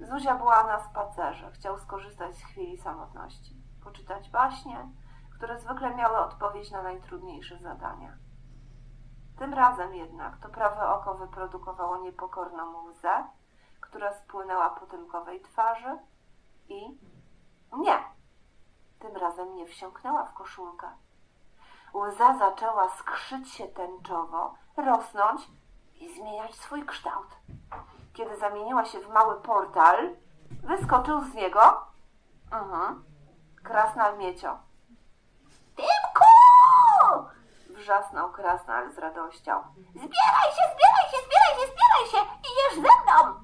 Zuzia 0.00 0.34
była 0.34 0.64
na 0.64 0.78
spacerze. 0.78 1.50
Chciał 1.50 1.78
skorzystać 1.78 2.36
z 2.36 2.44
chwili 2.44 2.78
samotności. 2.78 3.62
Poczytać 3.84 4.30
baśnie, 4.30 4.88
które 5.34 5.60
zwykle 5.60 5.94
miały 5.94 6.18
odpowiedź 6.18 6.70
na 6.70 6.82
najtrudniejsze 6.82 7.58
zadania. 7.58 8.16
Tym 9.38 9.54
razem 9.54 9.94
jednak 9.94 10.38
to 10.38 10.48
prawe 10.48 10.88
oko 10.88 11.14
wyprodukowało 11.14 11.96
niepokorną 11.96 12.84
łzę, 12.84 13.24
która 13.80 14.12
spłynęła 14.12 14.70
po 14.70 14.86
tymkowej 14.86 15.40
twarzy 15.40 15.98
i 16.68 16.98
nie, 17.78 17.98
tym 19.02 19.16
razem 19.16 19.56
nie 19.56 19.66
wsiąknęła 19.66 20.24
w 20.24 20.34
koszulkę. 20.34 20.86
Łza 21.94 22.38
zaczęła 22.38 22.88
skrzyć 22.88 23.50
się 23.50 23.68
tęczowo, 23.68 24.54
rosnąć 24.76 25.48
i 25.94 26.14
zmieniać 26.14 26.54
swój 26.54 26.86
kształt. 26.86 27.28
Kiedy 28.12 28.36
zamieniła 28.36 28.84
się 28.84 29.00
w 29.00 29.08
mały 29.08 29.40
portal, 29.40 30.16
wyskoczył 30.50 31.20
z 31.20 31.34
niego 31.34 31.86
mhm, 32.52 33.04
krasnal 33.62 34.18
miecio. 34.18 34.58
Tymku! 35.76 37.32
Wrzasnął 37.70 38.32
krasnal 38.32 38.92
z 38.92 38.98
radością. 38.98 39.62
Zbieraj 39.90 40.50
się, 40.56 40.62
zbieraj 40.74 41.06
się, 41.10 41.16
zbieraj 41.26 41.54
się, 41.54 41.72
zbieraj 41.72 42.10
się! 42.10 42.30
Idziesz 42.40 42.74
ze 42.74 43.02
mną! 43.02 43.40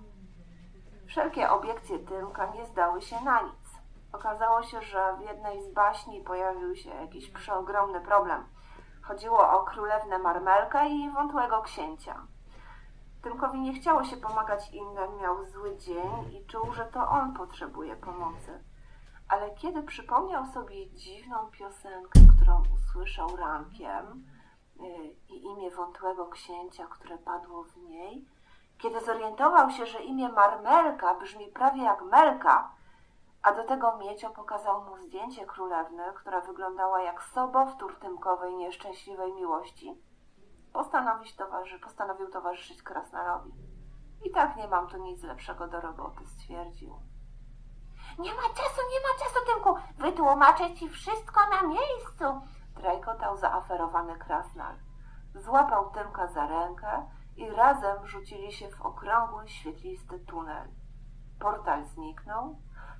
Wszelkie 1.09 1.51
obiekcje 1.51 1.99
Tymka 1.99 2.47
nie 2.47 2.67
zdały 2.67 3.03
się 3.03 3.21
na 3.21 3.43
nic. 3.43 3.68
Okazało 4.13 4.63
się, 4.63 4.83
że 4.83 5.17
w 5.17 5.21
jednej 5.21 5.63
z 5.63 5.73
baśni 5.73 6.21
pojawił 6.21 6.77
się 6.77 6.91
jakiś 6.91 7.31
przeogromny 7.31 8.01
problem. 8.01 8.45
Chodziło 9.03 9.51
o 9.51 9.65
królewnę 9.65 10.19
Marmelkę 10.19 10.89
i 10.89 11.11
wątłego 11.11 11.63
księcia. 11.63 12.27
Tymkowi 13.23 13.61
nie 13.61 13.73
chciało 13.73 14.05
się 14.05 14.17
pomagać 14.17 14.71
innym, 14.73 15.17
miał 15.21 15.45
zły 15.45 15.77
dzień 15.77 16.33
i 16.33 16.47
czuł, 16.47 16.73
że 16.73 16.85
to 16.85 17.09
on 17.09 17.35
potrzebuje 17.35 17.97
pomocy. 17.97 18.65
Ale 19.29 19.55
kiedy 19.55 19.83
przypomniał 19.83 20.47
sobie 20.47 20.91
dziwną 20.91 21.51
piosenkę, 21.51 22.21
którą 22.37 22.63
usłyszał 22.75 23.37
rankiem 23.37 24.25
yy, 24.81 25.05
i 25.29 25.45
imię 25.45 25.71
wątłego 25.71 26.27
księcia, 26.27 26.87
które 26.87 27.19
padło 27.19 27.65
w 27.65 27.77
niej, 27.77 28.29
kiedy 28.79 29.01
zorientował 29.01 29.71
się, 29.71 29.87
że 29.87 30.03
imię 30.03 30.29
Marmelka 30.29 31.15
brzmi 31.15 31.47
prawie 31.47 31.83
jak 31.83 32.03
Melka, 32.03 32.71
a 33.49 33.55
do 33.55 33.65
tego 33.65 33.97
Miecio 33.97 34.31
pokazał 34.31 34.85
mu 34.85 34.97
zdjęcie 34.97 35.47
królewny, 35.47 36.03
która 36.15 36.41
wyglądała 36.41 37.03
jak 37.03 37.23
sobowtór 37.23 37.99
tymkowej 37.99 38.55
nieszczęśliwej 38.55 39.33
miłości, 39.33 40.03
postanowić 40.73 41.37
towarzy, 41.37 41.79
postanowił 41.79 42.31
towarzyszyć 42.31 42.83
Krasnalowi. 42.83 43.53
I 44.25 44.31
tak 44.31 44.57
nie 44.57 44.69
mam 44.69 44.89
tu 44.89 44.97
nic 44.97 45.23
lepszego 45.23 45.69
do 45.69 45.81
roboty, 45.81 46.27
stwierdził. 46.27 47.03
Nie 48.19 48.35
ma 48.35 48.43
czasu, 48.43 48.81
nie 48.93 49.01
ma 49.01 49.25
czasu, 49.25 49.47
Tymku! 49.47 49.75
Wytłumaczę 49.99 50.75
ci 50.75 50.89
wszystko 50.89 51.41
na 51.51 51.69
miejscu! 51.69 52.25
Trajkotał 52.75 53.37
zaaferowany 53.37 54.19
Krasnal. 54.19 54.77
Złapał 55.35 55.91
Tymka 55.91 56.27
za 56.27 56.47
rękę 56.47 57.07
i 57.37 57.51
razem 57.51 58.07
rzucili 58.07 58.53
się 58.53 58.71
w 58.71 58.81
okrągły, 58.83 59.49
świetlisty 59.49 60.19
tunel. 60.19 60.69
Portal 61.41 61.85
zniknął, 61.85 62.57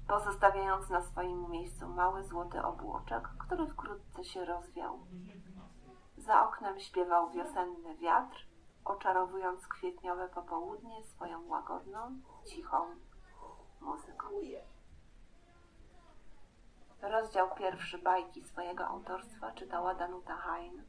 pozostawiając 0.09 0.91
na 0.91 1.03
swoim 1.03 1.51
miejscu 1.51 1.89
mały 1.89 2.25
złoty 2.25 2.63
obłoczek, 2.63 3.29
który 3.39 3.67
wkrótce 3.67 4.25
się 4.25 4.45
rozwiał. 4.45 4.99
Za 6.17 6.49
oknem 6.49 6.81
śpiewał 6.81 7.31
wiosenny 7.31 7.97
wiatr, 7.97 8.47
oczarowując 8.85 9.67
kwietniowe 9.69 10.29
popołudnie 10.29 11.05
swoją 11.05 11.49
łagodną, 11.49 12.21
cichą 12.47 12.77
muzyką. 13.81 14.27
Rozdział 17.03 17.55
pierwszy 17.55 17.99
bajki 17.99 18.45
swojego 18.45 18.87
autorstwa 18.87 19.53
czytała 19.53 19.95
Danuta 19.95 20.37
Hain. 20.37 20.83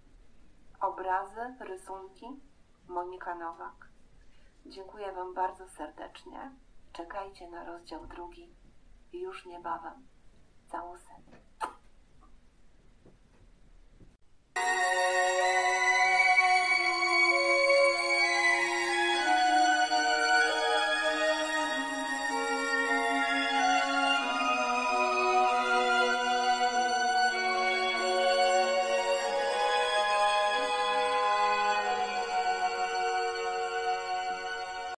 Obrazy, 0.81 1.55
rysunki 1.59 2.41
Monika 2.87 3.35
Nowak. 3.35 3.89
Dziękuję 4.65 5.11
Wam 5.11 5.33
bardzo 5.33 5.69
serdecznie. 5.69 6.51
Czekajcie 6.93 7.49
na 7.49 7.63
rozdział 7.63 8.07
drugi 8.07 8.58
już 9.13 9.45
niebawem. 9.45 10.07
Całusy. 10.71 11.09